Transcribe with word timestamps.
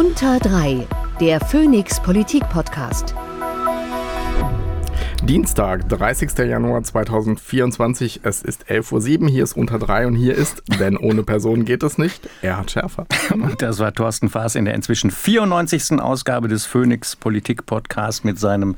Unter 0.00 0.38
3, 0.38 0.86
der 1.20 1.40
Phoenix 1.40 2.00
Politik 2.00 2.42
Podcast. 2.48 3.14
Dienstag, 5.22 5.90
30. 5.90 6.38
Januar 6.38 6.82
2024. 6.82 8.20
Es 8.22 8.40
ist 8.40 8.70
11.07 8.70 9.20
Uhr. 9.20 9.28
Hier 9.28 9.44
ist 9.44 9.58
unter 9.58 9.78
3 9.78 10.06
und 10.06 10.14
hier 10.14 10.36
ist, 10.36 10.62
denn 10.80 10.96
ohne 10.96 11.22
Person 11.22 11.66
geht 11.66 11.82
es 11.82 11.98
nicht, 11.98 12.30
Erhard 12.40 12.70
Schärfer. 12.70 13.04
Das 13.58 13.78
war 13.78 13.92
Thorsten 13.92 14.30
Faas 14.30 14.54
in 14.54 14.64
der 14.64 14.72
inzwischen 14.72 15.10
94. 15.10 16.00
Ausgabe 16.00 16.48
des 16.48 16.64
Phoenix 16.64 17.14
Politik 17.14 17.66
Podcasts 17.66 18.24
mit 18.24 18.38
seinem 18.38 18.76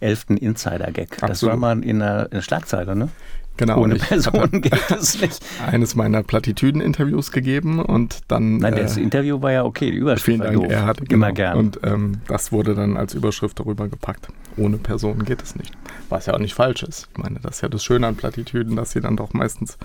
11. 0.00 0.30
Insider-Gag. 0.40 1.18
Das 1.18 1.44
war 1.44 1.56
mal 1.56 1.84
in 1.84 2.00
der, 2.00 2.24
in 2.24 2.30
der 2.32 2.42
Schlagzeile, 2.42 2.96
ne? 2.96 3.10
Genau. 3.56 3.82
Ohne 3.82 3.96
Person 3.96 4.62
geht 4.62 4.90
es 4.90 5.20
nicht. 5.20 5.44
Eines 5.64 5.94
meiner 5.94 6.22
Plattitüden-Interviews 6.22 7.30
gegeben 7.30 7.78
und 7.78 8.20
dann. 8.28 8.58
Nein, 8.58 8.74
das 8.74 8.96
äh, 8.96 9.00
Interview 9.00 9.40
war 9.42 9.52
ja 9.52 9.64
okay, 9.64 9.92
die 9.92 9.98
Überschrift 9.98 10.24
Vielen 10.24 10.40
war 10.40 10.46
Dank, 10.48 10.62
doof. 10.62 10.72
Erhard. 10.72 11.00
Immer 11.12 11.26
genau. 11.28 11.34
gern. 11.34 11.58
Und 11.58 11.80
ähm, 11.84 12.20
das 12.26 12.50
wurde 12.50 12.74
dann 12.74 12.96
als 12.96 13.14
Überschrift 13.14 13.60
darüber 13.60 13.88
gepackt. 13.88 14.28
Ohne 14.56 14.78
Person 14.78 15.24
geht 15.24 15.42
es 15.42 15.54
nicht. 15.54 15.72
Was 16.08 16.26
ja 16.26 16.34
auch 16.34 16.38
nicht 16.38 16.54
falsch 16.54 16.82
ist. 16.82 17.08
Ich 17.12 17.22
meine, 17.22 17.38
das 17.40 17.56
ist 17.56 17.60
ja 17.62 17.68
das 17.68 17.84
Schöne 17.84 18.08
an 18.08 18.16
Plattitüden, 18.16 18.74
dass 18.74 18.90
sie 18.90 19.00
dann 19.00 19.16
doch 19.16 19.32
meistens, 19.32 19.78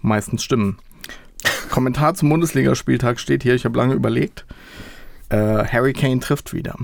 meistens 0.00 0.44
stimmen. 0.44 0.78
Kommentar 1.70 2.14
zum 2.14 2.28
Bundesligaspieltag 2.28 3.18
steht 3.18 3.42
hier, 3.42 3.54
ich 3.54 3.64
habe 3.64 3.76
lange 3.78 3.94
überlegt. 3.94 4.44
Äh, 5.28 5.64
Harry 5.64 5.92
Kane 5.92 6.20
trifft 6.20 6.52
wieder. 6.52 6.76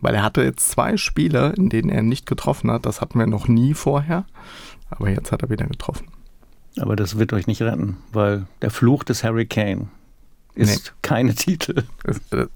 Weil 0.00 0.16
er 0.16 0.22
hatte 0.22 0.42
jetzt 0.42 0.70
zwei 0.70 0.96
Spiele, 0.96 1.54
in 1.56 1.70
denen 1.70 1.88
er 1.88 2.02
nicht 2.02 2.26
getroffen 2.26 2.70
hat. 2.70 2.84
Das 2.86 3.00
hatten 3.00 3.18
wir 3.18 3.26
noch 3.26 3.48
nie 3.48 3.72
vorher. 3.72 4.26
Aber 4.90 5.08
jetzt 5.10 5.32
hat 5.32 5.42
er 5.42 5.50
wieder 5.50 5.66
getroffen. 5.66 6.06
Aber 6.78 6.96
das 6.96 7.18
wird 7.18 7.32
euch 7.32 7.46
nicht 7.46 7.62
retten, 7.62 7.96
weil 8.12 8.46
der 8.62 8.70
Fluch 8.70 9.04
des 9.04 9.22
Harry 9.24 9.46
Kane 9.46 9.86
ist 10.54 10.84
Nee. 10.86 10.90
keine 11.02 11.34
Titel. 11.34 11.84
Das, 12.04 12.20
äh, 12.32 12.46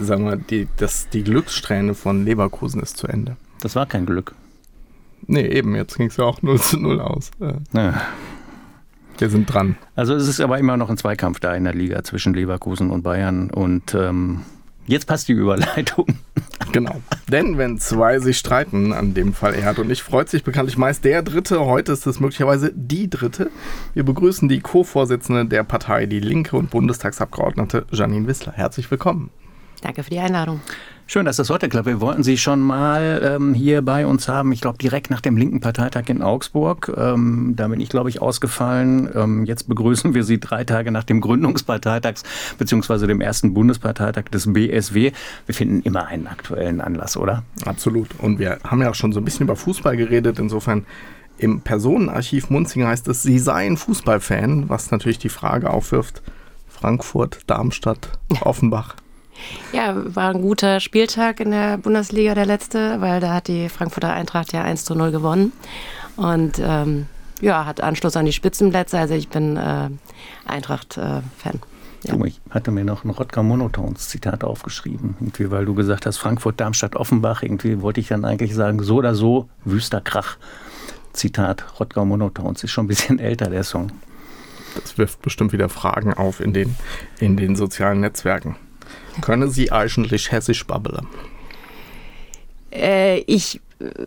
sagen 0.00 0.24
wir, 0.26 0.36
die, 0.36 0.68
das, 0.76 1.08
die 1.10 1.22
Glückssträhne 1.24 1.94
von 1.94 2.24
Leverkusen 2.24 2.80
ist 2.80 2.96
zu 2.96 3.06
Ende. 3.06 3.36
Das 3.60 3.74
war 3.76 3.86
kein 3.86 4.06
Glück. 4.06 4.34
Nee, 5.26 5.46
eben, 5.46 5.74
jetzt 5.74 5.96
ging 5.96 6.06
es 6.08 6.16
ja 6.16 6.24
auch 6.24 6.42
0 6.42 6.60
zu 6.60 6.78
0 6.78 7.00
aus. 7.00 7.30
Äh, 7.40 7.54
Ja. 7.72 8.00
wir 9.18 9.30
sind 9.30 9.46
dran. 9.52 9.76
Also 9.96 10.14
es 10.14 10.28
ist 10.28 10.40
aber 10.40 10.58
immer 10.58 10.76
noch 10.76 10.90
ein 10.90 10.96
Zweikampf 10.96 11.40
da 11.40 11.54
in 11.54 11.64
der 11.64 11.74
Liga 11.74 12.02
zwischen 12.04 12.34
Leverkusen 12.34 12.90
und 12.90 13.02
Bayern. 13.02 13.50
Und 13.50 13.94
ähm, 13.94 14.42
jetzt 14.88 15.06
passt 15.06 15.28
die 15.28 15.32
Überleitung. 15.32 16.06
Genau. 16.72 16.96
Denn 17.30 17.56
wenn 17.56 17.78
zwei 17.78 18.18
sich 18.18 18.36
streiten, 18.38 18.92
an 18.92 19.14
dem 19.14 19.32
Fall 19.32 19.54
Erhard 19.54 19.78
und 19.78 19.90
ich, 19.90 20.02
freut 20.02 20.28
sich 20.28 20.44
bekanntlich 20.44 20.76
meist 20.76 21.04
der 21.04 21.22
Dritte. 21.22 21.60
Heute 21.60 21.92
ist 21.92 22.06
es 22.06 22.20
möglicherweise 22.20 22.72
die 22.74 23.08
Dritte. 23.08 23.50
Wir 23.94 24.04
begrüßen 24.04 24.48
die 24.48 24.60
Co-Vorsitzende 24.60 25.46
der 25.46 25.64
Partei 25.64 26.06
Die 26.06 26.20
Linke 26.20 26.56
und 26.56 26.70
Bundestagsabgeordnete 26.70 27.86
Janine 27.90 28.26
Wissler. 28.26 28.52
Herzlich 28.52 28.90
willkommen. 28.90 29.30
Danke 29.80 30.02
für 30.02 30.10
die 30.10 30.18
Einladung. 30.18 30.60
Schön, 31.10 31.24
dass 31.24 31.38
das 31.38 31.48
heute 31.48 31.70
klappt. 31.70 31.86
Wir 31.86 32.02
wollten 32.02 32.22
Sie 32.22 32.36
schon 32.36 32.60
mal 32.60 33.22
ähm, 33.24 33.54
hier 33.54 33.80
bei 33.80 34.06
uns 34.06 34.28
haben, 34.28 34.52
ich 34.52 34.60
glaube 34.60 34.76
direkt 34.76 35.10
nach 35.10 35.22
dem 35.22 35.38
linken 35.38 35.58
Parteitag 35.58 36.02
in 36.08 36.20
Augsburg. 36.20 36.92
Ähm, 36.94 37.54
da 37.56 37.66
bin 37.68 37.80
ich, 37.80 37.88
glaube 37.88 38.10
ich, 38.10 38.20
ausgefallen. 38.20 39.08
Ähm, 39.14 39.46
jetzt 39.46 39.70
begrüßen 39.70 40.12
wir 40.12 40.22
Sie 40.22 40.38
drei 40.38 40.64
Tage 40.64 40.90
nach 40.90 41.04
dem 41.04 41.22
Gründungsparteitags 41.22 42.24
beziehungsweise 42.58 43.06
dem 43.06 43.22
ersten 43.22 43.54
Bundesparteitag 43.54 44.24
des 44.24 44.52
BSW. 44.52 45.12
Wir 45.46 45.54
finden 45.54 45.80
immer 45.80 46.08
einen 46.08 46.26
aktuellen 46.26 46.82
Anlass, 46.82 47.16
oder? 47.16 47.42
Absolut. 47.64 48.08
Und 48.18 48.38
wir 48.38 48.58
haben 48.64 48.82
ja 48.82 48.90
auch 48.90 48.94
schon 48.94 49.12
so 49.12 49.20
ein 49.22 49.24
bisschen 49.24 49.44
über 49.44 49.56
Fußball 49.56 49.96
geredet. 49.96 50.38
Insofern 50.38 50.84
im 51.38 51.62
Personenarchiv 51.62 52.50
Munzing 52.50 52.84
heißt 52.84 53.08
es, 53.08 53.22
Sie 53.22 53.38
seien 53.38 53.78
Fußballfan, 53.78 54.68
was 54.68 54.90
natürlich 54.90 55.18
die 55.18 55.30
Frage 55.30 55.70
aufwirft. 55.70 56.20
Frankfurt, 56.68 57.44
Darmstadt, 57.46 58.18
Offenbach. 58.42 58.96
Ja, 59.72 59.94
war 60.14 60.34
ein 60.34 60.42
guter 60.42 60.80
Spieltag 60.80 61.40
in 61.40 61.50
der 61.50 61.78
Bundesliga, 61.78 62.34
der 62.34 62.46
letzte, 62.46 63.00
weil 63.00 63.20
da 63.20 63.34
hat 63.34 63.48
die 63.48 63.68
Frankfurter 63.68 64.12
Eintracht 64.12 64.52
ja 64.52 64.62
1 64.62 64.84
zu 64.84 64.94
0 64.94 65.10
gewonnen. 65.10 65.52
Und 66.16 66.60
ähm, 66.62 67.06
ja, 67.40 67.64
hat 67.64 67.80
Anschluss 67.80 68.16
an 68.16 68.26
die 68.26 68.32
Spitzenplätze. 68.32 68.98
Also 68.98 69.14
ich 69.14 69.28
bin 69.28 69.56
äh, 69.56 69.88
Eintracht-Fan. 70.46 71.60
Ja. 72.04 72.14
Du, 72.14 72.24
ich 72.24 72.40
hatte 72.50 72.70
mir 72.70 72.84
noch 72.84 73.04
ein 73.04 73.10
Rodger 73.10 73.42
Monotones 73.42 74.08
Zitat 74.08 74.44
aufgeschrieben, 74.44 75.16
irgendwie, 75.18 75.50
weil 75.50 75.64
du 75.64 75.74
gesagt 75.74 76.06
hast, 76.06 76.18
Frankfurt, 76.18 76.60
Darmstadt, 76.60 76.94
Offenbach. 76.94 77.42
Irgendwie 77.42 77.80
wollte 77.82 78.00
ich 78.00 78.08
dann 78.08 78.24
eigentlich 78.24 78.54
sagen, 78.54 78.82
so 78.82 78.96
oder 78.96 79.14
so, 79.14 79.48
wüster 79.64 80.00
Krach. 80.00 80.36
Zitat 81.12 81.80
Rodger 81.80 82.04
Monotones. 82.04 82.62
Ist 82.62 82.70
schon 82.70 82.84
ein 82.84 82.88
bisschen 82.88 83.18
älter, 83.18 83.50
der 83.50 83.64
Song. 83.64 83.90
Das 84.80 84.96
wirft 84.96 85.22
bestimmt 85.22 85.52
wieder 85.52 85.68
Fragen 85.68 86.14
auf 86.14 86.40
in 86.40 86.52
den, 86.52 86.76
in 87.18 87.36
den 87.36 87.56
sozialen 87.56 88.00
Netzwerken. 88.00 88.56
Können 89.20 89.50
Sie 89.50 89.72
eigentlich 89.72 90.32
hessisch 90.32 90.66
babbeln? 90.66 91.06
Äh, 92.70 93.20
ich 93.20 93.60
äh, 93.80 94.06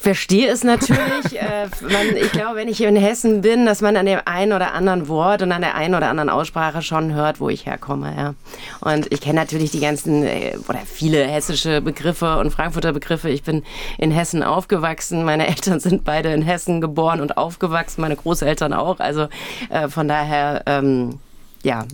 verstehe 0.00 0.48
es 0.48 0.64
natürlich. 0.64 1.00
äh, 1.40 1.68
man, 1.82 2.16
ich 2.16 2.32
glaube, 2.32 2.56
wenn 2.56 2.68
ich 2.68 2.82
in 2.82 2.96
Hessen 2.96 3.42
bin, 3.42 3.66
dass 3.66 3.82
man 3.82 3.96
an 3.96 4.06
dem 4.06 4.20
einen 4.24 4.52
oder 4.52 4.72
anderen 4.72 5.08
Wort 5.08 5.42
und 5.42 5.52
an 5.52 5.60
der 5.60 5.74
einen 5.74 5.94
oder 5.94 6.08
anderen 6.08 6.30
Aussprache 6.30 6.82
schon 6.82 7.12
hört, 7.12 7.40
wo 7.40 7.48
ich 7.48 7.66
herkomme. 7.66 8.14
Ja. 8.16 8.34
Und 8.80 9.12
ich 9.12 9.20
kenne 9.20 9.38
natürlich 9.38 9.70
die 9.70 9.80
ganzen 9.80 10.24
äh, 10.24 10.56
oder 10.68 10.80
viele 10.86 11.24
hessische 11.24 11.80
Begriffe 11.80 12.38
und 12.38 12.50
Frankfurter 12.50 12.92
Begriffe. 12.92 13.28
Ich 13.28 13.42
bin 13.42 13.62
in 13.98 14.10
Hessen 14.10 14.42
aufgewachsen. 14.42 15.24
Meine 15.24 15.46
Eltern 15.46 15.80
sind 15.80 16.04
beide 16.04 16.32
in 16.32 16.42
Hessen 16.42 16.80
geboren 16.80 17.20
und 17.20 17.36
aufgewachsen. 17.36 18.00
Meine 18.00 18.16
Großeltern 18.16 18.72
auch. 18.72 19.00
Also 19.00 19.28
äh, 19.68 19.88
von 19.88 20.08
daher, 20.08 20.62
ähm, 20.66 21.18
ja. 21.62 21.84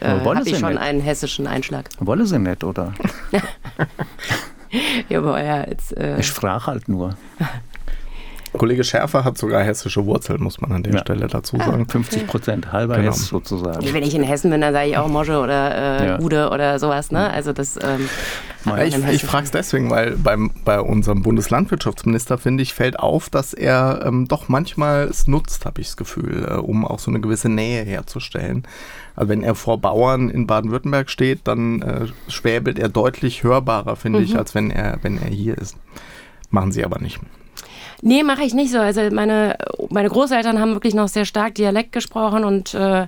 Äh, 0.00 0.24
wollen 0.24 0.38
habe 0.38 0.48
ich 0.48 0.54
Sie 0.54 0.60
schon 0.60 0.70
nicht? 0.72 0.80
einen 0.82 1.00
hessischen 1.00 1.46
Einschlag. 1.46 1.88
Wolle 2.00 2.26
sie 2.26 2.38
nicht, 2.38 2.64
oder? 2.64 2.92
Ja, 5.08 5.18
aber 5.20 5.40
ja, 5.42 5.68
jetzt, 5.68 5.96
äh, 5.96 6.18
Ich 6.18 6.32
frage 6.32 6.66
halt 6.66 6.88
nur. 6.88 7.16
Kollege 8.58 8.84
Schärfer 8.84 9.24
hat 9.24 9.36
sogar 9.36 9.62
hessische 9.64 10.04
Wurzeln, 10.06 10.40
muss 10.42 10.60
man 10.60 10.70
an 10.72 10.82
der 10.84 10.94
Ja. 10.94 10.98
Stelle 11.00 11.26
dazu 11.26 11.56
sagen. 11.58 11.88
50 11.88 12.26
Prozent, 12.28 12.70
halber 12.72 12.96
Genau. 12.96 13.10
Hess 13.10 13.26
sozusagen. 13.26 13.92
Wenn 13.92 14.02
ich 14.04 14.14
in 14.14 14.22
Hessen 14.22 14.50
bin, 14.50 14.60
dann 14.60 14.72
sage 14.72 14.88
ich 14.90 14.96
auch 14.96 15.08
Mosche 15.08 15.38
oder 15.40 16.00
äh, 16.00 16.06
Ja. 16.06 16.16
Gude 16.18 16.50
oder 16.50 16.78
sowas. 16.78 17.10
Ne? 17.10 17.30
Also 17.30 17.52
das 17.52 17.76
ähm, 17.82 18.08
Ich, 18.86 18.96
ich 18.96 19.24
frage 19.24 19.44
es 19.44 19.50
deswegen, 19.50 19.90
weil 19.90 20.12
beim, 20.16 20.50
bei 20.64 20.80
unserem 20.80 21.22
Bundeslandwirtschaftsminister, 21.22 22.38
finde 22.38 22.62
ich, 22.62 22.74
fällt 22.74 22.98
auf, 22.98 23.28
dass 23.28 23.54
er 23.54 24.02
ähm, 24.06 24.28
doch 24.28 24.48
manchmal 24.48 25.04
es 25.04 25.26
nutzt, 25.26 25.66
habe 25.66 25.80
ich 25.80 25.88
das 25.88 25.96
Gefühl, 25.96 26.46
äh, 26.48 26.54
um 26.54 26.84
auch 26.86 27.00
so 27.00 27.10
eine 27.10 27.20
gewisse 27.20 27.48
Nähe 27.48 27.82
herzustellen. 27.84 28.64
Also 29.16 29.28
wenn 29.28 29.42
er 29.42 29.54
vor 29.54 29.78
Bauern 29.78 30.28
in 30.30 30.46
Baden-Württemberg 30.46 31.08
steht, 31.08 31.40
dann 31.44 31.82
äh, 31.82 32.06
schwäbelt 32.28 32.78
er 32.78 32.88
deutlich 32.88 33.42
hörbarer, 33.42 33.96
finde 33.96 34.22
ich, 34.22 34.36
als 34.36 34.54
wenn 34.54 34.70
er, 34.70 34.98
wenn 35.02 35.18
er 35.18 35.28
hier 35.28 35.56
ist. 35.56 35.76
Machen 36.50 36.72
sie 36.72 36.84
aber 36.84 37.00
nicht. 37.00 37.20
Nee, 38.02 38.22
mache 38.22 38.42
ich 38.42 38.52
nicht 38.52 38.70
so. 38.70 38.78
Also 38.78 39.00
meine, 39.10 39.56
meine 39.88 40.10
Großeltern 40.10 40.60
haben 40.60 40.74
wirklich 40.74 40.94
noch 40.94 41.08
sehr 41.08 41.24
stark 41.24 41.54
Dialekt 41.54 41.92
gesprochen 41.92 42.44
und 42.44 42.74
äh, 42.74 43.06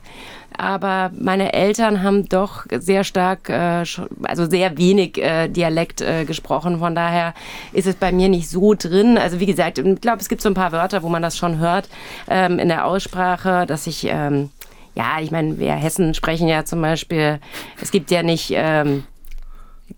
aber 0.57 1.11
meine 1.19 1.53
Eltern 1.53 2.03
haben 2.03 2.29
doch 2.29 2.65
sehr 2.71 3.05
stark, 3.05 3.51
äh, 3.51 3.85
also 4.23 4.47
sehr 4.49 4.79
wenig 4.79 5.19
äh, 5.19 5.49
Dialekt 5.49 6.01
äh, 6.01 6.25
gesprochen. 6.25 6.79
Von 6.79 6.95
daher 6.95 7.35
ist 7.73 7.87
es 7.87 7.97
bei 7.97 8.11
mir 8.11 8.29
nicht 8.29 8.49
so 8.49 8.75
drin. 8.75 9.19
Also 9.19 9.39
wie 9.39 9.47
gesagt, 9.47 9.79
ich 9.79 10.01
glaube, 10.01 10.21
es 10.21 10.29
gibt 10.29 10.41
so 10.41 10.49
ein 10.49 10.55
paar 10.55 10.73
Wörter, 10.73 11.03
wo 11.03 11.09
man 11.09 11.21
das 11.21 11.37
schon 11.37 11.59
hört 11.59 11.89
ähm, 12.29 12.59
in 12.59 12.69
der 12.69 12.87
Aussprache, 12.87 13.67
dass 13.67 13.87
ich, 13.87 14.07
ähm, 14.09 14.51
ja, 14.97 15.21
ich 15.21 15.31
meine, 15.31 15.59
wir 15.59 15.75
Hessen 15.75 16.15
sprechen 16.15 16.49
ja 16.49 16.65
zum 16.65 16.81
Beispiel, 16.81 17.39
es 17.81 17.91
gibt 17.91 18.11
ja 18.11 18.23
nicht... 18.23 18.53
Ähm, 18.55 19.05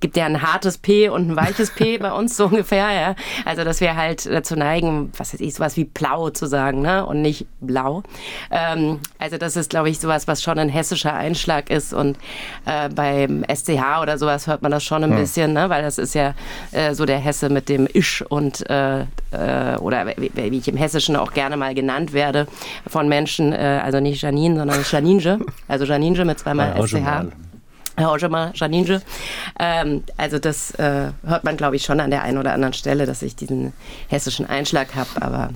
gibt 0.00 0.16
ja 0.16 0.26
ein 0.26 0.42
hartes 0.42 0.78
P 0.78 1.08
und 1.08 1.30
ein 1.30 1.36
weiches 1.36 1.70
P 1.70 1.98
bei 1.98 2.12
uns 2.12 2.36
so 2.36 2.46
ungefähr, 2.46 2.92
ja. 2.92 3.14
Also, 3.44 3.64
dass 3.64 3.80
wir 3.80 3.96
halt 3.96 4.26
dazu 4.26 4.54
neigen, 4.56 5.10
was 5.16 5.32
weiß 5.32 5.40
ich, 5.40 5.54
sowas 5.54 5.76
wie 5.76 5.84
blau 5.84 6.30
zu 6.30 6.46
sagen, 6.46 6.82
ne? 6.82 7.04
Und 7.06 7.22
nicht 7.22 7.46
blau. 7.60 8.02
Ähm, 8.50 9.00
also, 9.18 9.38
das 9.38 9.56
ist, 9.56 9.70
glaube 9.70 9.90
ich, 9.90 9.98
sowas, 9.98 10.28
was 10.28 10.42
schon 10.42 10.58
ein 10.58 10.68
hessischer 10.68 11.14
Einschlag 11.14 11.70
ist. 11.70 11.92
Und 11.92 12.18
äh, 12.66 12.88
beim 12.88 13.44
SCH 13.44 14.02
oder 14.02 14.18
sowas 14.18 14.46
hört 14.46 14.62
man 14.62 14.70
das 14.70 14.84
schon 14.84 15.04
ein 15.04 15.14
bisschen, 15.14 15.52
ne? 15.52 15.70
Weil 15.70 15.82
das 15.82 15.98
ist 15.98 16.14
ja 16.14 16.34
äh, 16.72 16.94
so 16.94 17.06
der 17.06 17.18
Hesse 17.18 17.48
mit 17.48 17.68
dem 17.68 17.86
Isch 17.86 18.22
und 18.22 18.68
äh, 18.68 19.00
äh, 19.00 19.76
oder 19.80 20.06
wie, 20.16 20.30
wie 20.34 20.58
ich 20.58 20.68
im 20.68 20.76
Hessischen 20.76 21.16
auch 21.16 21.32
gerne 21.32 21.56
mal 21.56 21.74
genannt 21.74 22.12
werde 22.12 22.46
von 22.86 23.08
Menschen, 23.08 23.52
äh, 23.52 23.80
also 23.82 24.00
nicht 24.00 24.22
Janine, 24.22 24.56
sondern 24.56 24.84
Janinge. 24.90 25.38
Also 25.66 25.84
Janinge 25.84 26.24
mit 26.24 26.38
zweimal 26.38 26.74
Ja, 26.76 26.86
SCH. 26.86 27.47
Schon 27.98 28.30
mal. 28.30 28.46
Herr 28.46 28.48
Ogemer, 28.48 28.52
Janinge. 28.54 29.02
Ähm, 29.58 30.04
also 30.16 30.38
das 30.38 30.72
äh, 30.72 31.12
hört 31.26 31.44
man, 31.44 31.56
glaube 31.56 31.76
ich, 31.76 31.82
schon 31.82 32.00
an 32.00 32.10
der 32.10 32.22
einen 32.22 32.38
oder 32.38 32.52
anderen 32.52 32.74
Stelle, 32.74 33.06
dass 33.06 33.22
ich 33.22 33.36
diesen 33.36 33.72
hessischen 34.08 34.46
Einschlag 34.46 34.94
habe. 34.94 35.10
Aber 35.20 35.50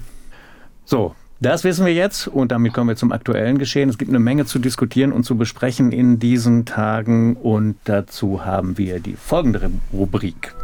So, 0.84 1.14
das 1.40 1.64
wissen 1.64 1.86
wir 1.86 1.92
jetzt 1.94 2.28
und 2.28 2.52
damit 2.52 2.72
kommen 2.72 2.88
wir 2.88 2.96
zum 2.96 3.10
aktuellen 3.10 3.58
Geschehen. 3.58 3.88
Es 3.88 3.98
gibt 3.98 4.10
eine 4.10 4.20
Menge 4.20 4.46
zu 4.46 4.58
diskutieren 4.58 5.12
und 5.12 5.24
zu 5.24 5.36
besprechen 5.36 5.90
in 5.90 6.18
diesen 6.18 6.66
Tagen 6.66 7.36
und 7.36 7.76
dazu 7.84 8.44
haben 8.44 8.78
wir 8.78 9.00
die 9.00 9.14
folgende 9.14 9.70
Rubrik. 9.92 10.54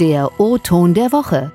Der 0.00 0.40
O-Ton 0.40 0.94
der 0.94 1.12
Woche. 1.12 1.52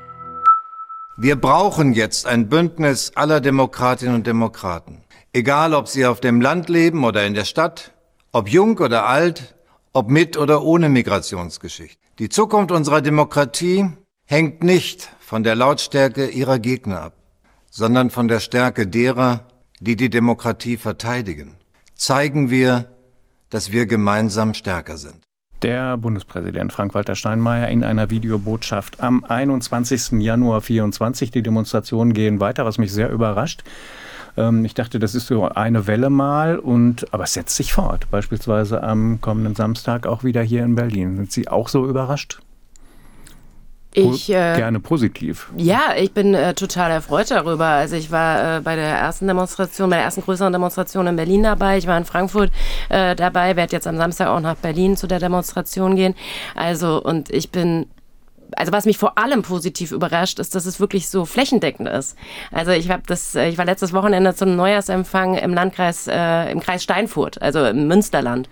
Wir 1.17 1.35
brauchen 1.35 1.93
jetzt 1.93 2.27
ein 2.27 2.47
Bündnis 2.47 3.11
aller 3.15 3.41
Demokratinnen 3.41 4.13
und 4.13 4.27
Demokraten. 4.27 4.99
Egal, 5.33 5.73
ob 5.73 5.87
sie 5.87 6.05
auf 6.05 6.21
dem 6.21 6.39
Land 6.41 6.69
leben 6.69 7.03
oder 7.03 7.25
in 7.25 7.33
der 7.33 7.45
Stadt, 7.45 7.93
Ob 8.37 8.49
jung 8.49 8.77
oder 8.77 9.07
alt, 9.07 9.55
ob 9.93 10.11
mit 10.11 10.37
oder 10.37 10.61
ohne 10.61 10.89
Migrationsgeschichte. 10.89 11.97
Die 12.19 12.29
Zukunft 12.29 12.71
unserer 12.71 13.01
Demokratie 13.01 13.89
hängt 14.25 14.61
nicht 14.61 15.09
von 15.19 15.41
der 15.41 15.55
Lautstärke 15.55 16.27
ihrer 16.27 16.59
Gegner 16.59 17.01
ab, 17.01 17.13
sondern 17.71 18.11
von 18.11 18.27
der 18.27 18.39
Stärke 18.39 18.85
derer, 18.85 19.47
die 19.79 19.95
die 19.95 20.11
Demokratie 20.11 20.77
verteidigen. 20.77 21.55
Zeigen 21.95 22.51
wir, 22.51 22.91
dass 23.49 23.71
wir 23.71 23.87
gemeinsam 23.87 24.53
stärker 24.53 24.97
sind. 24.97 25.23
Der 25.63 25.97
Bundespräsident 25.97 26.71
Frank-Walter 26.71 27.15
Steinmeier 27.15 27.69
in 27.69 27.83
einer 27.83 28.11
Videobotschaft 28.11 28.99
am 29.01 29.23
21. 29.23 30.21
Januar 30.21 30.61
24. 30.61 31.31
Die 31.31 31.41
Demonstrationen 31.41 32.13
gehen 32.13 32.39
weiter, 32.39 32.65
was 32.65 32.77
mich 32.77 32.93
sehr 32.93 33.09
überrascht. 33.09 33.63
Ähm, 34.37 34.63
ich 34.63 34.73
dachte, 34.73 34.99
das 34.99 35.15
ist 35.15 35.27
so 35.27 35.49
eine 35.49 35.87
Welle 35.87 36.09
mal, 36.09 36.59
und, 36.59 37.11
aber 37.13 37.25
es 37.25 37.33
setzt 37.33 37.55
sich 37.55 37.73
fort. 37.73 38.09
Beispielsweise 38.11 38.83
am 38.83 39.19
kommenden 39.19 39.55
Samstag 39.55 40.07
auch 40.07 40.23
wieder 40.23 40.41
hier 40.41 40.63
in 40.63 40.75
Berlin. 40.75 41.17
Sind 41.17 41.31
Sie 41.31 41.47
auch 41.47 41.67
so 41.67 41.87
überrascht? 41.87 42.39
Ich, 43.93 44.29
äh, 44.29 44.55
Gerne 44.55 44.79
positiv. 44.79 45.51
Ja, 45.57 45.95
ich 45.97 46.11
bin 46.11 46.35
äh, 46.35 46.53
total 46.53 46.91
erfreut 46.91 47.31
darüber. 47.31 47.65
Also 47.65 47.95
ich 47.95 48.11
war 48.11 48.57
äh, 48.57 48.61
bei 48.61 48.75
der 48.75 48.89
ersten 48.89 49.25
Demonstration, 49.25 49.89
bei 49.89 49.95
der 49.95 50.05
ersten 50.05 50.21
größeren 50.21 50.53
Demonstration 50.53 51.07
in 51.07 51.15
Berlin 51.15 51.41
dabei. 51.41 51.79
Ich 51.79 51.87
war 51.87 51.97
in 51.97 52.05
Frankfurt 52.05 52.51
äh, 52.89 53.15
dabei, 53.15 53.55
werde 53.55 53.71
jetzt 53.71 53.87
am 53.87 53.97
Samstag 53.97 54.27
auch 54.27 54.39
nach 54.39 54.55
Berlin 54.55 54.97
zu 54.97 55.07
der 55.07 55.17
Demonstration 55.17 55.95
gehen. 55.95 56.13
Also 56.53 57.01
und 57.01 57.31
ich 57.31 57.49
bin 57.49 57.87
also 58.55 58.71
was 58.71 58.85
mich 58.85 58.97
vor 58.97 59.17
allem 59.17 59.41
positiv 59.41 59.91
überrascht, 59.91 60.39
ist, 60.39 60.55
dass 60.55 60.65
es 60.65 60.79
wirklich 60.79 61.09
so 61.09 61.25
flächendeckend 61.25 61.89
ist. 61.89 62.17
Also 62.51 62.71
ich 62.71 62.89
habe 62.89 63.03
das, 63.07 63.35
äh, 63.35 63.49
ich 63.49 63.57
war 63.57 63.65
letztes 63.65 63.93
Wochenende 63.93 64.35
zum 64.35 64.55
Neujahrsempfang 64.55 65.35
im 65.35 65.53
Landkreis, 65.53 66.07
äh, 66.07 66.51
im 66.51 66.59
Kreis 66.59 66.83
Steinfurt, 66.83 67.41
also 67.41 67.65
im 67.65 67.87
Münsterland. 67.87 68.49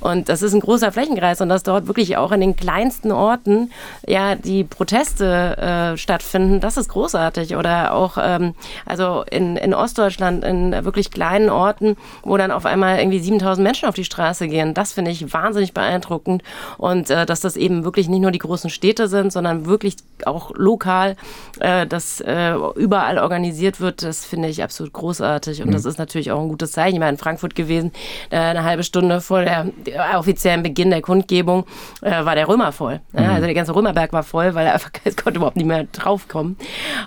Und 0.00 0.28
das 0.28 0.42
ist 0.42 0.52
ein 0.52 0.60
großer 0.60 0.92
Flächenkreis 0.92 1.40
und 1.40 1.48
dass 1.48 1.62
dort 1.62 1.86
wirklich 1.86 2.16
auch 2.16 2.32
in 2.32 2.40
den 2.40 2.56
kleinsten 2.56 3.12
Orten 3.12 3.70
ja 4.06 4.34
die 4.34 4.64
Proteste 4.64 5.56
äh, 5.56 5.96
stattfinden, 5.96 6.60
das 6.60 6.76
ist 6.76 6.88
großartig. 6.88 7.56
Oder 7.56 7.94
auch 7.94 8.18
ähm, 8.20 8.54
also 8.84 9.24
in, 9.30 9.56
in 9.56 9.74
Ostdeutschland 9.74 10.44
in 10.44 10.72
wirklich 10.84 11.10
kleinen 11.10 11.50
Orten, 11.50 11.96
wo 12.22 12.36
dann 12.36 12.50
auf 12.50 12.66
einmal 12.66 12.98
irgendwie 12.98 13.20
7000 13.20 13.64
Menschen 13.64 13.88
auf 13.88 13.94
die 13.94 14.04
Straße 14.04 14.48
gehen, 14.48 14.74
das 14.74 14.92
finde 14.92 15.10
ich 15.10 15.32
wahnsinnig 15.32 15.72
beeindruckend 15.72 16.42
und 16.76 17.10
äh, 17.10 17.26
dass 17.26 17.40
das 17.40 17.56
eben 17.56 17.84
wirklich 17.84 18.08
nicht 18.08 18.20
nur 18.20 18.30
die 18.30 18.38
großen 18.38 18.70
Städte 18.70 19.08
sind, 19.08 19.32
sondern 19.38 19.66
wirklich 19.66 19.94
auch 20.26 20.50
lokal, 20.56 21.14
äh, 21.60 21.86
das 21.86 22.20
äh, 22.20 22.54
überall 22.74 23.18
organisiert 23.18 23.80
wird, 23.80 24.02
das 24.02 24.24
finde 24.24 24.48
ich 24.48 24.64
absolut 24.64 24.92
großartig. 24.92 25.62
Und 25.62 25.68
mhm. 25.68 25.72
das 25.72 25.84
ist 25.84 25.96
natürlich 25.96 26.32
auch 26.32 26.40
ein 26.40 26.48
gutes 26.48 26.72
Zeichen. 26.72 26.96
Ich 26.96 27.00
war 27.00 27.08
in 27.08 27.18
Frankfurt 27.18 27.54
gewesen, 27.54 27.92
äh, 28.30 28.36
eine 28.36 28.64
halbe 28.64 28.82
Stunde 28.82 29.20
vor 29.20 29.42
der 29.42 29.70
offiziellen 30.16 30.64
Beginn 30.64 30.90
der 30.90 31.02
Kundgebung 31.02 31.66
äh, 32.02 32.24
war 32.24 32.34
der 32.34 32.48
Römer 32.48 32.72
voll. 32.72 33.00
Mhm. 33.12 33.22
Ja, 33.22 33.32
also 33.34 33.44
der 33.44 33.54
ganze 33.54 33.76
Römerberg 33.76 34.12
war 34.12 34.24
voll, 34.24 34.56
weil 34.56 34.66
er 34.66 34.74
einfach 34.74 34.90
es 35.04 35.16
konnte 35.16 35.38
überhaupt 35.38 35.56
nicht 35.56 35.66
mehr 35.66 35.84
draufkommen. 35.84 36.56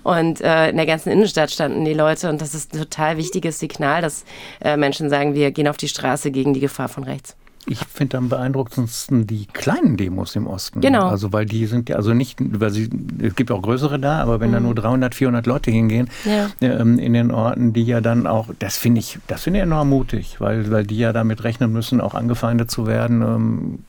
Und 0.04 0.40
äh, 0.40 0.70
in 0.70 0.78
der 0.78 0.86
ganzen 0.86 1.12
Innenstadt 1.12 1.52
standen 1.52 1.84
die 1.84 1.94
Leute 1.94 2.30
und 2.30 2.40
das 2.40 2.56
ist 2.56 2.74
ein 2.74 2.80
total 2.80 3.18
wichtiges 3.18 3.60
Signal, 3.60 4.02
dass 4.02 4.24
äh, 4.64 4.78
Menschen 4.78 5.10
sagen, 5.10 5.34
wir 5.34 5.52
gehen 5.52 5.68
auf 5.68 5.76
die 5.76 5.90
Straße 5.90 6.32
gegen 6.32 6.54
die 6.54 6.62
Gefahr 6.62 6.88
von 6.88 7.04
rechts. 7.04 7.36
Ich 7.68 7.80
finde 7.80 8.18
am 8.18 8.30
beeindruckendsten 8.30 9.28
die 9.28 9.46
kleinen 9.46 9.96
Demos 9.96 10.36
im 10.36 10.48
Osten. 10.48 10.82
Genau. 10.82 11.08
Also, 11.08 11.32
weil 11.32 11.46
die 11.46 11.68
sind 11.68 11.90
ja, 11.90 11.96
also 11.96 12.14
nicht, 12.14 12.40
weil 12.40 12.72
sie, 12.72 12.90
es 13.22 13.36
gibt 13.36 13.52
auch 13.52 13.62
größere 13.62 14.00
da, 14.00 14.20
aber 14.22 14.40
wenn 14.40 14.50
mhm. 14.50 14.54
da 14.54 14.60
nur 14.62 14.76
300, 14.76 15.14
400 15.14 15.46
Leute 15.46 15.72
hingehen, 15.72 16.10
ja. 16.26 16.50
ähm, 16.62 16.98
in 16.98 17.14
den 17.14 17.32
Orten, 17.32 17.74
die 17.74 17.84
ja 17.84 18.02
dann 18.02 18.26
auch, 18.26 18.50
das 18.60 18.78
finde 18.78 19.00
ich, 19.00 19.20
das 19.28 19.44
finde 19.44 19.60
ich 19.60 19.64
enorm 19.64 19.90
mutig, 19.90 20.38
weil, 20.40 20.72
weil 20.72 20.86
die 20.86 20.98
ja 20.98 21.14
damit 21.14 21.44
rechnen 21.44 21.72
müssen, 21.72 22.02
auch 22.02 22.16
angefeindet 22.16 22.72
zu 22.72 22.88
werden, 22.88 23.22
ähm, 23.22 23.80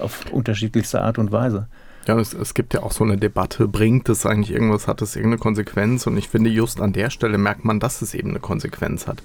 auf 0.00 0.24
unterschiedlichste 0.32 1.02
Art 1.02 1.18
und 1.18 1.32
Weise. 1.32 1.68
Ja, 2.06 2.18
es, 2.18 2.34
es, 2.34 2.54
gibt 2.54 2.74
ja 2.74 2.82
auch 2.82 2.90
so 2.90 3.04
eine 3.04 3.16
Debatte, 3.16 3.68
bringt 3.68 4.08
es 4.08 4.26
eigentlich 4.26 4.50
irgendwas, 4.50 4.88
hat 4.88 5.02
es 5.02 5.14
irgendeine 5.14 5.38
Konsequenz? 5.38 6.06
Und 6.06 6.16
ich 6.16 6.28
finde, 6.28 6.50
just 6.50 6.80
an 6.80 6.92
der 6.92 7.10
Stelle 7.10 7.38
merkt 7.38 7.64
man, 7.64 7.78
dass 7.78 8.02
es 8.02 8.14
eben 8.14 8.30
eine 8.30 8.40
Konsequenz 8.40 9.06
hat. 9.06 9.22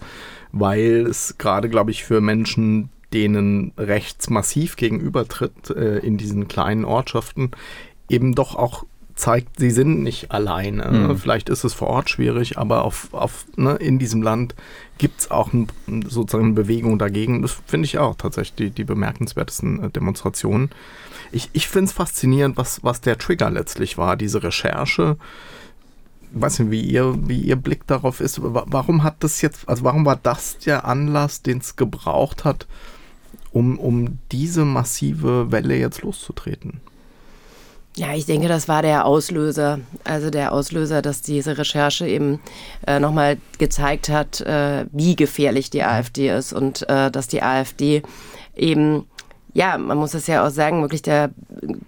Weil 0.51 1.07
es 1.10 1.38
gerade, 1.40 1.69
glaube 1.69 1.90
ich, 1.90 2.04
für 2.04 2.22
Menschen, 2.22 2.90
denen 3.13 3.71
rechts 3.77 4.30
massiv 4.30 4.75
gegenübertritt 4.75 5.69
äh, 5.69 6.00
in 6.00 6.18
diesen 6.18 6.48
kleinen 6.48 6.86
Ortschaften, 6.86 7.51
eben 8.09 8.36
doch 8.36 8.56
auch 8.56 8.86
zeigt, 9.18 9.59
sie 9.59 9.71
sind 9.71 10.04
nicht 10.04 10.31
alleine. 10.31 10.92
Mhm. 10.92 11.18
Vielleicht 11.18 11.50
ist 11.50 11.63
es 11.63 11.74
vor 11.74 11.88
Ort 11.88 12.09
schwierig, 12.09 12.57
aber 12.57 12.86
auf, 12.86 13.09
auf, 13.13 13.45
ne, 13.56 13.74
in 13.74 14.00
diesem 14.00 14.21
Land 14.21 14.56
gibt 14.98 15.21
es 15.21 15.31
auch 15.31 15.51
ein, 15.54 15.68
sozusagen 16.07 16.45
eine 16.45 16.54
Bewegung 16.54 17.00
dagegen. 17.00 17.42
Das 17.42 17.57
finde 17.65 17.86
ich 17.86 17.98
auch 17.98 18.15
tatsächlich 18.15 18.56
die, 18.56 18.69
die 18.69 18.83
bemerkenswertesten 18.83 19.83
äh, 19.83 19.89
Demonstrationen. 19.89 20.69
Ich, 21.31 21.50
ich 21.54 21.68
finde 21.68 21.86
es 21.86 21.94
faszinierend, 21.94 22.57
was, 22.57 22.83
was 22.83 23.01
der 23.01 23.18
Trigger 23.18 23.50
letztlich 23.50 23.98
war, 23.98 24.15
diese 24.15 24.44
Recherche. 24.44 25.18
Ich 26.33 26.42
weiß 26.42 26.59
nicht, 26.59 26.71
wie 26.71 26.81
ihr, 26.81 27.15
wie 27.27 27.42
ihr 27.42 27.56
Blick 27.56 27.88
darauf 27.88 28.21
ist. 28.21 28.39
Warum 28.44 29.04
hat 29.04 29.15
das 29.24 29.42
jetzt, 29.42 29.68
also 29.68 29.83
warum 29.83 30.06
war 30.06 30.18
das 30.21 30.59
der 30.59 30.86
Anlass, 30.86 31.42
den 31.42 31.57
es 31.57 31.75
gebraucht 31.75 32.45
hat, 32.45 32.68
um, 33.52 33.80
um 33.80 34.20
diese 34.32 34.66
massive 34.66 35.52
Welle 35.52 35.76
jetzt 35.76 36.02
loszutreten? 36.02 36.82
Ja, 37.98 38.14
ich 38.14 38.28
denke, 38.28 38.48
das 38.48 38.68
war 38.68 38.84
der 38.84 39.06
Auslöser. 39.06 39.80
Also 40.04 40.30
der 40.30 40.54
Auslöser, 40.54 41.02
dass 41.02 41.24
diese 41.24 41.58
Recherche 41.58 42.08
eben 42.08 42.40
äh, 42.86 43.00
nochmal 43.00 43.38
gezeigt 43.58 44.10
hat, 44.10 44.40
äh, 44.42 44.86
wie 44.92 45.16
gefährlich 45.16 45.72
die 45.72 45.82
AfD 45.82 46.30
ist 46.30 46.54
und 46.54 46.88
äh, 46.90 47.10
dass 47.10 47.28
die 47.28 47.42
AfD 47.42 48.04
eben 48.56 49.08
ja, 49.58 49.80
man 49.80 49.98
muss 49.98 50.14
es 50.14 50.28
ja 50.28 50.46
auch 50.46 50.52
sagen, 50.52 50.82
wirklich 50.82 51.02
der 51.02 51.32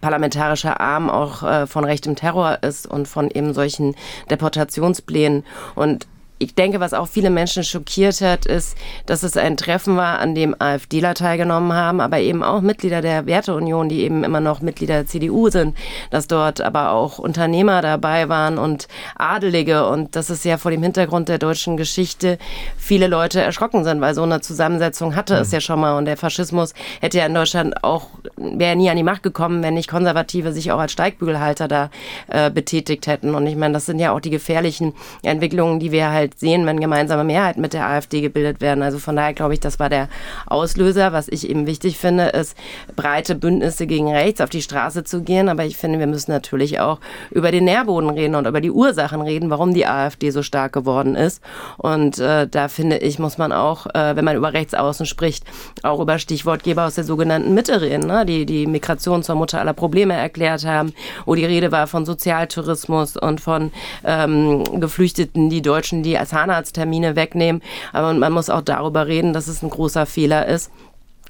parlamentarische 0.02 0.80
Arm 0.80 1.08
auch 1.08 1.44
äh, 1.44 1.68
von 1.68 1.84
rechtem 1.84 2.16
Terror 2.16 2.64
ist 2.64 2.88
und 2.88 3.08
von 3.08 3.30
eben 3.30 3.54
solchen 3.54 3.96
Deportationsplänen. 4.32 5.44
Und 5.76 6.08
ich 6.40 6.56
denke, 6.56 6.80
was 6.80 6.94
auch 6.94 7.08
viele 7.08 7.30
Menschen 7.30 7.64
schockiert 7.66 8.22
hat, 8.22 8.46
ist, 8.46 8.78
dass 9.06 9.24
es 9.24 9.36
ein 9.36 9.58
Treffen 9.58 9.98
war, 9.98 10.20
an 10.20 10.36
dem 10.36 10.56
AfDler 10.58 11.14
teilgenommen 11.14 11.74
haben, 11.74 12.00
aber 12.00 12.20
eben 12.20 12.44
auch 12.44 12.62
Mitglieder 12.62 13.02
der 13.02 13.26
Werteunion, 13.26 13.90
die 13.90 14.02
eben 14.02 14.24
immer 14.24 14.40
noch 14.40 14.62
Mitglieder 14.62 14.96
der 14.96 15.06
CDU 15.06 15.50
sind, 15.50 15.76
dass 16.12 16.28
dort 16.28 16.62
aber 16.62 16.92
auch 16.92 17.20
Unternehmer 17.20 17.82
dabei 17.82 18.30
waren 18.30 18.58
und 18.58 18.88
Adelige. 19.18 19.88
Und 19.88 20.16
dass 20.16 20.30
es 20.30 20.46
ja 20.46 20.58
vor 20.58 20.72
dem 20.72 20.82
Hintergrund 20.82 21.28
der 21.28 21.40
deutschen 21.40 21.76
Geschichte. 21.76 22.38
Viele 22.78 23.08
Leute 23.08 23.42
erschrocken 23.42 23.84
sind, 23.84 24.00
weil 24.00 24.16
so 24.16 24.24
eine 24.24 24.40
Zusammensetzung 24.40 25.16
hatte 25.16 25.36
mhm. 25.36 25.42
es 25.42 25.52
ja 25.52 25.60
schon 25.60 25.82
mal. 25.82 25.98
Und 25.98 26.06
der 26.06 26.16
Faschismus 26.16 26.74
hätte 27.02 27.18
ja 27.18 27.26
in 27.26 27.34
Deutschland 27.34 27.84
auch, 27.84 28.08
wäre 28.38 28.78
nie 28.78 28.90
an 28.90 28.96
die 28.96 29.04
Macht 29.04 29.24
gekommen, 29.24 29.62
wenn 29.62 29.74
nicht 29.74 29.90
Konservative 29.90 30.54
sich 30.54 30.72
auch 30.72 30.80
als 30.80 30.94
Steigbügelhalter 30.94 31.68
da 31.68 31.90
äh, 32.28 32.50
betätigt 32.50 33.08
hätten. 33.08 33.36
Und 33.36 33.46
ich 33.46 33.58
meine, 33.58 33.74
das 33.74 33.86
sind 33.86 34.00
ja 34.00 34.14
auch 34.14 34.22
die 34.22 34.30
gefährlichen 34.30 34.94
Entwicklungen, 35.22 35.82
die 35.82 35.92
wir 35.92 36.12
halt 36.12 36.29
halt 36.30 36.40
sehen, 36.40 36.66
wenn 36.66 36.80
gemeinsame 36.80 37.24
Mehrheiten 37.24 37.62
mit 37.62 37.74
der 37.74 37.88
AfD 37.88 38.22
gebildet 38.22 38.62
werden. 38.62 38.84
Also 38.84 39.00
von 39.00 39.16
daher 39.16 39.34
glaube 39.34 39.54
ich, 39.54 39.60
das 39.60 39.80
war 39.80 39.90
der 39.90 40.10
Auslöser. 40.46 41.14
Was 41.14 41.28
ich 41.28 41.50
eben 41.50 41.68
wichtig 41.68 41.98
finde, 41.98 42.26
ist, 42.26 42.58
breite 42.96 43.36
Bündnisse 43.36 43.88
gegen 43.88 44.12
rechts 44.12 44.42
auf 44.42 44.50
die 44.50 44.62
Straße 44.62 45.04
zu 45.04 45.22
gehen. 45.22 45.50
Aber 45.50 45.66
ich 45.66 45.78
finde, 45.78 46.00
wir 46.00 46.08
müssen 46.08 46.32
natürlich 46.32 46.80
auch 46.80 47.00
über 47.32 47.52
den 47.52 47.66
Nährboden 47.66 48.10
reden 48.10 48.36
und 48.36 48.48
über 48.48 48.62
die 48.62 48.72
Ursachen 48.72 49.22
reden, 49.22 49.50
warum 49.50 49.74
die 49.74 49.86
AfD 49.86 50.30
so 50.32 50.44
stark 50.44 50.74
geworden 50.74 51.16
ist. 51.16 51.42
Und 51.78 52.20
äh, 52.20 52.48
da 52.48 52.68
finde 52.68 52.98
ich, 52.98 53.20
muss 53.20 53.38
man 53.38 53.52
auch, 53.52 53.88
äh, 53.88 54.16
wenn 54.16 54.26
man 54.26 54.36
über 54.36 54.54
Rechtsaußen 54.54 55.06
spricht, 55.06 55.44
auch 55.84 56.00
über 56.00 56.20
Stichwortgeber 56.20 56.86
aus 56.86 56.96
der 56.96 57.04
sogenannten 57.04 57.54
Mitte 57.54 57.82
reden, 57.82 58.08
ne? 58.08 58.26
die 58.26 58.46
die 58.46 58.68
Migration 58.68 59.24
zur 59.24 59.36
Mutter 59.36 59.60
aller 59.60 59.74
Probleme 59.74 60.14
erklärt 60.14 60.66
haben, 60.66 60.94
wo 61.26 61.36
die 61.36 61.46
Rede 61.46 61.72
war 61.72 61.88
von 61.88 62.06
Sozialtourismus 62.06 63.18
und 63.18 63.42
von 63.42 63.72
ähm, 64.04 64.64
Geflüchteten, 64.80 65.50
die 65.50 65.62
Deutschen, 65.62 66.04
die 66.04 66.19
Zahnarzttermine 66.26 67.16
wegnehmen. 67.16 67.62
Aber 67.94 68.14
man 68.14 68.32
muss 68.32 68.50
auch 68.50 68.62
darüber 68.62 69.08
reden, 69.08 69.34
dass 69.34 69.48
es 69.48 69.62
ein 69.62 69.70
großer 69.70 70.06
Fehler 70.06 70.48
ist, 70.48 70.72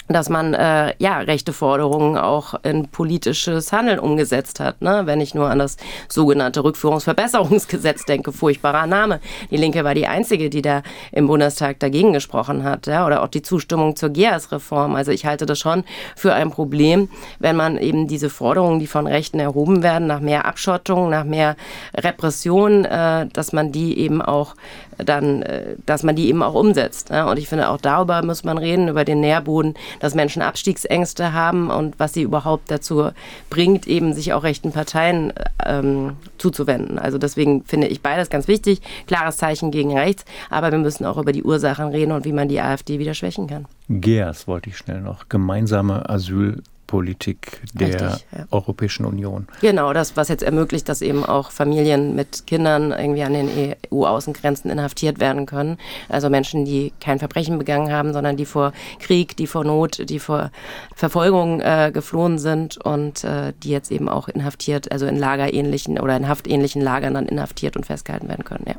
dass 0.09 0.27
man 0.27 0.55
äh, 0.55 0.95
ja 0.97 1.19
rechte 1.19 1.53
Forderungen 1.53 2.17
auch 2.17 2.55
in 2.63 2.87
politisches 2.87 3.71
Handeln 3.71 3.99
umgesetzt 3.99 4.59
hat. 4.59 4.81
Ne? 4.81 5.03
Wenn 5.05 5.21
ich 5.21 5.35
nur 5.35 5.49
an 5.49 5.59
das 5.59 5.77
sogenannte 6.09 6.63
Rückführungsverbesserungsgesetz 6.63 8.05
denke, 8.05 8.31
furchtbarer 8.31 8.87
Name. 8.87 9.19
Die 9.51 9.57
Linke 9.57 9.83
war 9.83 9.93
die 9.93 10.07
einzige, 10.07 10.49
die 10.49 10.63
da 10.63 10.81
im 11.11 11.27
Bundestag 11.27 11.79
dagegen 11.79 12.11
gesprochen 12.11 12.63
hat. 12.63 12.87
Ja? 12.87 13.05
Oder 13.05 13.21
auch 13.21 13.27
die 13.27 13.43
Zustimmung 13.43 13.95
zur 13.95 14.09
GEAS-Reform. 14.09 14.95
Also 14.95 15.11
ich 15.11 15.27
halte 15.27 15.45
das 15.45 15.59
schon 15.59 15.83
für 16.15 16.33
ein 16.33 16.49
Problem, 16.49 17.09
wenn 17.37 17.55
man 17.55 17.77
eben 17.77 18.07
diese 18.07 18.31
Forderungen, 18.31 18.79
die 18.79 18.87
von 18.87 19.05
Rechten 19.05 19.39
erhoben 19.39 19.83
werden, 19.83 20.07
nach 20.07 20.21
mehr 20.21 20.45
Abschottung, 20.45 21.11
nach 21.11 21.23
mehr 21.23 21.55
Repression, 21.95 22.83
äh, 22.83 23.27
dass 23.27 23.53
man 23.53 23.71
die 23.71 23.99
eben 23.99 24.23
auch 24.23 24.55
dann, 25.03 25.41
äh, 25.41 25.75
dass 25.85 26.03
man 26.03 26.15
die 26.15 26.27
eben 26.27 26.43
auch 26.43 26.53
umsetzt. 26.53 27.09
Ja? 27.09 27.29
Und 27.29 27.39
ich 27.39 27.47
finde, 27.47 27.69
auch 27.69 27.77
darüber 27.77 28.23
muss 28.23 28.43
man 28.43 28.57
reden, 28.57 28.87
über 28.87 29.05
den 29.05 29.19
Nährboden 29.21 29.75
dass 29.99 30.15
Menschen 30.15 30.41
Abstiegsängste 30.41 31.33
haben 31.33 31.69
und 31.69 31.99
was 31.99 32.13
sie 32.13 32.21
überhaupt 32.21 32.71
dazu 32.71 33.09
bringt, 33.49 33.87
eben 33.87 34.13
sich 34.13 34.33
auch 34.33 34.43
rechten 34.43 34.71
Parteien 34.71 35.33
ähm, 35.65 36.13
zuzuwenden. 36.37 36.99
Also 36.99 37.17
deswegen 37.17 37.63
finde 37.63 37.87
ich 37.87 38.01
beides 38.01 38.29
ganz 38.29 38.47
wichtig. 38.47 38.81
Klares 39.07 39.37
Zeichen 39.37 39.71
gegen 39.71 39.97
rechts, 39.97 40.25
aber 40.49 40.71
wir 40.71 40.79
müssen 40.79 41.05
auch 41.05 41.17
über 41.17 41.31
die 41.31 41.43
Ursachen 41.43 41.89
reden 41.89 42.11
und 42.11 42.25
wie 42.25 42.33
man 42.33 42.47
die 42.47 42.61
AfD 42.61 42.99
wieder 42.99 43.13
schwächen 43.13 43.47
kann. 43.47 43.65
GERS 43.89 44.47
wollte 44.47 44.69
ich 44.69 44.77
schnell 44.77 45.01
noch. 45.01 45.29
Gemeinsame 45.29 46.09
Asyl 46.09 46.61
Politik 46.89 47.61
der 47.75 47.87
Richtig, 47.89 48.25
ja. 48.35 48.45
Europäischen 48.49 49.05
Union. 49.05 49.45
Genau, 49.61 49.93
das, 49.93 50.17
was 50.17 50.27
jetzt 50.27 50.41
ermöglicht, 50.41 50.89
dass 50.89 51.03
eben 51.03 51.23
auch 51.23 51.51
Familien 51.51 52.15
mit 52.15 52.47
Kindern 52.47 52.91
irgendwie 52.91 53.21
an 53.21 53.33
den 53.33 53.75
EU-Außengrenzen 53.93 54.71
inhaftiert 54.71 55.19
werden 55.19 55.45
können. 55.45 55.77
Also 56.09 56.31
Menschen, 56.31 56.65
die 56.65 56.91
kein 56.99 57.19
Verbrechen 57.19 57.59
begangen 57.59 57.91
haben, 57.91 58.11
sondern 58.11 58.37
die 58.37 58.45
vor 58.45 58.73
Krieg, 58.97 59.37
die 59.37 59.45
vor 59.45 59.63
Not, 59.63 60.09
die 60.09 60.17
vor 60.17 60.49
Verfolgung 60.95 61.61
äh, 61.61 61.91
geflohen 61.93 62.39
sind 62.39 62.83
und 62.83 63.23
äh, 63.23 63.53
die 63.61 63.69
jetzt 63.69 63.91
eben 63.91 64.09
auch 64.09 64.27
inhaftiert, 64.27 64.91
also 64.91 65.05
in 65.05 65.15
lagerähnlichen 65.15 65.99
oder 65.99 66.17
in 66.17 66.27
haftähnlichen 66.27 66.81
Lagern 66.81 67.13
dann 67.13 67.27
inhaftiert 67.27 67.77
und 67.77 67.85
festgehalten 67.85 68.29
werden 68.29 68.45
können, 68.45 68.65
ja. 68.67 68.75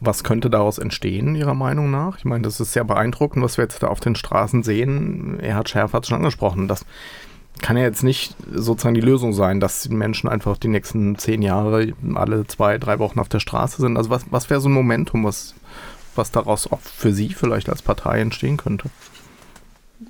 Was 0.00 0.24
könnte 0.24 0.50
daraus 0.50 0.78
entstehen, 0.78 1.34
Ihrer 1.34 1.54
Meinung 1.54 1.90
nach? 1.90 2.18
Ich 2.18 2.24
meine, 2.24 2.42
das 2.42 2.60
ist 2.60 2.72
sehr 2.72 2.84
beeindruckend, 2.84 3.44
was 3.44 3.58
wir 3.58 3.64
jetzt 3.64 3.82
da 3.82 3.88
auf 3.88 4.00
den 4.00 4.16
Straßen 4.16 4.62
sehen. 4.62 5.38
Erhard 5.40 5.68
Schärfer 5.68 5.96
hat 5.96 6.04
es 6.04 6.08
schon 6.08 6.18
angesprochen. 6.18 6.68
Das 6.68 6.84
kann 7.60 7.76
ja 7.76 7.84
jetzt 7.84 8.02
nicht 8.02 8.36
sozusagen 8.52 8.94
die 8.94 9.00
Lösung 9.00 9.32
sein, 9.32 9.60
dass 9.60 9.88
Menschen 9.88 10.28
einfach 10.28 10.56
die 10.56 10.68
nächsten 10.68 11.16
zehn 11.16 11.42
Jahre 11.42 11.92
alle 12.14 12.46
zwei, 12.46 12.78
drei 12.78 12.98
Wochen 12.98 13.20
auf 13.20 13.28
der 13.28 13.40
Straße 13.40 13.80
sind. 13.80 13.96
Also 13.96 14.10
was, 14.10 14.26
was 14.30 14.50
wäre 14.50 14.60
so 14.60 14.68
ein 14.68 14.72
Momentum, 14.72 15.24
was, 15.24 15.54
was 16.14 16.30
daraus 16.30 16.70
auch 16.70 16.80
für 16.80 17.12
Sie 17.12 17.30
vielleicht 17.30 17.68
als 17.68 17.82
Partei 17.82 18.20
entstehen 18.20 18.56
könnte? 18.56 18.90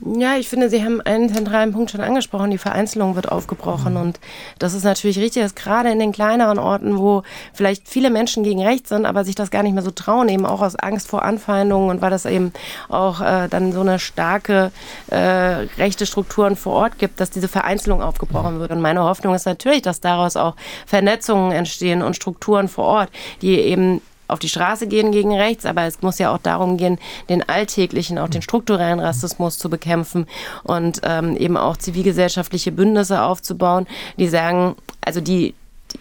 Ja, 0.00 0.36
ich 0.36 0.48
finde, 0.48 0.70
Sie 0.70 0.82
haben 0.82 1.00
einen 1.00 1.32
zentralen 1.32 1.72
Punkt 1.72 1.90
schon 1.90 2.00
angesprochen. 2.00 2.50
Die 2.50 2.58
Vereinzelung 2.58 3.14
wird 3.16 3.30
aufgebrochen. 3.30 3.94
Mhm. 3.94 4.00
Und 4.00 4.20
das 4.58 4.74
ist 4.74 4.84
natürlich 4.84 5.18
richtig, 5.18 5.42
dass 5.42 5.54
gerade 5.54 5.90
in 5.90 5.98
den 5.98 6.12
kleineren 6.12 6.58
Orten, 6.58 6.98
wo 6.98 7.22
vielleicht 7.52 7.88
viele 7.88 8.10
Menschen 8.10 8.44
gegen 8.44 8.62
rechts 8.62 8.88
sind, 8.88 9.06
aber 9.06 9.24
sich 9.24 9.34
das 9.34 9.50
gar 9.50 9.62
nicht 9.62 9.74
mehr 9.74 9.82
so 9.82 9.90
trauen, 9.90 10.28
eben 10.28 10.46
auch 10.46 10.62
aus 10.62 10.76
Angst 10.76 11.08
vor 11.08 11.22
Anfeindungen 11.22 11.90
und 11.90 12.02
weil 12.02 12.10
das 12.10 12.26
eben 12.26 12.52
auch 12.88 13.20
äh, 13.20 13.48
dann 13.48 13.72
so 13.72 13.80
eine 13.80 13.98
starke 13.98 14.72
äh, 15.08 15.16
rechte 15.16 16.06
Strukturen 16.06 16.56
vor 16.56 16.74
Ort 16.74 16.98
gibt, 16.98 17.20
dass 17.20 17.30
diese 17.30 17.48
Vereinzelung 17.48 18.02
aufgebrochen 18.02 18.60
wird. 18.60 18.70
Und 18.70 18.80
meine 18.80 19.02
Hoffnung 19.04 19.34
ist 19.34 19.46
natürlich, 19.46 19.82
dass 19.82 20.00
daraus 20.00 20.36
auch 20.36 20.56
Vernetzungen 20.86 21.52
entstehen 21.52 22.02
und 22.02 22.16
Strukturen 22.16 22.68
vor 22.68 22.84
Ort, 22.84 23.10
die 23.42 23.58
eben 23.58 24.00
auf 24.28 24.38
die 24.38 24.48
Straße 24.48 24.86
gehen 24.86 25.12
gegen 25.12 25.34
rechts, 25.34 25.66
aber 25.66 25.82
es 25.82 26.02
muss 26.02 26.18
ja 26.18 26.32
auch 26.32 26.38
darum 26.38 26.76
gehen, 26.76 26.98
den 27.28 27.46
alltäglichen, 27.48 28.18
auch 28.18 28.28
den 28.28 28.42
strukturellen 28.42 29.00
Rassismus 29.00 29.58
zu 29.58 29.68
bekämpfen 29.68 30.26
und 30.62 31.00
ähm, 31.04 31.36
eben 31.36 31.56
auch 31.56 31.76
zivilgesellschaftliche 31.76 32.72
Bündnisse 32.72 33.22
aufzubauen, 33.22 33.86
die 34.18 34.28
sagen, 34.28 34.76
also 35.00 35.20
die, 35.20 35.54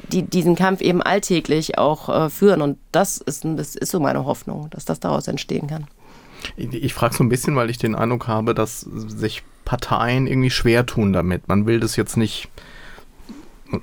die 0.09 0.23
diesen 0.23 0.55
Kampf 0.55 0.81
eben 0.81 1.01
alltäglich 1.01 1.77
auch 1.77 2.09
äh, 2.09 2.29
führen. 2.29 2.61
Und 2.61 2.77
das 2.91 3.17
ist, 3.17 3.43
das 3.43 3.75
ist 3.75 3.91
so 3.91 3.99
meine 3.99 4.25
Hoffnung, 4.25 4.69
dass 4.71 4.85
das 4.85 4.99
daraus 4.99 5.27
entstehen 5.27 5.67
kann. 5.67 5.87
Ich, 6.57 6.73
ich 6.73 6.93
frage 6.93 7.15
so 7.15 7.23
ein 7.23 7.29
bisschen, 7.29 7.55
weil 7.55 7.69
ich 7.69 7.77
den 7.77 7.95
Eindruck 7.95 8.27
habe, 8.27 8.53
dass 8.53 8.81
sich 8.81 9.43
Parteien 9.65 10.27
irgendwie 10.27 10.49
schwer 10.49 10.85
tun 10.85 11.13
damit. 11.13 11.47
Man 11.47 11.65
will 11.65 11.79
das 11.79 11.95
jetzt 11.95 12.17
nicht 12.17 12.49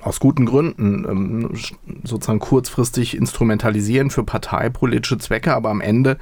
aus 0.01 0.19
guten 0.19 0.45
Gründen 0.45 1.05
ähm, 1.07 1.49
sozusagen 2.03 2.39
kurzfristig 2.39 3.15
instrumentalisieren 3.15 4.09
für 4.09 4.23
parteipolitische 4.23 5.17
Zwecke, 5.17 5.53
aber 5.53 5.69
am 5.69 5.81
Ende 5.81 6.17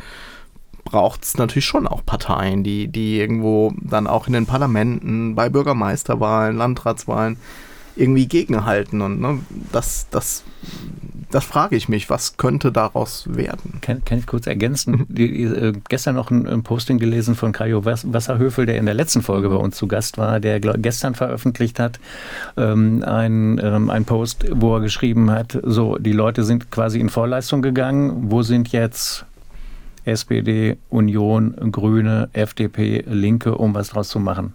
braucht 0.83 1.23
es 1.23 1.37
natürlich 1.37 1.65
schon 1.65 1.87
auch 1.87 2.05
Parteien, 2.05 2.63
die, 2.63 2.87
die 2.87 3.19
irgendwo 3.19 3.73
dann 3.79 4.07
auch 4.07 4.27
in 4.27 4.33
den 4.33 4.45
Parlamenten, 4.45 5.35
bei 5.35 5.49
Bürgermeisterwahlen, 5.49 6.57
Landratswahlen 6.57 7.37
irgendwie 7.95 8.27
gegenhalten. 8.27 9.01
Und 9.01 9.19
ne, 9.19 9.39
das, 9.71 10.07
das 10.09 10.43
das 11.31 11.45
frage 11.45 11.75
ich 11.75 11.89
mich, 11.89 12.09
was 12.09 12.37
könnte 12.37 12.71
daraus 12.71 13.25
werden? 13.29 13.79
Kann, 13.81 14.03
kann 14.03 14.19
ich 14.19 14.27
kurz 14.27 14.47
ergänzen? 14.47 14.91
Mhm. 14.91 15.05
Die, 15.09 15.43
äh, 15.43 15.73
gestern 15.87 16.15
noch 16.15 16.31
ein, 16.31 16.47
ein, 16.47 16.63
Posting 16.63 16.97
gelesen 16.97 17.35
von 17.35 17.51
Kajo 17.51 17.85
Wasserhöfel, 17.85 18.65
der 18.65 18.77
in 18.77 18.85
der 18.85 18.95
letzten 18.95 19.21
Folge 19.21 19.49
bei 19.49 19.55
uns 19.55 19.77
zu 19.77 19.87
Gast 19.87 20.17
war, 20.17 20.39
der 20.39 20.59
glaub, 20.59 20.75
gestern 20.79 21.15
veröffentlicht 21.15 21.79
hat, 21.79 21.99
ähm, 22.57 23.03
ein, 23.03 23.59
ähm, 23.63 23.89
ein 23.89 24.05
Post, 24.05 24.45
wo 24.51 24.75
er 24.75 24.81
geschrieben 24.81 25.29
hat, 25.31 25.57
so, 25.63 25.97
die 25.97 26.13
Leute 26.13 26.43
sind 26.43 26.71
quasi 26.71 26.99
in 26.99 27.09
Vorleistung 27.09 27.61
gegangen, 27.61 28.31
wo 28.31 28.41
sind 28.41 28.71
jetzt 28.71 29.25
SPD, 30.05 30.77
Union, 30.89 31.55
Grüne, 31.71 32.29
FDP, 32.33 33.03
Linke, 33.07 33.55
um 33.55 33.75
was 33.75 33.89
draus 33.89 34.09
zu 34.09 34.19
machen? 34.19 34.53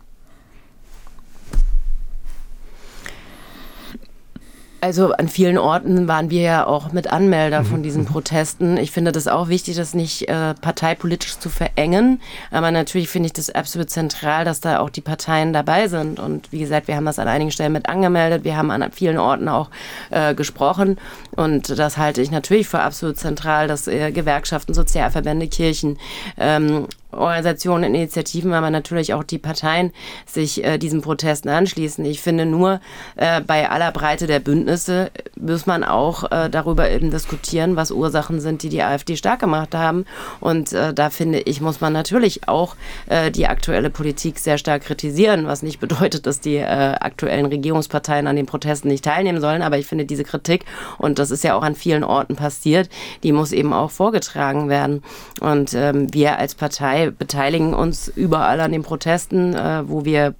Also 4.84 5.12
an 5.12 5.28
vielen 5.28 5.56
Orten 5.56 6.08
waren 6.08 6.28
wir 6.28 6.42
ja 6.42 6.66
auch 6.66 6.92
mit 6.92 7.10
Anmelder 7.10 7.62
mhm. 7.62 7.64
von 7.64 7.82
diesen 7.82 8.02
mhm. 8.02 8.08
Protesten. 8.08 8.76
Ich 8.76 8.90
finde 8.90 9.12
das 9.12 9.26
auch 9.28 9.48
wichtig, 9.48 9.76
das 9.76 9.94
nicht 9.94 10.28
äh, 10.28 10.52
parteipolitisch 10.52 11.38
zu 11.38 11.48
verengen. 11.48 12.20
Aber 12.50 12.70
natürlich 12.70 13.08
finde 13.08 13.28
ich 13.28 13.32
das 13.32 13.48
absolut 13.48 13.88
zentral, 13.88 14.44
dass 14.44 14.60
da 14.60 14.80
auch 14.80 14.90
die 14.90 15.00
Parteien 15.00 15.54
dabei 15.54 15.88
sind. 15.88 16.20
Und 16.20 16.52
wie 16.52 16.58
gesagt, 16.58 16.86
wir 16.86 16.96
haben 16.96 17.06
das 17.06 17.18
an 17.18 17.28
einigen 17.28 17.50
Stellen 17.50 17.72
mit 17.72 17.88
angemeldet. 17.88 18.44
Wir 18.44 18.58
haben 18.58 18.70
an 18.70 18.92
vielen 18.92 19.16
Orten 19.16 19.48
auch 19.48 19.70
äh, 20.10 20.34
gesprochen. 20.34 20.98
Und 21.34 21.78
das 21.78 21.96
halte 21.96 22.20
ich 22.20 22.30
natürlich 22.30 22.68
für 22.68 22.80
absolut 22.80 23.16
zentral, 23.16 23.68
dass 23.68 23.88
äh, 23.88 24.12
Gewerkschaften, 24.12 24.74
Sozialverbände, 24.74 25.48
Kirchen 25.48 25.96
ähm, 26.36 26.88
Organisationen, 27.16 27.94
Initiativen, 27.94 28.52
aber 28.52 28.70
natürlich 28.70 29.14
auch 29.14 29.24
die 29.24 29.38
Parteien 29.38 29.92
sich 30.26 30.64
äh, 30.64 30.78
diesen 30.78 31.02
Protesten 31.02 31.48
anschließen. 31.48 32.04
Ich 32.04 32.20
finde 32.20 32.46
nur, 32.46 32.80
äh, 33.16 33.40
bei 33.40 33.70
aller 33.70 33.92
Breite 33.92 34.26
der 34.26 34.40
Bündnisse 34.40 35.10
muss 35.36 35.66
man 35.66 35.84
auch 35.84 36.30
äh, 36.30 36.50
darüber 36.50 36.90
eben 36.90 37.10
diskutieren, 37.10 37.76
was 37.76 37.90
Ursachen 37.90 38.40
sind, 38.40 38.62
die 38.62 38.68
die 38.68 38.82
AfD 38.82 39.16
stark 39.16 39.40
gemacht 39.40 39.74
haben. 39.74 40.04
Und 40.40 40.72
äh, 40.72 40.92
da 40.92 41.10
finde 41.10 41.40
ich, 41.40 41.60
muss 41.60 41.80
man 41.80 41.92
natürlich 41.92 42.48
auch 42.48 42.76
äh, 43.06 43.30
die 43.30 43.46
aktuelle 43.46 43.90
Politik 43.90 44.38
sehr 44.38 44.58
stark 44.58 44.82
kritisieren, 44.82 45.46
was 45.46 45.62
nicht 45.62 45.80
bedeutet, 45.80 46.26
dass 46.26 46.40
die 46.40 46.56
äh, 46.56 46.64
aktuellen 46.64 47.46
Regierungsparteien 47.46 48.26
an 48.26 48.36
den 48.36 48.46
Protesten 48.46 48.88
nicht 48.88 49.04
teilnehmen 49.04 49.40
sollen. 49.40 49.62
Aber 49.62 49.78
ich 49.78 49.86
finde 49.86 50.04
diese 50.04 50.24
Kritik, 50.24 50.64
und 50.98 51.18
das 51.18 51.30
ist 51.30 51.44
ja 51.44 51.54
auch 51.54 51.62
an 51.62 51.74
vielen 51.74 52.04
Orten 52.04 52.36
passiert, 52.36 52.88
die 53.22 53.32
muss 53.32 53.52
eben 53.52 53.72
auch 53.72 53.90
vorgetragen 53.90 54.68
werden. 54.68 55.02
Und 55.40 55.74
ähm, 55.74 56.12
wir 56.12 56.38
als 56.38 56.54
Partei 56.54 57.03
beteiligen 57.10 57.74
uns 57.74 58.08
überall 58.08 58.60
an 58.60 58.72
den 58.72 58.82
Protesten, 58.82 59.54
äh, 59.54 59.88
wo 59.88 60.04
wir 60.04 60.34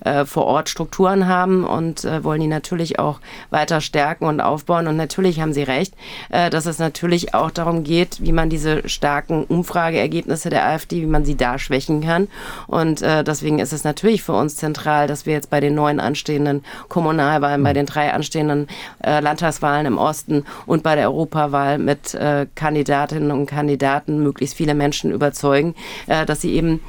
äh, 0.00 0.24
vor 0.24 0.44
Ort 0.46 0.68
Strukturen 0.68 1.26
haben 1.26 1.64
und 1.64 2.04
äh, 2.04 2.22
wollen 2.24 2.40
die 2.40 2.46
natürlich 2.46 2.98
auch 2.98 3.20
weiter 3.50 3.80
stärken 3.80 4.24
und 4.24 4.40
aufbauen. 4.40 4.86
Und 4.86 4.96
natürlich 4.96 5.40
haben 5.40 5.52
Sie 5.52 5.62
recht, 5.62 5.94
äh, 6.30 6.50
dass 6.50 6.66
es 6.66 6.78
natürlich 6.78 7.34
auch 7.34 7.50
darum 7.50 7.84
geht, 7.84 8.22
wie 8.22 8.32
man 8.32 8.50
diese 8.50 8.88
starken 8.88 9.44
Umfrageergebnisse 9.44 10.50
der 10.50 10.66
AfD, 10.66 11.02
wie 11.02 11.06
man 11.06 11.24
sie 11.24 11.36
da 11.36 11.58
schwächen 11.58 12.02
kann. 12.02 12.28
Und 12.66 13.02
äh, 13.02 13.24
deswegen 13.24 13.58
ist 13.58 13.72
es 13.72 13.84
natürlich 13.84 14.22
für 14.22 14.32
uns 14.32 14.56
zentral, 14.56 15.06
dass 15.06 15.26
wir 15.26 15.32
jetzt 15.32 15.50
bei 15.50 15.60
den 15.60 15.74
neuen 15.74 16.00
anstehenden 16.00 16.64
Kommunalwahlen, 16.88 17.62
bei 17.62 17.72
den 17.72 17.86
drei 17.86 18.12
anstehenden 18.12 18.68
äh, 19.02 19.20
Landtagswahlen 19.20 19.86
im 19.86 19.98
Osten 19.98 20.44
und 20.66 20.82
bei 20.82 20.94
der 20.94 21.08
Europawahl 21.10 21.78
mit 21.78 22.14
äh, 22.14 22.46
Kandidatinnen 22.54 23.30
und 23.30 23.46
Kandidaten 23.46 24.22
möglichst 24.22 24.56
viele 24.56 24.74
Menschen 24.74 25.10
überzeugen, 25.12 25.74
dass 26.06 26.40
sie 26.40 26.52
eben 26.52 26.80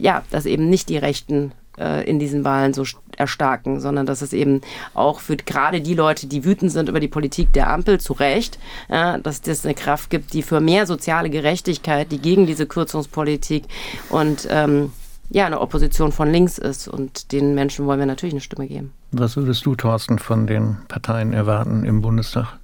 ja, 0.00 0.22
dass 0.30 0.46
eben 0.46 0.68
nicht 0.68 0.88
die 0.88 0.98
Rechten 0.98 1.52
äh, 1.78 2.08
in 2.08 2.18
diesen 2.18 2.44
Wahlen 2.44 2.74
so 2.74 2.84
erstarken, 3.16 3.80
sondern 3.80 4.06
dass 4.06 4.22
es 4.22 4.32
eben 4.32 4.60
auch 4.94 5.20
für 5.20 5.36
gerade 5.36 5.80
die 5.80 5.94
Leute, 5.94 6.26
die 6.26 6.44
wütend 6.44 6.72
sind 6.72 6.88
über 6.88 7.00
die 7.00 7.08
Politik 7.08 7.52
der 7.52 7.70
Ampel, 7.70 8.00
zu 8.00 8.12
Recht, 8.12 8.58
ja, 8.88 9.18
dass 9.18 9.40
das 9.40 9.64
eine 9.64 9.74
Kraft 9.74 10.10
gibt, 10.10 10.32
die 10.32 10.42
für 10.42 10.60
mehr 10.60 10.86
soziale 10.86 11.30
Gerechtigkeit, 11.30 12.10
die 12.10 12.18
gegen 12.18 12.46
diese 12.46 12.66
Kürzungspolitik 12.66 13.64
und 14.10 14.46
ähm, 14.50 14.92
ja, 15.30 15.46
eine 15.46 15.60
Opposition 15.60 16.12
von 16.12 16.30
links 16.30 16.58
ist. 16.58 16.88
Und 16.88 17.32
den 17.32 17.54
Menschen 17.54 17.86
wollen 17.86 17.98
wir 17.98 18.06
natürlich 18.06 18.34
eine 18.34 18.40
Stimme 18.40 18.66
geben. 18.66 18.92
Was 19.12 19.36
würdest 19.36 19.64
du, 19.66 19.74
Thorsten, 19.74 20.18
von 20.18 20.46
den 20.46 20.76
Parteien 20.88 21.32
erwarten 21.32 21.84
im 21.84 22.02
Bundestag? 22.02 22.58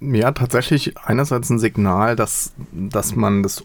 Ja, 0.00 0.32
tatsächlich 0.32 0.96
einerseits 0.98 1.50
ein 1.50 1.58
Signal, 1.58 2.16
dass, 2.16 2.54
dass 2.72 3.14
man 3.14 3.42
das 3.42 3.64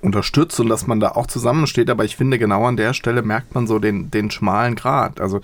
unterstützt 0.00 0.60
und 0.60 0.68
dass 0.68 0.86
man 0.86 1.00
da 1.00 1.10
auch 1.12 1.26
zusammensteht, 1.26 1.90
aber 1.90 2.04
ich 2.04 2.16
finde, 2.16 2.38
genau 2.38 2.64
an 2.64 2.76
der 2.76 2.94
Stelle 2.94 3.22
merkt 3.22 3.54
man 3.54 3.66
so 3.66 3.78
den, 3.78 4.10
den 4.10 4.30
schmalen 4.30 4.76
Grat. 4.76 5.20
Also 5.20 5.40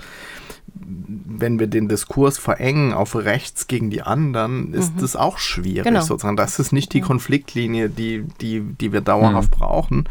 wenn 0.75 1.58
wir 1.58 1.66
den 1.66 1.88
Diskurs 1.88 2.38
verengen 2.38 2.92
auf 2.92 3.14
rechts 3.16 3.66
gegen 3.66 3.90
die 3.90 4.02
anderen, 4.02 4.73
ist 4.73 4.96
mhm. 4.96 5.00
das 5.00 5.16
auch 5.16 5.38
schwierig 5.38 5.84
genau. 5.84 6.00
sozusagen. 6.00 6.37
Das 6.37 6.58
ist 6.58 6.73
nicht 6.73 6.92
die 6.92 7.00
Konfliktlinie, 7.00 7.88
die, 7.88 8.25
die, 8.40 8.61
die 8.61 8.92
wir 8.92 9.00
dauerhaft 9.00 9.52
mhm. 9.52 9.58
brauchen. 9.58 10.08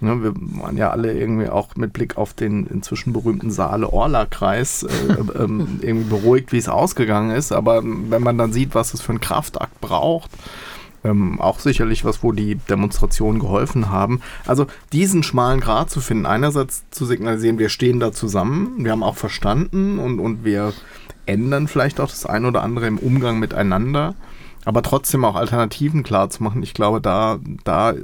Ja, 0.00 0.22
wir 0.22 0.34
waren 0.34 0.76
ja 0.76 0.90
alle 0.90 1.14
irgendwie 1.14 1.48
auch 1.48 1.76
mit 1.76 1.92
Blick 1.92 2.18
auf 2.18 2.34
den 2.34 2.66
inzwischen 2.66 3.12
berühmten 3.12 3.50
Saale-Orla-Kreis 3.50 4.82
äh, 4.82 5.42
ähm, 5.42 5.78
irgendwie 5.82 6.08
beruhigt, 6.10 6.52
wie 6.52 6.58
es 6.58 6.68
ausgegangen 6.68 7.30
ist. 7.30 7.52
Aber 7.52 7.82
wenn 7.82 8.22
man 8.22 8.36
dann 8.36 8.52
sieht, 8.52 8.74
was 8.74 8.92
es 8.92 9.00
für 9.00 9.10
einen 9.10 9.20
Kraftakt 9.20 9.80
braucht, 9.80 10.30
ähm, 11.04 11.40
auch 11.40 11.60
sicherlich 11.60 12.04
was, 12.04 12.22
wo 12.22 12.32
die 12.32 12.56
Demonstrationen 12.56 13.40
geholfen 13.40 13.90
haben. 13.90 14.20
Also 14.46 14.66
diesen 14.92 15.22
schmalen 15.22 15.60
Grat 15.60 15.90
zu 15.90 16.00
finden, 16.00 16.26
einerseits 16.26 16.84
zu 16.90 17.04
signalisieren, 17.04 17.58
wir 17.58 17.68
stehen 17.68 18.00
da 18.00 18.12
zusammen, 18.12 18.84
wir 18.84 18.92
haben 18.92 19.02
auch 19.02 19.16
verstanden 19.16 19.98
und, 19.98 20.18
und 20.18 20.44
wir 20.44 20.72
ändern 21.26 21.68
vielleicht 21.68 22.00
auch 22.00 22.08
das 22.08 22.26
eine 22.26 22.48
oder 22.48 22.62
andere 22.62 22.86
im 22.86 22.98
Umgang 22.98 23.38
miteinander, 23.38 24.14
aber 24.64 24.82
trotzdem 24.82 25.24
auch 25.24 25.36
Alternativen 25.36 26.02
klar 26.02 26.30
zu 26.30 26.42
machen. 26.42 26.62
Ich 26.62 26.74
glaube, 26.74 27.00
da, 27.00 27.38
da 27.64 27.94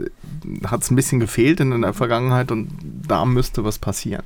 hat 0.67 0.83
es 0.83 0.91
ein 0.91 0.97
bisschen 0.97 1.21
gefehlt 1.21 1.61
in 1.61 1.81
der 1.81 1.95
Vergangenheit 1.95 2.53
und 2.53 2.71
da 2.83 3.25
müsste 3.25 3.65
was 3.65 3.79
passieren. 3.79 4.25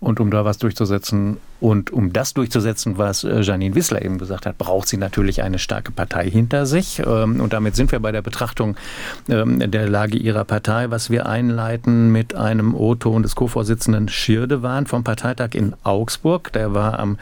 Und 0.00 0.20
um 0.20 0.30
da 0.30 0.44
was 0.44 0.58
durchzusetzen, 0.58 1.38
und 1.60 1.90
um 1.90 2.12
das 2.12 2.34
durchzusetzen, 2.34 2.98
was 2.98 3.24
äh, 3.24 3.40
Janine 3.40 3.74
Wissler 3.74 4.02
eben 4.02 4.18
gesagt 4.18 4.46
hat, 4.46 4.58
braucht 4.58 4.88
sie 4.88 4.96
natürlich 4.96 5.42
eine 5.42 5.58
starke 5.58 5.90
Partei 5.90 6.30
hinter 6.30 6.66
sich. 6.66 7.00
Ähm, 7.04 7.40
und 7.40 7.52
damit 7.52 7.74
sind 7.74 7.90
wir 7.90 8.00
bei 8.00 8.12
der 8.12 8.22
Betrachtung 8.22 8.76
ähm, 9.28 9.58
der 9.70 9.88
Lage 9.88 10.16
ihrer 10.16 10.44
Partei, 10.44 10.90
was 10.90 11.10
wir 11.10 11.26
einleiten 11.26 12.10
mit 12.12 12.34
einem 12.34 12.74
O-Ton 12.74 13.22
des 13.22 13.34
Co-Vorsitzenden 13.34 14.08
Schirdewan 14.08 14.86
vom 14.86 15.02
Parteitag 15.02 15.54
in 15.54 15.74
Augsburg. 15.82 16.52
Der 16.52 16.74
war 16.74 16.98
am 16.98 17.18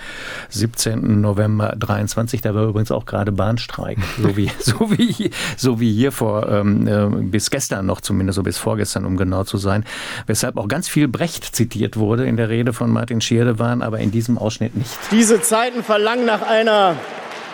17. 0.51 1.21
November 1.21 1.75
23. 1.79 2.43
Da 2.43 2.55
war 2.55 2.65
übrigens 2.67 2.91
auch 2.91 3.07
gerade 3.07 3.33
Bahnstreik, 3.33 3.99
so 4.21 4.37
wie, 4.37 4.51
so 4.59 4.91
wie, 4.91 5.31
so 5.57 5.81
wie 5.81 5.93
hier 5.95 6.13
vor, 6.13 6.49
ähm, 6.49 6.87
äh, 6.87 7.07
bis 7.23 7.51
gestern 7.51 7.87
noch 7.87 8.03
zumindest, 8.03 8.37
so 8.37 8.43
bis 8.43 8.59
vorgestern, 8.59 9.07
um 9.07 9.17
genau 9.17 9.45
zu 9.45 9.57
sein. 9.57 9.85
Weshalb 10.27 10.59
auch 10.59 10.69
ganz 10.69 10.89
viel 10.89 11.09
Brecht 11.09 11.45
zitiert 11.45 11.97
wurde 11.97 12.27
in 12.27 12.37
der 12.37 12.51
Rede 12.51 12.73
von 12.73 12.91
Martin 12.91 13.21
Schirdewan, 13.23 13.81
aber 13.81 13.99
in 14.01 14.11
diesem 14.11 14.26
diesem 14.27 14.39
Ausschnitt 14.39 14.77
nicht. 14.77 14.91
Diese 15.13 15.41
Zeiten 15.41 15.85
verlangen 15.85 16.27
nach 16.27 16.43
einer 16.43 16.97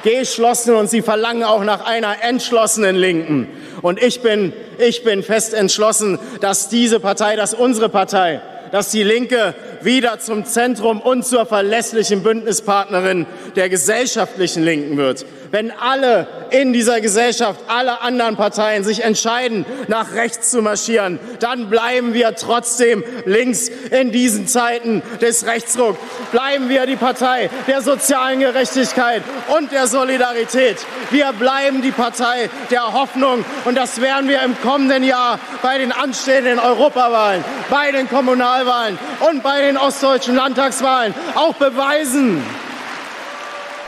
geschlossenen 0.03 0.81
und 0.81 0.91
sie 0.91 1.03
verlangen 1.03 1.45
auch 1.45 1.63
nach 1.63 1.85
einer 1.85 2.23
entschlossenen 2.23 2.97
Linken. 2.97 3.49
Und 3.83 4.03
ich 4.03 4.23
bin, 4.23 4.53
ich 4.79 5.05
bin 5.05 5.23
fest 5.23 5.55
entschlossen, 5.55 6.19
dass 6.41 6.69
diese 6.69 6.99
Partei, 6.99 7.37
dass 7.37 7.55
unsere 7.55 7.89
Partei, 7.89 8.41
dass 8.73 8.91
die 8.91 9.03
Linke 9.03 9.55
wieder 9.83 10.19
zum 10.19 10.45
Zentrum 10.45 11.01
und 11.01 11.27
zur 11.27 11.47
verlässlichen 11.47 12.23
Bündnispartnerin 12.23 13.27
der 13.55 13.69
gesellschaftlichen 13.69 14.63
Linken 14.63 14.97
wird 14.97 15.27
wenn 15.53 15.71
alle 15.71 16.27
in 16.51 16.73
dieser 16.73 17.03
Gesellschaft, 17.03 17.61
alle 17.69 18.01
anderen 18.01 18.37
Parteien 18.37 18.85
sich 18.85 19.05
entscheiden, 19.05 19.67
nach 19.87 20.15
rechts 20.15 20.51
zu 20.51 20.63
marschieren, 20.63 21.21
dann 21.41 21.69
bleiben 21.69 22.15
wir 22.15 22.35
trotzdem 22.35 23.05
links 23.27 23.69
in 23.69 24.13
diesen 24.13 24.49
Zeiten 24.49 25.03
des 25.21 25.47
Rechtsrucks. 25.47 25.99
Bleiben 26.33 26.71
wir 26.71 26.87
die 26.87 26.97
Partei 26.97 27.51
der 27.67 27.83
sozialen 27.83 28.41
Gerechtigkeit 28.41 29.23
und 29.55 29.71
der 29.73 29.87
Solidarität. 29.87 30.79
Wir 31.11 31.33
bleiben 31.35 31.83
die 31.83 31.93
Partei 31.93 32.49
der 32.71 32.95
Hoffnung 32.95 33.45
und 33.67 33.77
das 33.77 34.01
werden 34.01 34.31
wir 34.31 34.43
im 34.43 34.59
kommenden 34.63 35.05
Jahr 35.05 35.39
bei 35.61 35.77
den 35.77 35.93
anstehenden 35.93 36.59
Europawahlen, 36.59 37.45
bei 37.69 37.93
den 37.93 38.09
Kommunalwahlen 38.09 38.99
und 39.31 39.43
bei 39.43 39.61
den 39.61 39.77
ostdeutschen 39.77 40.35
Landtagswahlen 40.35 41.15
auch 41.35 41.55
beweisen. 41.55 42.43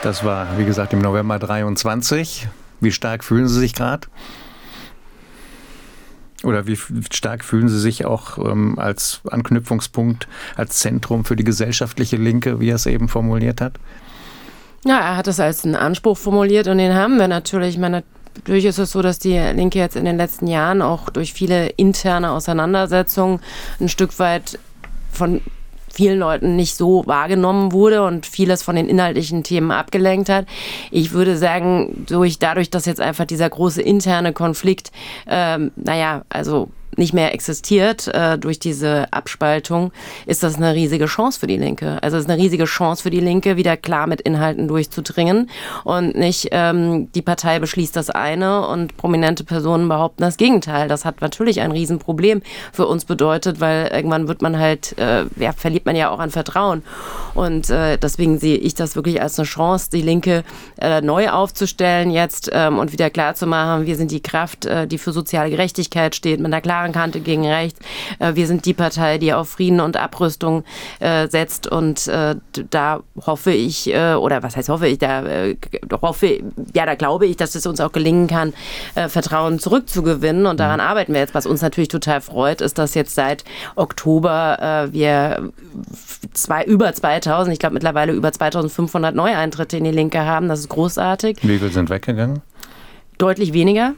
Das 0.05 0.23
war, 0.23 0.59
wie 0.59 0.67
gesagt, 0.67 0.93
im 0.93 0.99
November 0.99 1.39
23. 1.39 2.47
Wie 2.79 2.93
stark 2.93 3.25
fühlen 3.25 3.49
Sie 3.49 3.59
sich 3.59 3.73
gerade? 3.73 4.07
Oder 6.43 6.67
wie 6.67 6.79
stark 7.11 7.43
fühlen 7.43 7.71
Sie 7.71 7.81
sich 7.81 8.05
auch 8.05 8.37
ähm, 8.37 8.79
als 8.79 9.23
Anknüpfungspunkt, 9.31 10.29
als 10.57 10.81
Zentrum 10.81 11.25
für 11.25 11.37
die 11.37 11.45
gesellschaftliche 11.45 12.17
Linke, 12.17 12.61
wie 12.61 12.69
er 12.69 12.75
es 12.75 12.85
eben 12.85 13.09
formuliert 13.09 13.63
hat? 13.63 13.77
Ja, 14.85 14.99
er 14.99 15.17
hat 15.17 15.27
es 15.27 15.41
als 15.41 15.65
einen 15.65 15.75
Anspruch 15.75 16.19
formuliert 16.19 16.69
und 16.69 16.77
den 16.77 16.93
haben 16.93 17.19
wir 17.19 17.27
natürlich. 17.27 17.71
Ich 17.71 17.81
meine, 17.81 18.05
natürlich 18.35 18.67
ist 18.67 18.77
es 18.77 18.93
so, 18.93 19.01
dass 19.01 19.19
die 19.19 19.39
Linke 19.39 19.79
jetzt 19.79 19.97
in 19.97 20.05
den 20.05 20.19
letzten 20.19 20.49
Jahren 20.49 20.83
auch 20.83 21.09
durch 21.09 21.33
viele 21.33 21.69
interne 21.69 22.31
Auseinandersetzungen 22.33 23.41
ein 23.81 23.89
Stück 23.89 24.19
weit 24.19 24.59
von 25.11 25.41
vielen 25.95 26.19
Leuten 26.19 26.57
nicht 26.57 26.77
so 26.77 27.07
wahrgenommen 27.07 27.73
wurde 27.73 28.05
und 28.05 28.27
vieles 28.27 28.63
von 28.63 28.77
den 28.77 28.89
inhaltlichen 28.89 29.43
Themen 29.43 29.71
abgelenkt 29.71 30.29
hat. 30.29 30.47
Ich 30.91 31.13
würde 31.13 31.37
sagen, 31.37 32.05
durch, 32.09 32.39
dadurch, 32.39 32.71
dass 32.71 32.87
jetzt 32.87 33.01
einfach 33.01 33.25
dieser 33.25 33.49
große 33.49 33.81
interne 33.81 34.33
Konflikt, 34.33 34.91
ähm, 35.29 35.71
naja, 35.77 36.23
also 36.29 36.69
nicht 36.97 37.15
mehr 37.15 37.35
existiert 37.35 38.09
äh, 38.09 38.39
durch 38.39 38.59
diese 38.59 39.13
Abspaltung, 39.13 39.93
ist 40.27 40.43
das 40.43 40.57
eine 40.57 40.75
riesige 40.75 41.07
Chance 41.07 41.41
für 41.41 41.47
die 41.47 41.57
Linke. 41.57 42.03
Also 42.03 42.17
es 42.17 42.25
ist 42.25 42.31
eine 42.31 42.41
riesige 42.41 42.65
Chance 42.65 43.03
für 43.03 43.11
die 43.11 43.21
Linke, 43.21 43.57
wieder 43.57 43.77
klar 43.77 44.07
mit 44.07 44.21
Inhalten 44.21 44.69
durchzudringen 44.69 45.51
und 45.85 46.17
nicht 46.17 46.49
ähm, 46.53 47.11
die 47.13 47.23
Partei 47.23 47.59
beschließt 47.59 47.97
das 47.97 48.11
eine 48.11 48.67
und 48.67 48.97
prominente 48.97 49.45
Personen 49.45 49.89
behaupten 49.89 50.23
das 50.23 50.37
Gegenteil. 50.37 50.89
Das 50.89 51.05
hat 51.05 51.21
natürlich 51.21 51.61
ein 51.61 51.73
Riesenproblem 51.73 52.43
für 52.73 52.87
uns 52.87 53.05
bedeutet, 53.05 53.61
weil 53.61 53.89
irgendwann 53.89 54.29
wird 54.29 54.43
man 54.43 54.59
halt, 54.59 54.97
äh, 54.99 55.25
ja, 55.37 55.53
verliert 55.53 55.87
man 55.87 55.97
ja 55.97 56.11
auch 56.11 56.19
an 56.19 56.31
Vertrauen. 56.31 56.83
Und 57.35 57.71
äh, 57.71 57.99
deswegen 57.99 58.39
sehe 58.39 58.57
ich 58.57 58.75
das 58.75 58.97
wirklich 58.97 59.21
als 59.21 59.39
eine 59.39 59.47
Chance, 59.47 59.91
die 59.93 60.03
Linke 60.03 60.45
äh, 60.81 61.01
neu 61.01 61.31
aufzustellen 61.31 62.11
jetzt 62.11 62.51
ähm, 62.53 62.79
und 62.79 62.93
wieder 62.93 63.11
klar 63.11 63.35
zu 63.35 63.47
machen, 63.47 63.87
wir 63.87 63.97
sind 63.97 64.11
die 64.11 64.23
Kraft, 64.23 64.67
äh, 64.67 64.87
die 64.87 64.99
für 64.99 65.13
soziale 65.13 65.51
Gerechtigkeit 65.51 66.15
steht, 66.15 66.41
mit 66.41 66.47
einer 66.47 66.61
klaren 66.61 66.84
Kante 66.93 67.21
gegen 67.21 67.47
rechts. 67.47 67.81
Äh, 68.19 68.35
wir 68.35 68.47
sind 68.47 68.65
die 68.67 68.75
Partei, 68.75 69.19
die 69.19 69.33
auf 69.33 69.51
Frieden 69.51 69.81
und 69.81 69.97
Abrüstung 69.97 70.65
äh, 71.01 71.29
setzt 71.29 71.67
und 71.67 72.07
äh, 72.09 72.37
da 72.71 73.03
hoffe 73.27 73.53
ich, 73.53 73.89
oder 73.95 74.43
was 74.43 74.57
heißt 74.57 74.69
hoffe 74.69 74.87
ich, 74.87 74.99
da 74.99 75.25
hoffe, 76.03 76.41
ja, 76.75 76.87
da 76.87 76.95
glaube 76.95 77.27
ich, 77.27 77.37
dass 77.37 77.55
es 77.55 77.67
uns 77.67 77.81
auch 77.81 77.93
gelingen 77.93 78.27
kann, 78.27 78.53
Vertrauen 79.09 79.59
zurückzugewinnen 79.59 80.47
und 80.47 80.61
daran 80.61 80.81
mhm. 80.81 80.87
arbeiten 80.87 81.13
wir 81.13 81.21
jetzt. 81.21 81.35
Was 81.35 81.47
uns 81.47 81.63
natürlich 81.63 81.89
total 81.89 82.21
freut, 82.21 82.61
ist, 82.61 82.79
dass 82.79 82.95
jetzt 82.95 83.15
seit 83.15 83.45
Oktober 83.77 84.89
wir 84.91 85.51
zwei, 86.33 86.65
über 86.65 86.93
2000, 86.93 87.53
ich 87.53 87.59
glaube 87.59 87.75
mittlerweile 87.75 88.13
über 88.13 88.33
2500 88.33 89.15
Neueintritte 89.15 89.77
in 89.77 89.85
die 89.85 89.91
Linke 89.91 90.25
haben. 90.25 90.49
Das 90.49 90.61
ist 90.61 90.69
großartig. 90.69 91.39
Wie 91.43 91.59
viele 91.59 91.71
sind 91.71 91.91
weggegangen? 91.91 92.43
Deutlich 93.19 93.53
weniger. 93.53 93.95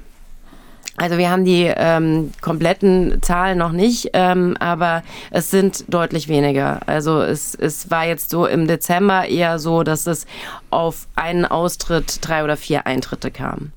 Also 0.96 1.18
wir 1.18 1.30
haben 1.30 1.44
die 1.44 1.70
ähm, 1.74 2.32
kompletten 2.40 3.20
Zahlen 3.22 3.58
noch 3.58 3.72
nicht, 3.72 4.10
ähm, 4.14 4.56
aber 4.58 5.02
es 5.30 5.50
sind 5.50 5.92
deutlich 5.92 6.28
weniger. 6.28 6.80
Also 6.86 7.20
es, 7.20 7.54
es 7.54 7.90
war 7.90 8.06
jetzt 8.06 8.30
so 8.30 8.46
im 8.46 8.66
Dezember 8.66 9.26
eher 9.26 9.58
so, 9.58 9.82
dass 9.82 10.06
es 10.06 10.26
auf 10.70 11.06
einen 11.14 11.44
Austritt 11.44 12.18
drei 12.22 12.44
oder 12.44 12.56
vier 12.56 12.86
Eintritte 12.86 13.30
kam. 13.30 13.72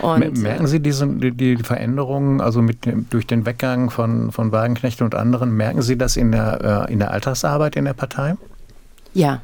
Und, 0.00 0.38
merken 0.38 0.66
Sie 0.66 0.80
diese, 0.80 1.06
die, 1.06 1.32
die 1.32 1.56
Veränderungen, 1.56 2.40
also 2.40 2.62
mit, 2.62 2.78
durch 3.10 3.26
den 3.26 3.44
Weggang 3.44 3.90
von, 3.90 4.32
von 4.32 4.50
Wagenknecht 4.50 5.02
und 5.02 5.14
anderen, 5.14 5.52
merken 5.52 5.82
Sie 5.82 5.98
das 5.98 6.16
in 6.16 6.32
der, 6.32 6.86
äh, 6.88 6.92
in 6.92 6.98
der 6.98 7.10
Alltagsarbeit 7.10 7.76
in 7.76 7.84
der 7.84 7.92
Partei? 7.92 8.36
Ja, 9.12 9.40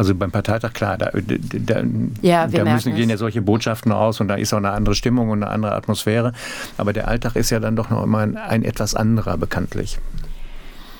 also 0.00 0.14
beim 0.14 0.30
Parteitag, 0.30 0.72
klar, 0.72 0.96
da, 0.96 1.10
da, 1.12 1.82
ja, 2.22 2.46
da 2.46 2.64
müssen, 2.64 2.94
gehen 2.94 3.10
ja 3.10 3.18
solche 3.18 3.42
Botschaften 3.42 3.92
aus 3.92 4.18
und 4.22 4.28
da 4.28 4.36
ist 4.36 4.54
auch 4.54 4.56
eine 4.56 4.70
andere 4.70 4.94
Stimmung 4.94 5.28
und 5.28 5.42
eine 5.42 5.52
andere 5.52 5.74
Atmosphäre. 5.74 6.32
Aber 6.78 6.94
der 6.94 7.06
Alltag 7.06 7.36
ist 7.36 7.50
ja 7.50 7.60
dann 7.60 7.76
doch 7.76 7.90
noch 7.90 8.02
immer 8.02 8.20
ein, 8.20 8.38
ein 8.38 8.64
etwas 8.64 8.94
anderer, 8.94 9.36
bekanntlich. 9.36 9.98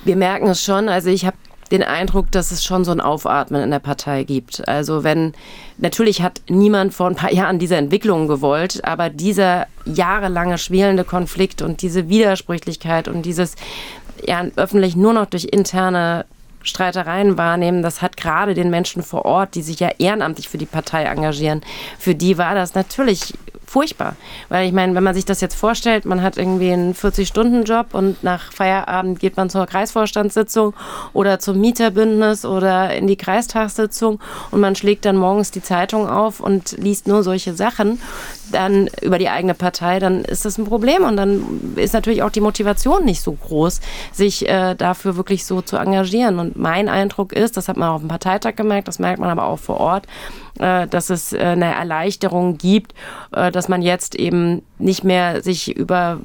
Wir 0.04 0.16
merken 0.16 0.48
es 0.48 0.62
schon. 0.62 0.90
Also 0.90 1.08
ich 1.08 1.24
habe 1.24 1.38
den 1.70 1.82
Eindruck, 1.82 2.30
dass 2.30 2.50
es 2.50 2.62
schon 2.62 2.84
so 2.84 2.92
ein 2.92 3.00
Aufatmen 3.00 3.62
in 3.62 3.70
der 3.70 3.78
Partei 3.78 4.24
gibt. 4.24 4.68
Also 4.68 5.02
wenn, 5.02 5.32
natürlich 5.78 6.20
hat 6.20 6.42
niemand 6.50 6.92
vor 6.92 7.06
ein 7.06 7.16
paar 7.16 7.32
Jahren 7.32 7.58
diese 7.58 7.76
Entwicklung 7.76 8.28
gewollt, 8.28 8.84
aber 8.84 9.08
dieser 9.08 9.66
jahrelange 9.86 10.58
schwelende 10.58 11.04
Konflikt 11.04 11.62
und 11.62 11.80
diese 11.80 12.10
Widersprüchlichkeit 12.10 13.08
und 13.08 13.22
dieses 13.22 13.54
ja, 14.26 14.44
öffentlich 14.56 14.94
nur 14.94 15.14
noch 15.14 15.24
durch 15.24 15.44
interne 15.44 16.26
Streitereien 16.62 17.38
wahrnehmen, 17.38 17.82
das 17.82 18.02
hat 18.02 18.16
gerade 18.16 18.54
den 18.54 18.70
Menschen 18.70 19.02
vor 19.02 19.24
Ort, 19.24 19.54
die 19.54 19.62
sich 19.62 19.80
ja 19.80 19.90
ehrenamtlich 19.98 20.48
für 20.48 20.58
die 20.58 20.66
Partei 20.66 21.04
engagieren, 21.04 21.62
für 21.98 22.14
die 22.14 22.38
war 22.38 22.54
das 22.54 22.74
natürlich 22.74 23.34
furchtbar. 23.70 24.16
Weil 24.48 24.66
ich 24.66 24.72
meine, 24.72 24.96
wenn 24.96 25.04
man 25.04 25.14
sich 25.14 25.24
das 25.24 25.40
jetzt 25.40 25.54
vorstellt, 25.54 26.04
man 26.04 26.22
hat 26.22 26.36
irgendwie 26.36 26.72
einen 26.72 26.92
40-Stunden-Job 26.92 27.94
und 27.94 28.22
nach 28.24 28.52
Feierabend 28.52 29.20
geht 29.20 29.36
man 29.36 29.48
zur 29.48 29.64
Kreisvorstandssitzung 29.66 30.74
oder 31.12 31.38
zum 31.38 31.60
Mieterbündnis 31.60 32.44
oder 32.44 32.92
in 32.92 33.06
die 33.06 33.16
Kreistagssitzung 33.16 34.20
und 34.50 34.60
man 34.60 34.74
schlägt 34.74 35.04
dann 35.04 35.16
morgens 35.16 35.52
die 35.52 35.62
Zeitung 35.62 36.08
auf 36.08 36.40
und 36.40 36.72
liest 36.78 37.06
nur 37.06 37.22
solche 37.22 37.54
Sachen, 37.54 38.00
dann 38.50 38.88
über 39.02 39.18
die 39.18 39.28
eigene 39.28 39.54
Partei, 39.54 39.98
dann 39.98 40.24
ist 40.24 40.44
das 40.44 40.58
ein 40.58 40.64
Problem 40.64 41.04
und 41.04 41.16
dann 41.16 41.74
ist 41.76 41.94
natürlich 41.94 42.22
auch 42.22 42.30
die 42.30 42.40
Motivation 42.40 43.04
nicht 43.04 43.22
so 43.22 43.32
groß, 43.32 43.80
sich 44.12 44.48
äh, 44.48 44.74
dafür 44.74 45.16
wirklich 45.16 45.44
so 45.44 45.60
zu 45.60 45.76
engagieren. 45.76 46.38
Und 46.38 46.56
mein 46.56 46.88
Eindruck 46.88 47.32
ist, 47.32 47.56
das 47.56 47.68
hat 47.68 47.76
man 47.76 47.90
auf 47.90 48.00
dem 48.00 48.08
Parteitag 48.08 48.56
gemerkt, 48.56 48.88
das 48.88 48.98
merkt 48.98 49.20
man 49.20 49.30
aber 49.30 49.44
auch 49.44 49.58
vor 49.58 49.78
Ort, 49.80 50.06
äh, 50.58 50.86
dass 50.86 51.10
es 51.10 51.32
äh, 51.32 51.38
eine 51.38 51.74
Erleichterung 51.74 52.58
gibt, 52.58 52.94
äh, 53.32 53.50
dass 53.50 53.68
man 53.68 53.82
jetzt 53.82 54.14
eben 54.14 54.62
nicht 54.78 55.04
mehr 55.04 55.42
sich 55.42 55.76
über 55.76 56.20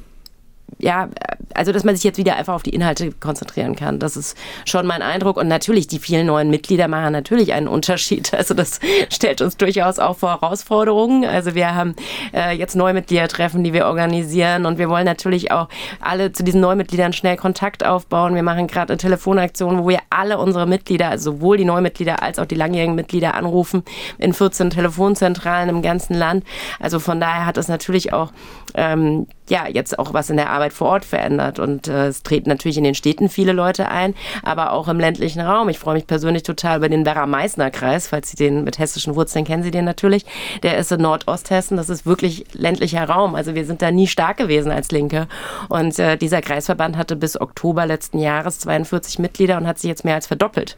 ja, 0.78 1.08
also 1.54 1.72
dass 1.72 1.84
man 1.84 1.94
sich 1.94 2.04
jetzt 2.04 2.18
wieder 2.18 2.36
einfach 2.36 2.54
auf 2.54 2.62
die 2.62 2.70
Inhalte 2.70 3.10
konzentrieren 3.12 3.76
kann. 3.76 3.98
Das 3.98 4.16
ist 4.16 4.36
schon 4.66 4.86
mein 4.86 5.00
Eindruck. 5.00 5.36
Und 5.38 5.48
natürlich, 5.48 5.86
die 5.86 5.98
vielen 5.98 6.26
neuen 6.26 6.50
Mitglieder 6.50 6.86
machen 6.86 7.12
natürlich 7.12 7.52
einen 7.52 7.68
Unterschied. 7.68 8.34
Also 8.36 8.52
das 8.52 8.80
stellt 9.08 9.40
uns 9.40 9.56
durchaus 9.56 9.98
auch 9.98 10.16
vor 10.18 10.40
Herausforderungen. 10.40 11.24
Also 11.24 11.54
wir 11.54 11.74
haben 11.74 11.96
äh, 12.34 12.54
jetzt 12.56 12.76
Neumitgliedertreffen, 12.76 13.64
die 13.64 13.72
wir 13.72 13.86
organisieren 13.86 14.66
und 14.66 14.78
wir 14.78 14.90
wollen 14.90 15.06
natürlich 15.06 15.50
auch 15.50 15.68
alle 16.00 16.32
zu 16.32 16.44
diesen 16.44 16.60
Neumitgliedern 16.60 17.12
schnell 17.14 17.36
Kontakt 17.36 17.84
aufbauen. 17.84 18.34
Wir 18.34 18.42
machen 18.42 18.66
gerade 18.66 18.92
eine 18.92 18.98
Telefonaktion, 18.98 19.82
wo 19.82 19.88
wir 19.88 20.00
alle 20.10 20.38
unsere 20.38 20.66
Mitglieder, 20.66 21.08
also 21.08 21.32
sowohl 21.32 21.56
die 21.56 21.64
Neumitglieder 21.64 22.22
als 22.22 22.38
auch 22.38 22.46
die 22.46 22.54
langjährigen 22.54 22.94
Mitglieder 22.94 23.34
anrufen 23.34 23.82
in 24.18 24.34
14 24.34 24.70
Telefonzentralen 24.70 25.70
im 25.70 25.82
ganzen 25.82 26.14
Land. 26.14 26.44
Also 26.78 26.98
von 26.98 27.18
daher 27.18 27.46
hat 27.46 27.56
es 27.56 27.68
natürlich 27.68 28.12
auch 28.12 28.32
ähm, 28.74 29.26
ja, 29.48 29.66
jetzt 29.68 29.98
auch 29.98 30.12
was 30.12 30.30
in 30.30 30.36
der 30.36 30.50
Arbeit 30.50 30.72
vor 30.72 30.88
Ort 30.88 31.04
verändert. 31.04 31.58
Und 31.58 31.88
äh, 31.88 32.08
es 32.08 32.22
treten 32.22 32.48
natürlich 32.48 32.78
in 32.78 32.84
den 32.84 32.94
Städten 32.94 33.28
viele 33.28 33.52
Leute 33.52 33.88
ein, 33.88 34.14
aber 34.42 34.72
auch 34.72 34.88
im 34.88 34.98
ländlichen 34.98 35.40
Raum. 35.40 35.68
Ich 35.68 35.78
freue 35.78 35.94
mich 35.94 36.06
persönlich 36.06 36.42
total 36.42 36.78
über 36.78 36.88
den 36.88 37.06
Werra-Meißner-Kreis, 37.06 38.08
falls 38.08 38.30
Sie 38.30 38.36
den 38.36 38.64
mit 38.64 38.78
hessischen 38.78 39.14
Wurzeln 39.14 39.44
kennen 39.44 39.62
Sie 39.62 39.70
den 39.70 39.84
natürlich. 39.84 40.24
Der 40.62 40.76
ist 40.78 40.92
in 40.92 41.02
Nordosthessen, 41.02 41.76
das 41.76 41.88
ist 41.88 42.06
wirklich 42.06 42.44
ländlicher 42.52 43.08
Raum. 43.08 43.34
Also 43.34 43.54
wir 43.54 43.64
sind 43.64 43.82
da 43.82 43.90
nie 43.90 44.06
stark 44.06 44.36
gewesen 44.36 44.70
als 44.70 44.90
Linke. 44.90 45.28
Und 45.68 45.98
äh, 45.98 46.16
dieser 46.16 46.42
Kreisverband 46.42 46.96
hatte 46.96 47.16
bis 47.16 47.40
Oktober 47.40 47.86
letzten 47.86 48.18
Jahres 48.18 48.58
42 48.60 49.18
Mitglieder 49.18 49.56
und 49.56 49.66
hat 49.66 49.78
sich 49.78 49.88
jetzt 49.88 50.04
mehr 50.04 50.14
als 50.14 50.26
verdoppelt 50.26 50.76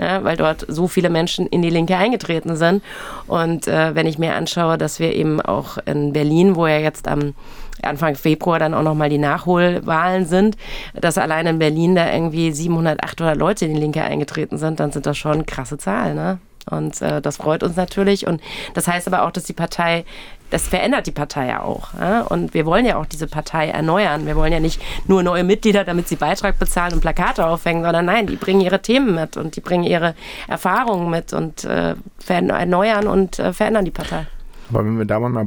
ja, 0.00 0.24
weil 0.24 0.36
dort 0.36 0.64
so 0.66 0.88
viele 0.88 1.10
Menschen 1.10 1.46
in 1.46 1.60
die 1.62 1.70
Linke 1.70 1.96
eingetreten 1.96 2.56
sind. 2.56 2.82
Und 3.26 3.68
äh, 3.68 3.94
wenn 3.94 4.06
ich 4.06 4.18
mir 4.18 4.34
anschaue, 4.34 4.78
dass 4.78 4.98
wir 4.98 5.14
eben 5.14 5.40
auch 5.40 5.78
in 5.84 6.12
Berlin, 6.12 6.56
wo 6.56 6.66
ja 6.66 6.78
jetzt 6.78 7.06
am 7.06 7.34
Anfang 7.82 8.14
Februar 8.14 8.58
dann 8.58 8.74
auch 8.74 8.82
nochmal 8.82 9.10
die 9.10 9.18
Nachholwahlen 9.18 10.26
sind, 10.26 10.56
dass 10.94 11.18
allein 11.18 11.46
in 11.46 11.58
Berlin 11.58 11.94
da 11.94 12.12
irgendwie 12.12 12.50
700, 12.50 13.02
800 13.02 13.36
Leute 13.36 13.66
in 13.66 13.74
die 13.74 13.80
Linke 13.80 14.02
eingetreten 14.02 14.58
sind, 14.58 14.80
dann 14.80 14.92
sind 14.92 15.06
das 15.06 15.18
schon 15.18 15.46
krasse 15.46 15.78
Zahlen. 15.78 16.16
Ne? 16.16 16.38
Und 16.68 17.00
äh, 17.02 17.20
das 17.20 17.36
freut 17.36 17.62
uns 17.62 17.76
natürlich. 17.76 18.26
Und 18.26 18.40
das 18.74 18.88
heißt 18.88 19.06
aber 19.06 19.22
auch, 19.22 19.30
dass 19.30 19.44
die 19.44 19.52
Partei 19.52 20.04
das 20.50 20.66
verändert 20.66 21.06
die 21.06 21.12
Partei 21.12 21.48
ja 21.48 21.62
auch. 21.62 21.94
Ja? 21.94 22.22
Und 22.22 22.54
wir 22.54 22.66
wollen 22.66 22.84
ja 22.84 22.96
auch 22.96 23.06
diese 23.06 23.26
Partei 23.26 23.68
erneuern. 23.68 24.26
Wir 24.26 24.36
wollen 24.36 24.52
ja 24.52 24.60
nicht 24.60 24.82
nur 25.06 25.22
neue 25.22 25.44
Mitglieder, 25.44 25.84
damit 25.84 26.08
sie 26.08 26.16
Beitrag 26.16 26.58
bezahlen 26.58 26.92
und 26.92 27.00
Plakate 27.00 27.46
aufhängen, 27.46 27.82
sondern 27.82 28.04
nein, 28.04 28.26
die 28.26 28.36
bringen 28.36 28.60
ihre 28.60 28.82
Themen 28.82 29.14
mit 29.14 29.36
und 29.36 29.56
die 29.56 29.60
bringen 29.60 29.84
ihre 29.84 30.14
Erfahrungen 30.48 31.10
mit 31.10 31.32
und 31.32 31.64
äh, 31.64 31.94
erneuern 32.28 33.06
und 33.06 33.38
äh, 33.38 33.52
verändern 33.52 33.84
die 33.84 33.90
Partei. 33.90 34.26
Aber 34.70 34.84
wenn 34.84 34.98
wir 34.98 35.04
dabei 35.04 35.28
mal, 35.28 35.46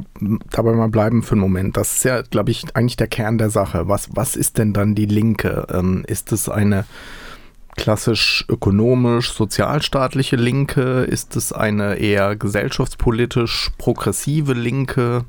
dabei 0.50 0.72
mal 0.72 0.88
bleiben 0.88 1.22
für 1.22 1.32
einen 1.32 1.40
Moment, 1.40 1.76
das 1.76 1.96
ist 1.96 2.04
ja, 2.04 2.20
glaube 2.22 2.50
ich, 2.50 2.64
eigentlich 2.74 2.96
der 2.96 3.06
Kern 3.06 3.38
der 3.38 3.48
Sache. 3.48 3.88
Was, 3.88 4.10
was 4.12 4.36
ist 4.36 4.58
denn 4.58 4.74
dann 4.74 4.94
die 4.94 5.06
Linke? 5.06 5.66
Ähm, 5.72 6.04
ist 6.06 6.30
es 6.32 6.48
eine 6.48 6.84
klassisch 7.76 8.44
ökonomisch, 8.48 9.32
sozialstaatliche 9.32 10.36
Linke? 10.36 11.02
Ist 11.02 11.36
es 11.36 11.52
eine 11.52 11.96
eher 11.96 12.36
gesellschaftspolitisch 12.36 13.70
progressive 13.78 14.52
Linke? 14.52 15.24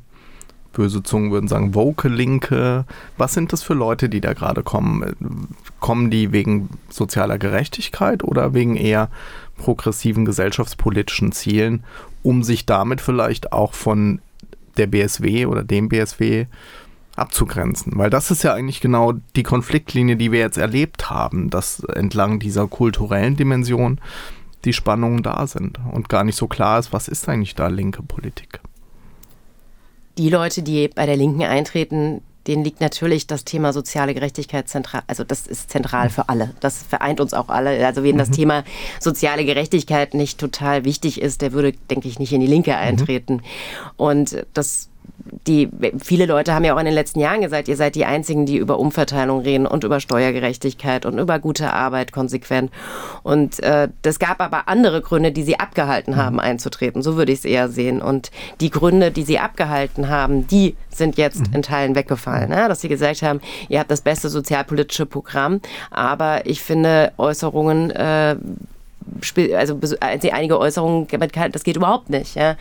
Böse 0.74 1.04
Zungen 1.04 1.32
würden 1.32 1.48
sagen, 1.48 1.74
woke 1.74 2.10
Linke. 2.10 2.86
Was 3.18 3.34
sind 3.34 3.54
das 3.54 3.64
für 3.64 3.74
Leute, 3.74 4.10
die 4.10 4.22
da 4.22 4.34
gerade 4.34 4.62
kommen? 4.62 5.48
Kommen 5.80 6.12
die 6.12 6.32
wegen 6.32 6.70
sozialer 6.90 7.38
Gerechtigkeit 7.38 8.24
oder 8.24 8.54
wegen 8.54 8.76
eher 8.76 9.10
progressiven 9.58 10.26
gesellschaftspolitischen 10.26 11.32
Zielen, 11.32 11.84
um 12.24 12.44
sich 12.44 12.66
damit 12.66 13.02
vielleicht 13.02 13.54
auch 13.54 13.74
von 13.74 14.20
der 14.78 14.88
BSW 14.88 15.46
oder 15.46 15.64
dem 15.64 15.88
BSW 15.88 16.48
abzugrenzen. 17.16 17.94
Weil 17.96 18.10
das 18.10 18.32
ist 18.32 18.44
ja 18.44 18.54
eigentlich 18.54 18.82
genau 18.82 19.14
die 19.36 19.44
Konfliktlinie, 19.44 20.16
die 20.16 20.32
wir 20.32 20.40
jetzt 20.40 20.58
erlebt 20.58 21.10
haben, 21.10 21.50
dass 21.50 21.80
entlang 21.80 22.40
dieser 22.40 22.68
kulturellen 22.68 23.36
Dimension 23.36 24.00
die 24.66 24.74
Spannungen 24.74 25.24
da 25.24 25.48
sind 25.48 25.80
und 25.92 26.10
gar 26.10 26.24
nicht 26.24 26.36
so 26.36 26.48
klar 26.48 26.80
ist, 26.80 26.92
was 26.92 27.08
ist 27.08 27.30
eigentlich 27.30 27.56
da 27.56 27.68
linke 27.68 28.04
Politik. 28.04 28.60
Die 30.18 30.30
Leute, 30.30 30.64
die 30.64 30.88
bei 30.88 31.06
der 31.06 31.18
Linken 31.18 31.44
eintreten, 31.44 32.22
denen 32.48 32.64
liegt 32.64 32.80
natürlich 32.80 33.28
das 33.28 33.44
Thema 33.44 33.74
soziale 33.74 34.14
Gerechtigkeit 34.14 34.70
zentral. 34.70 35.02
Also 35.08 35.24
das 35.24 35.48
ist 35.48 35.72
zentral 35.72 36.10
für 36.10 36.30
alle. 36.30 36.52
Das 36.60 36.84
vereint 36.84 37.20
uns 37.20 37.34
auch 37.34 37.50
alle. 37.50 37.86
Also 37.86 38.04
wen 38.04 38.16
mhm. 38.16 38.20
das 38.20 38.32
Thema 38.32 38.64
soziale 39.00 39.46
Gerechtigkeit 39.46 40.14
nicht 40.14 40.40
total 40.40 40.86
wichtig 40.86 41.22
ist, 41.22 41.42
der 41.42 41.54
würde, 41.54 41.74
denke 41.90 42.08
ich, 42.08 42.20
nicht 42.20 42.34
in 42.34 42.42
die 42.42 42.48
Linke 42.48 42.72
mhm. 42.72 42.78
eintreten. 42.78 43.34
Mhm. 43.34 43.42
Und 43.98 44.46
das 44.54 44.90
die, 45.48 45.70
viele 46.02 46.26
Leute 46.26 46.54
haben 46.54 46.64
ja 46.64 46.74
auch 46.74 46.80
in 46.80 46.86
den 46.86 46.94
letzten 46.94 47.20
Jahren 47.20 47.42
gesagt, 47.42 47.68
ihr 47.68 47.76
seid 47.76 47.96
die 47.96 48.06
Einzigen, 48.06 48.46
die 48.46 48.58
über 48.58 48.80
Umverteilung 48.80 49.42
reden 49.42 49.68
und 49.68 49.84
über 49.84 50.00
Steuergerechtigkeit 50.00 51.06
und 51.06 51.20
über 51.20 51.40
gute 51.40 51.72
Arbeit 51.72 52.12
konsequent. 52.12 52.72
Und 53.22 53.62
äh, 53.62 53.90
das 54.02 54.18
gab 54.18 54.42
aber 54.42 54.68
andere 54.68 55.02
Gründe, 55.02 55.32
die 55.32 55.44
sie 55.44 55.60
abgehalten 55.60 56.14
mhm. 56.14 56.18
haben, 56.18 56.40
einzutreten. 56.40 57.02
So 57.02 57.16
würde 57.16 57.32
ich 57.32 57.40
es 57.40 57.46
eher 57.46 57.70
sehen. 57.70 58.02
Und 58.02 58.32
die 58.60 58.72
Gründe, 58.72 59.12
die 59.12 59.24
sie 59.24 59.40
abgehalten 59.40 60.10
haben, 60.10 60.48
die 60.48 60.76
sind 60.90 61.18
jetzt 61.18 61.48
mhm. 61.48 61.56
in 61.56 61.62
Teilen 61.62 61.96
weggefallen. 61.96 62.52
Ja? 62.52 62.68
Dass 62.68 62.82
sie 62.82 62.90
gesagt 62.90 63.22
haben, 63.22 63.40
ihr 63.70 63.80
habt 63.80 63.92
das 63.92 64.02
beste 64.02 64.30
sozialpolitische 64.30 65.06
Programm, 65.06 65.62
aber 65.92 66.46
ich 66.46 66.62
finde 66.62 67.12
Äußerungen, 67.18 67.92
äh, 67.92 68.36
also 69.56 69.80
einige 70.00 70.60
Äußerungen, 70.60 71.08
das 71.52 71.64
geht 71.64 71.76
überhaupt 71.76 72.10
nicht. 72.10 72.36
Ja? 72.36 72.56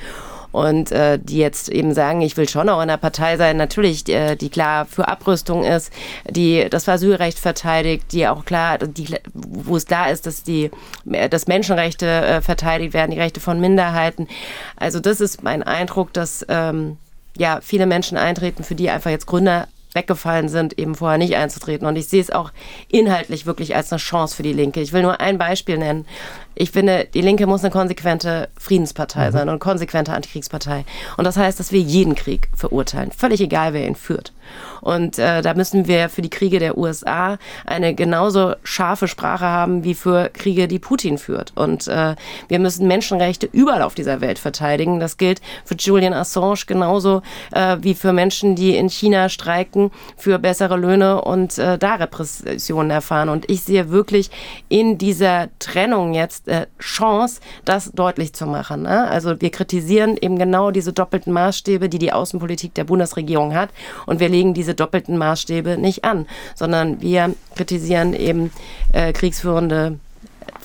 Und 0.55 0.93
äh, 0.93 1.19
die 1.21 1.39
jetzt 1.39 1.69
eben 1.69 1.95
sagen, 1.95 2.21
ich 2.21 2.37
will 2.37 2.49
schon 2.49 2.69
auch 2.69 2.81
in 2.81 2.87
der 2.87 2.97
Partei 2.97 3.37
sein, 3.37 3.57
natürlich, 3.57 4.09
äh, 4.09 4.37
die 4.37 4.51
klar 4.51 4.87
für 4.87 5.09
Abrüstung 5.09 5.65
ist, 5.65 5.93
die 6.31 6.69
das 6.71 6.89
Asylrecht 6.89 7.41
verteidigt, 7.41 8.13
die 8.13 8.29
auch 8.29 8.45
klar, 8.45 8.79
die, 8.79 9.17
wo 9.35 9.77
es 9.77 9.87
klar 9.87 10.13
ist, 10.13 10.27
dass 10.27 10.45
die 10.45 10.71
dass 11.05 11.49
Menschenrechte 11.49 12.07
äh, 12.07 12.41
verteidigt 12.41 12.95
werden, 12.95 13.11
die 13.11 13.19
Rechte 13.19 13.41
von 13.41 13.61
Minderheiten. 13.61 14.29
Also 14.77 15.01
das 15.01 15.21
ist 15.21 15.43
mein 15.43 15.65
Eindruck, 15.65 16.13
dass 16.13 16.47
ähm, 16.49 16.99
ja 17.37 17.59
viele 17.61 17.87
Menschen 17.87 18.17
eintreten, 18.17 18.63
für 18.63 18.77
die 18.77 18.91
einfach 18.91 19.11
jetzt 19.11 19.27
Gründer 19.27 19.67
weggefallen 19.93 20.49
sind, 20.49 20.79
eben 20.79 20.95
vorher 20.95 21.19
nicht 21.19 21.37
einzutreten. 21.37 21.87
Und 21.87 21.97
ich 21.97 22.07
sehe 22.07 22.21
es 22.21 22.31
auch 22.31 22.53
inhaltlich 22.89 23.47
wirklich 23.47 23.75
als 23.75 23.93
eine 23.93 23.99
Chance 23.99 24.37
für 24.37 24.43
die 24.43 24.53
Linke. 24.53 24.81
Ich 24.81 24.93
will 24.93 25.03
nur 25.03 25.21
ein 25.21 25.39
Beispiel 25.39 25.79
nennen. 25.79 26.07
Ich 26.55 26.71
finde, 26.71 27.09
die 27.13 27.21
Linke 27.21 27.47
muss 27.47 27.63
eine 27.63 27.71
konsequente 27.71 28.49
Friedenspartei 28.59 29.29
mhm. 29.29 29.33
sein 29.33 29.43
und 29.43 29.49
eine 29.51 29.59
konsequente 29.59 30.13
Antikriegspartei. 30.13 30.85
Und 31.17 31.25
das 31.25 31.37
heißt, 31.37 31.59
dass 31.59 31.73
wir 31.73 31.81
jeden 31.81 32.15
Krieg 32.15 32.49
verurteilen, 32.55 33.11
völlig 33.13 33.41
egal, 33.41 33.73
wer 33.73 33.87
ihn 33.87 33.97
führt. 33.97 34.33
Und 34.81 35.19
äh, 35.19 35.43
da 35.43 35.55
müssen 35.55 35.89
wir 35.89 36.09
für 36.09 36.23
die 36.23 36.31
Kriege 36.31 36.59
der 36.59 36.77
USA 36.77 37.39
eine 37.65 37.95
genauso 37.95 38.55
scharfe 38.63 39.09
Sprache 39.09 39.47
haben 39.47 39.85
wie 39.85 39.95
für 39.95 40.29
Kriege, 40.29 40.69
die 40.69 40.79
Putin 40.79 41.19
führt. 41.19 41.53
Und 41.55 41.89
äh, 41.89 42.15
wir 42.49 42.59
müssen 42.59 42.87
Menschenrechte 42.87 43.49
überall 43.51 43.83
auf 43.83 43.95
dieser 43.95 44.21
Welt 44.21 44.39
verteidigen. 44.39 45.01
Das 45.01 45.17
gilt 45.17 45.41
für 45.65 45.75
Julian 45.75 46.13
Assange 46.13 46.67
genauso 46.67 47.23
äh, 47.53 47.79
wie 47.81 47.95
für 47.95 48.13
Menschen, 48.13 48.57
die 48.57 48.77
in 48.77 48.91
China 48.91 49.29
streiken 49.29 49.91
für 50.17 50.39
bessere 50.39 50.77
Löhne 50.77 51.23
und 51.23 51.59
äh, 51.59 51.79
da 51.79 51.95
Repressionen 51.95 52.91
erfahren. 52.91 53.31
Und 53.31 53.51
ich 53.51 53.63
sehe 53.63 53.91
wirklich 53.91 54.31
in 54.69 54.99
dieser 54.99 55.49
Trennung 55.59 56.13
jetzt 56.13 56.44
äh, 56.47 56.67
Chance, 56.79 57.41
das 57.65 57.93
deutlich 57.93 58.33
zu 58.33 58.47
machen. 58.47 58.83
Ne? 58.83 59.09
Also 59.09 59.41
wir 59.41 59.51
kritisieren 59.51 60.17
eben 60.21 60.39
genau 60.39 60.71
diese 60.71 60.93
doppelten 60.93 61.33
Maßstäbe, 61.33 61.89
die 61.89 61.99
die 61.99 62.13
Außenpolitik 62.13 62.75
der 62.75 62.85
Bundesregierung 62.85 63.55
hat. 63.55 63.71
Und 64.07 64.21
wir 64.21 64.29
legen 64.29 64.55
diese 64.55 64.75
doppelten 64.75 65.17
Maßstäbe 65.17 65.79
nicht 65.79 66.05
an, 66.05 66.27
sondern 66.55 67.01
wir 67.01 67.35
kritisieren 67.57 68.15
eben 68.15 68.51
äh, 68.93 69.13
kriegsführende 69.13 69.99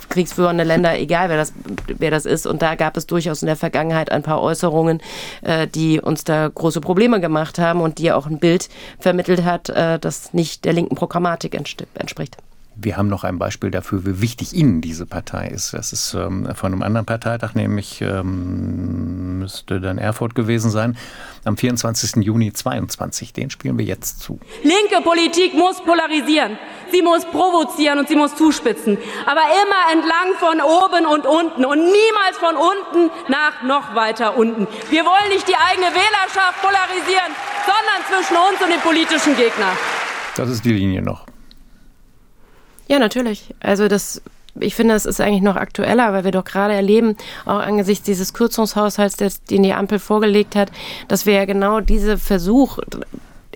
kriegsführende 0.10 0.64
Länder, 0.64 0.98
egal 1.00 1.30
wer 1.30 1.38
das, 1.38 1.54
wer 1.88 2.12
das 2.12 2.26
ist. 2.26 2.48
Und 2.48 2.62
da 2.62 2.76
gab 2.76 2.98
es 2.98 3.06
durchaus 3.06 3.42
in 3.42 3.46
der 3.46 3.56
Vergangenheit 3.56 4.12
ein 4.12 4.24
paar 4.24 4.42
Äußerungen, 4.42 5.02
äh, 5.42 5.68
die 5.68 6.02
uns 6.02 6.24
da 6.24 6.48
große 6.48 6.82
Probleme 6.82 7.22
gemacht 7.22 7.60
haben 7.60 7.82
und 7.82 8.00
die 8.00 8.12
auch 8.12 8.26
ein 8.26 8.40
Bild 8.40 8.70
vermittelt 9.00 9.44
hat, 9.44 9.70
äh, 9.70 10.00
das 10.00 10.34
nicht 10.34 10.66
der 10.66 10.74
linken 10.74 10.96
Programmatik 10.96 11.54
entspricht. 11.54 12.38
Wir 12.76 12.96
haben 12.96 13.10
noch 13.10 13.26
ein 13.26 13.40
Beispiel 13.40 13.72
dafür, 13.72 14.06
wie 14.06 14.22
wichtig 14.22 14.54
Ihnen 14.54 14.80
diese 14.80 15.06
Partei 15.06 15.48
ist. 15.48 15.74
Das 15.74 15.92
ist 15.92 16.14
ähm, 16.14 16.48
von 16.56 16.72
einem 16.72 16.82
anderen 16.82 17.06
Parteitag, 17.06 17.54
nämlich 17.54 18.02
ähm, 18.02 19.40
müsste 19.40 19.82
dann 19.82 19.98
Erfurt 19.98 20.34
gewesen 20.34 20.72
sein, 20.72 20.98
am 21.44 21.58
24. 21.58 22.24
Juni 22.24 22.54
22. 22.54 23.34
Den 23.34 23.50
spielen 23.50 23.78
wir 23.78 23.86
jetzt 23.86 24.22
zu. 24.22 24.40
Linke 24.64 25.02
Politik 25.04 25.56
muss 25.56 25.84
polarisieren. 25.84 26.58
Sie 26.92 27.02
muss 27.02 27.26
provozieren 27.26 28.00
und 28.00 28.08
sie 28.08 28.16
muss 28.16 28.36
zuspitzen. 28.36 28.98
Aber 29.26 29.42
immer 29.42 29.92
entlang 29.92 30.36
von 30.40 30.62
oben 30.62 31.06
und 31.06 31.26
unten 31.26 31.66
und 31.66 31.80
niemals 31.80 32.38
von 32.40 32.56
unten 32.56 33.12
nach 33.28 33.62
noch 33.64 33.94
weiter 33.94 34.38
unten. 34.38 34.68
Wir 34.90 35.04
wollen 35.04 35.30
nicht 35.30 35.48
die 35.48 35.56
eigene 35.56 35.88
Wählerschaft 35.88 36.62
polarisieren, 36.62 37.34
sondern 37.66 38.00
zwischen 38.08 38.38
uns 38.38 38.62
und 38.62 38.72
dem 38.72 38.82
politischen 38.82 39.36
Gegner. 39.36 39.72
Das 40.36 40.50
ist 40.50 40.64
die 40.64 40.74
Linie 40.74 41.02
noch. 41.02 41.29
Ja, 42.90 43.00
natürlich. 43.00 43.54
Also 43.62 43.88
das 43.88 44.22
ich 44.60 44.76
finde, 44.76 44.96
es 44.96 45.06
ist 45.06 45.22
eigentlich 45.22 45.44
noch 45.44 45.56
aktueller, 45.56 46.12
weil 46.12 46.24
wir 46.24 46.32
doch 46.32 46.44
gerade 46.44 46.74
erleben, 46.74 47.16
auch 47.46 47.60
angesichts 47.60 48.04
dieses 48.04 48.34
Kürzungshaushalts, 48.34 49.18
den 49.18 49.64
die 49.64 49.74
Ampel 49.74 50.00
vorgelegt 50.00 50.56
hat, 50.56 50.72
dass 51.08 51.26
wir 51.26 51.34
ja 51.34 51.46
genau 51.46 51.80
diese 51.80 52.18
Versuch 52.18 52.80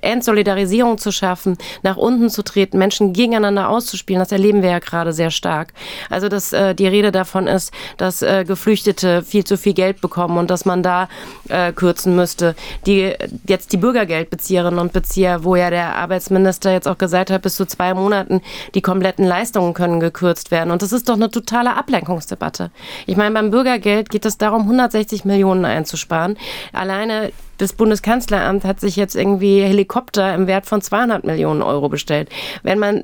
Entsolidarisierung 0.03 0.97
zu 0.97 1.11
schaffen, 1.11 1.57
nach 1.81 1.97
unten 1.97 2.29
zu 2.29 2.43
treten, 2.43 2.77
Menschen 2.77 3.13
gegeneinander 3.13 3.69
auszuspielen, 3.69 4.19
das 4.19 4.31
erleben 4.31 4.61
wir 4.61 4.69
ja 4.69 4.79
gerade 4.79 5.13
sehr 5.13 5.31
stark. 5.31 5.73
Also 6.09 6.29
dass 6.29 6.53
äh, 6.53 6.75
die 6.75 6.87
Rede 6.87 7.11
davon 7.11 7.47
ist, 7.47 7.71
dass 7.97 8.21
äh, 8.21 8.43
Geflüchtete 8.45 9.23
viel 9.23 9.43
zu 9.43 9.57
viel 9.57 9.73
Geld 9.73 10.01
bekommen 10.01 10.37
und 10.37 10.49
dass 10.49 10.65
man 10.65 10.83
da 10.83 11.07
äh, 11.49 11.71
kürzen 11.71 12.15
müsste. 12.15 12.55
Die 12.85 13.13
jetzt 13.47 13.73
die 13.73 13.77
Bürgergeldbezieherinnen 13.77 14.79
und 14.79 14.93
Bezieher, 14.93 15.43
wo 15.43 15.55
ja 15.55 15.69
der 15.69 15.95
Arbeitsminister 15.95 16.71
jetzt 16.71 16.87
auch 16.87 16.97
gesagt 16.97 17.31
hat, 17.31 17.41
bis 17.41 17.55
zu 17.55 17.65
zwei 17.65 17.93
Monaten 17.93 18.41
die 18.75 18.81
kompletten 18.81 19.25
Leistungen 19.25 19.73
können 19.73 19.99
gekürzt 19.99 20.51
werden. 20.51 20.71
Und 20.71 20.81
das 20.81 20.91
ist 20.91 21.09
doch 21.09 21.15
eine 21.15 21.31
totale 21.31 21.75
Ablenkungsdebatte. 21.75 22.71
Ich 23.05 23.17
meine, 23.17 23.33
beim 23.33 23.51
Bürgergeld 23.51 24.09
geht 24.09 24.25
es 24.25 24.37
darum, 24.37 24.61
160 24.63 25.25
Millionen 25.25 25.65
einzusparen. 25.65 26.37
Alleine 26.71 27.31
das 27.57 27.73
Bundeskanzleramt 27.73 28.63
hat 28.63 28.79
sich 28.79 28.95
jetzt 28.95 29.15
irgendwie 29.15 29.61
Helikopter 29.61 30.33
im 30.33 30.47
Wert 30.47 30.65
von 30.65 30.81
200 30.81 31.23
Millionen 31.23 31.61
Euro 31.61 31.89
bestellt. 31.89 32.29
Wenn 32.63 32.79
man 32.79 33.03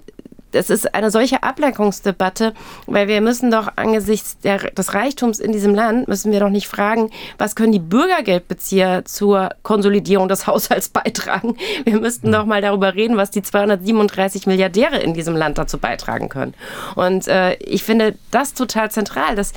das 0.51 0.69
ist 0.69 0.93
eine 0.93 1.11
solche 1.11 1.43
Ablenkungsdebatte, 1.43 2.53
weil 2.87 3.07
wir 3.07 3.21
müssen 3.21 3.51
doch 3.51 3.69
angesichts 3.75 4.39
der, 4.39 4.57
des 4.57 4.93
Reichtums 4.93 5.39
in 5.39 5.51
diesem 5.51 5.75
Land, 5.75 6.07
müssen 6.07 6.31
wir 6.31 6.39
doch 6.39 6.49
nicht 6.49 6.67
fragen, 6.67 7.09
was 7.37 7.55
können 7.55 7.71
die 7.71 7.79
Bürgergeldbezieher 7.79 9.05
zur 9.05 9.49
Konsolidierung 9.63 10.27
des 10.27 10.47
Haushalts 10.47 10.89
beitragen. 10.89 11.55
Wir 11.83 11.99
müssten 11.99 12.31
doch 12.31 12.45
mal 12.45 12.61
darüber 12.61 12.95
reden, 12.95 13.17
was 13.17 13.31
die 13.31 13.41
237 13.41 14.47
Milliardäre 14.47 14.97
in 14.97 15.13
diesem 15.13 15.35
Land 15.35 15.57
dazu 15.57 15.77
beitragen 15.77 16.29
können. 16.29 16.53
Und 16.95 17.27
äh, 17.27 17.53
ich 17.55 17.83
finde 17.83 18.15
das 18.31 18.53
total 18.53 18.91
zentral. 18.91 19.35
Dass 19.35 19.53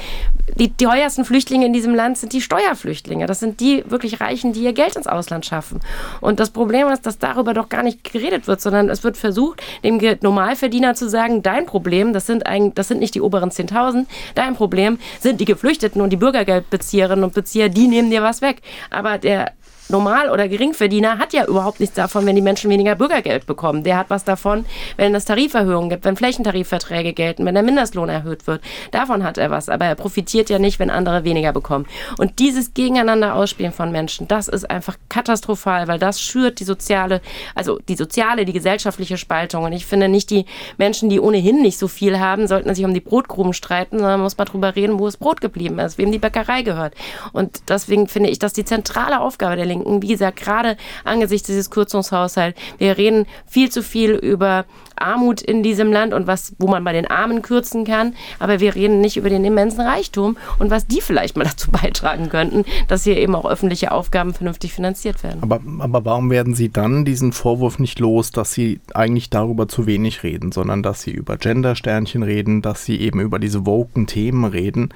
die, 0.58 0.68
die 0.68 0.84
teuersten 0.84 1.24
Flüchtlinge 1.24 1.66
in 1.66 1.72
diesem 1.72 1.94
Land 1.94 2.18
sind 2.18 2.32
die 2.32 2.40
Steuerflüchtlinge. 2.40 3.26
Das 3.26 3.40
sind 3.40 3.60
die 3.60 3.84
wirklich 3.88 4.20
Reichen, 4.20 4.52
die 4.52 4.62
ihr 4.62 4.72
Geld 4.72 4.96
ins 4.96 5.06
Ausland 5.06 5.46
schaffen. 5.46 5.80
Und 6.20 6.40
das 6.40 6.50
Problem 6.50 6.88
ist, 6.88 7.06
dass 7.06 7.18
darüber 7.18 7.54
doch 7.54 7.68
gar 7.68 7.82
nicht 7.82 8.12
geredet 8.12 8.46
wird, 8.46 8.60
sondern 8.60 8.88
es 8.90 9.04
wird 9.04 9.16
versucht, 9.16 9.62
dem 9.82 9.98
Normalverdiener 10.20 10.81
China 10.82 10.94
zu 10.94 11.08
sagen, 11.08 11.42
dein 11.42 11.64
Problem, 11.66 12.12
das 12.12 12.26
sind, 12.26 12.46
ein, 12.46 12.74
das 12.74 12.88
sind 12.88 12.98
nicht 12.98 13.14
die 13.14 13.20
oberen 13.20 13.50
10.000, 13.50 14.06
dein 14.34 14.56
Problem 14.56 14.98
sind 15.20 15.40
die 15.40 15.44
Geflüchteten 15.44 16.02
und 16.02 16.10
die 16.10 16.16
Bürgergeldbezieherinnen 16.16 17.24
und 17.24 17.34
Bezieher, 17.34 17.68
die 17.68 17.86
nehmen 17.86 18.10
dir 18.10 18.22
was 18.22 18.42
weg. 18.42 18.62
Aber 18.90 19.18
der 19.18 19.52
Normal- 19.92 20.30
oder 20.30 20.48
Geringverdiener 20.48 21.18
hat 21.18 21.32
ja 21.32 21.46
überhaupt 21.46 21.78
nichts 21.78 21.94
davon, 21.94 22.26
wenn 22.26 22.34
die 22.34 22.42
Menschen 22.42 22.70
weniger 22.70 22.96
Bürgergeld 22.96 23.46
bekommen. 23.46 23.84
Der 23.84 23.98
hat 23.98 24.10
was 24.10 24.24
davon, 24.24 24.64
wenn 24.96 25.14
es 25.14 25.26
Tariferhöhungen 25.26 25.90
gibt, 25.90 26.04
wenn 26.04 26.16
Flächentarifverträge 26.16 27.12
gelten, 27.12 27.44
wenn 27.44 27.54
der 27.54 27.62
Mindestlohn 27.62 28.08
erhöht 28.08 28.46
wird. 28.46 28.62
Davon 28.90 29.22
hat 29.22 29.38
er 29.38 29.50
was. 29.50 29.68
Aber 29.68 29.84
er 29.84 29.94
profitiert 29.94 30.50
ja 30.50 30.58
nicht, 30.58 30.78
wenn 30.78 30.90
andere 30.90 31.24
weniger 31.24 31.52
bekommen. 31.52 31.86
Und 32.18 32.38
dieses 32.38 32.74
Gegeneinander 32.74 33.34
ausspielen 33.34 33.72
von 33.72 33.92
Menschen, 33.92 34.26
das 34.26 34.48
ist 34.48 34.68
einfach 34.70 34.96
katastrophal, 35.08 35.88
weil 35.88 35.98
das 35.98 36.20
schürt 36.20 36.58
die 36.58 36.64
soziale, 36.64 37.20
also 37.54 37.78
die 37.88 37.96
soziale, 37.96 38.44
die 38.44 38.52
gesellschaftliche 38.52 39.18
Spaltung. 39.18 39.64
Und 39.64 39.72
ich 39.72 39.86
finde 39.86 40.08
nicht 40.08 40.30
die 40.30 40.46
Menschen, 40.78 41.10
die 41.10 41.20
ohnehin 41.20 41.60
nicht 41.62 41.78
so 41.78 41.86
viel 41.86 42.18
haben, 42.18 42.46
sollten 42.46 42.74
sich 42.74 42.84
um 42.84 42.94
die 42.94 43.00
Brotkrumen 43.00 43.52
streiten, 43.52 43.98
sondern 43.98 44.20
muss 44.20 44.38
man 44.38 44.46
darüber 44.46 44.74
reden, 44.74 44.98
wo 44.98 45.06
es 45.06 45.18
Brot 45.18 45.40
geblieben 45.42 45.78
ist, 45.78 45.98
wem 45.98 46.10
die 46.10 46.18
Bäckerei 46.18 46.62
gehört. 46.62 46.94
Und 47.32 47.68
deswegen 47.68 48.08
finde 48.08 48.30
ich, 48.30 48.38
dass 48.38 48.54
die 48.54 48.64
zentrale 48.64 49.20
Aufgabe 49.20 49.56
der 49.56 49.66
Linken. 49.66 49.81
Wie 49.84 50.08
gesagt, 50.08 50.38
gerade 50.40 50.76
angesichts 51.04 51.46
dieses 51.46 51.70
Kürzungshaushalts, 51.70 52.58
wir 52.78 52.96
reden 52.96 53.26
viel 53.46 53.70
zu 53.70 53.82
viel 53.82 54.12
über 54.12 54.64
Armut 55.02 55.40
in 55.40 55.62
diesem 55.62 55.92
Land 55.92 56.14
und 56.14 56.26
was, 56.26 56.54
wo 56.58 56.68
man 56.68 56.84
bei 56.84 56.92
den 56.92 57.06
Armen 57.06 57.42
kürzen 57.42 57.84
kann. 57.84 58.14
Aber 58.38 58.60
wir 58.60 58.74
reden 58.74 59.00
nicht 59.00 59.16
über 59.16 59.30
den 59.30 59.44
immensen 59.44 59.80
Reichtum 59.80 60.36
und 60.58 60.70
was 60.70 60.86
die 60.86 61.00
vielleicht 61.00 61.36
mal 61.36 61.44
dazu 61.52 61.70
beitragen 61.70 62.28
könnten, 62.28 62.64
dass 62.88 63.04
hier 63.04 63.16
eben 63.16 63.34
auch 63.34 63.44
öffentliche 63.44 63.92
Aufgaben 63.92 64.34
vernünftig 64.34 64.72
finanziert 64.72 65.22
werden. 65.22 65.42
Aber, 65.42 65.60
aber 65.80 66.04
warum 66.04 66.30
werden 66.30 66.54
Sie 66.54 66.70
dann 66.70 67.04
diesen 67.04 67.32
Vorwurf 67.32 67.78
nicht 67.78 67.98
los, 67.98 68.30
dass 68.30 68.52
Sie 68.52 68.80
eigentlich 68.94 69.30
darüber 69.30 69.68
zu 69.68 69.86
wenig 69.86 70.22
reden, 70.22 70.52
sondern 70.52 70.82
dass 70.82 71.02
Sie 71.02 71.10
über 71.10 71.36
Gendersternchen 71.36 72.22
reden, 72.22 72.62
dass 72.62 72.84
Sie 72.84 73.00
eben 73.00 73.20
über 73.20 73.38
diese 73.38 73.66
woken 73.66 74.06
Themen 74.06 74.44
reden, 74.44 74.90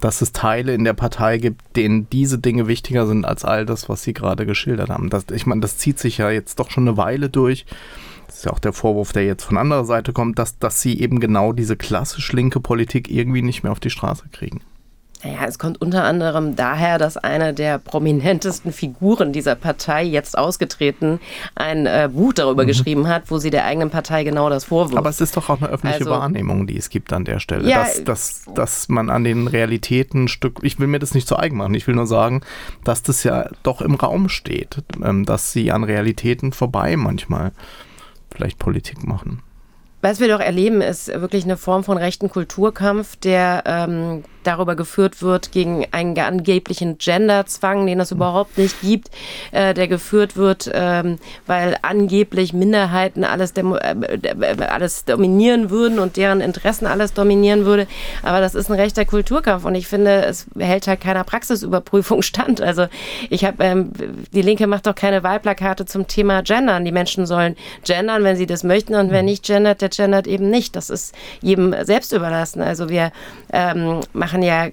dass 0.00 0.20
es 0.20 0.32
Teile 0.32 0.74
in 0.74 0.84
der 0.84 0.92
Partei 0.92 1.38
gibt, 1.38 1.76
denen 1.76 2.08
diese 2.10 2.38
Dinge 2.38 2.66
wichtiger 2.66 3.06
sind 3.06 3.24
als 3.24 3.44
all 3.44 3.64
das, 3.66 3.88
was 3.88 4.02
Sie 4.02 4.12
gerade 4.12 4.46
geschildert 4.46 4.90
haben. 4.90 5.10
Das, 5.10 5.26
ich 5.32 5.46
meine, 5.46 5.60
das 5.60 5.78
zieht 5.78 5.98
sich 5.98 6.18
ja 6.18 6.30
jetzt 6.30 6.58
doch 6.58 6.70
schon 6.70 6.88
eine 6.88 6.96
Weile 6.96 7.28
durch 7.28 7.64
ist 8.38 8.44
ja 8.44 8.52
auch 8.52 8.58
der 8.58 8.72
Vorwurf, 8.72 9.12
der 9.12 9.24
jetzt 9.24 9.44
von 9.44 9.58
anderer 9.58 9.84
Seite 9.84 10.12
kommt, 10.12 10.38
dass, 10.38 10.58
dass 10.58 10.80
sie 10.80 11.00
eben 11.00 11.20
genau 11.20 11.52
diese 11.52 11.76
klassisch 11.76 12.32
linke 12.32 12.60
Politik 12.60 13.10
irgendwie 13.10 13.42
nicht 13.42 13.62
mehr 13.62 13.72
auf 13.72 13.80
die 13.80 13.90
Straße 13.90 14.24
kriegen. 14.32 14.60
Naja, 15.24 15.46
es 15.46 15.58
kommt 15.58 15.80
unter 15.80 16.04
anderem 16.04 16.54
daher, 16.54 16.98
dass 16.98 17.16
eine 17.16 17.54
der 17.54 17.78
prominentesten 17.78 18.72
Figuren 18.72 19.32
dieser 19.32 19.54
Partei, 19.54 20.04
jetzt 20.04 20.36
ausgetreten, 20.36 21.18
ein 21.54 21.86
äh, 21.86 22.10
Buch 22.12 22.34
darüber 22.34 22.64
mhm. 22.64 22.68
geschrieben 22.68 23.08
hat, 23.08 23.30
wo 23.30 23.38
sie 23.38 23.48
der 23.48 23.64
eigenen 23.64 23.88
Partei 23.88 24.22
genau 24.22 24.50
das 24.50 24.64
vorwirft. 24.64 24.98
Aber 24.98 25.08
es 25.08 25.22
ist 25.22 25.36
doch 25.36 25.48
auch 25.48 25.62
eine 25.62 25.70
öffentliche 25.70 26.00
also, 26.00 26.10
Wahrnehmung, 26.10 26.66
die 26.66 26.76
es 26.76 26.90
gibt 26.90 27.12
an 27.12 27.24
der 27.24 27.38
Stelle. 27.38 27.68
Ja, 27.68 27.84
dass, 27.84 28.04
dass, 28.04 28.44
dass 28.54 28.88
man 28.90 29.08
an 29.08 29.24
den 29.24 29.48
Realitäten 29.48 30.28
Stück, 30.28 30.58
ich 30.62 30.78
will 30.78 30.88
mir 30.88 30.98
das 30.98 31.14
nicht 31.14 31.26
zu 31.26 31.38
eigen 31.38 31.56
machen, 31.56 31.74
ich 31.74 31.86
will 31.86 31.94
nur 31.94 32.06
sagen, 32.06 32.42
dass 32.84 33.02
das 33.02 33.24
ja 33.24 33.48
doch 33.62 33.80
im 33.80 33.94
Raum 33.94 34.28
steht, 34.28 34.82
ähm, 35.02 35.24
dass 35.24 35.52
sie 35.52 35.72
an 35.72 35.84
Realitäten 35.84 36.52
vorbei 36.52 36.96
manchmal 36.96 37.52
vielleicht 38.34 38.58
Politik 38.58 39.04
machen. 39.04 39.42
Was 40.02 40.20
wir 40.20 40.28
doch 40.28 40.40
erleben, 40.40 40.82
ist 40.82 41.08
wirklich 41.08 41.44
eine 41.44 41.56
Form 41.56 41.82
von 41.82 41.96
rechten 41.96 42.28
Kulturkampf, 42.28 43.16
der 43.16 43.62
ähm, 43.64 44.24
darüber 44.46 44.76
geführt 44.76 45.22
wird 45.22 45.52
gegen 45.52 45.86
einen 45.90 46.18
angeblichen 46.18 46.98
Genderzwang, 46.98 47.86
den 47.86 48.00
es 48.00 48.10
überhaupt 48.10 48.58
nicht 48.58 48.80
gibt, 48.80 49.10
äh, 49.52 49.74
der 49.74 49.88
geführt 49.88 50.36
wird, 50.36 50.70
ähm, 50.72 51.18
weil 51.46 51.76
angeblich 51.82 52.52
Minderheiten 52.52 53.24
alles, 53.24 53.52
äh, 53.52 54.64
alles 54.68 55.04
dominieren 55.04 55.70
würden 55.70 55.98
und 55.98 56.16
deren 56.16 56.40
Interessen 56.40 56.86
alles 56.86 57.12
dominieren 57.12 57.64
würde. 57.64 57.86
Aber 58.22 58.40
das 58.40 58.54
ist 58.54 58.70
ein 58.70 58.78
rechter 58.78 59.04
Kulturkampf 59.04 59.64
und 59.64 59.74
ich 59.74 59.86
finde, 59.86 60.24
es 60.24 60.46
hält 60.58 60.86
halt 60.86 61.00
keiner 61.00 61.24
Praxisüberprüfung 61.24 62.22
stand. 62.22 62.60
Also 62.60 62.86
ich 63.30 63.44
habe, 63.44 63.62
ähm, 63.64 63.92
die 64.32 64.42
Linke 64.42 64.66
macht 64.66 64.86
doch 64.86 64.94
keine 64.94 65.22
Wahlplakate 65.22 65.86
zum 65.86 66.06
Thema 66.06 66.42
Gendern. 66.42 66.84
Die 66.84 66.92
Menschen 66.92 67.26
sollen 67.26 67.56
gendern, 67.84 68.24
wenn 68.24 68.36
sie 68.36 68.46
das 68.46 68.64
möchten 68.64 68.94
und 68.94 69.10
wer 69.10 69.22
nicht 69.22 69.44
gendert, 69.44 69.80
der 69.80 69.88
gendert 69.88 70.26
eben 70.26 70.50
nicht. 70.50 70.76
Das 70.76 70.90
ist 70.90 71.14
jedem 71.40 71.74
selbst 71.84 72.12
überlassen. 72.12 72.62
Also 72.62 72.88
wir 72.88 73.12
ähm, 73.52 74.00
machen 74.12 74.33
machen 74.34 74.42
ja 74.42 74.70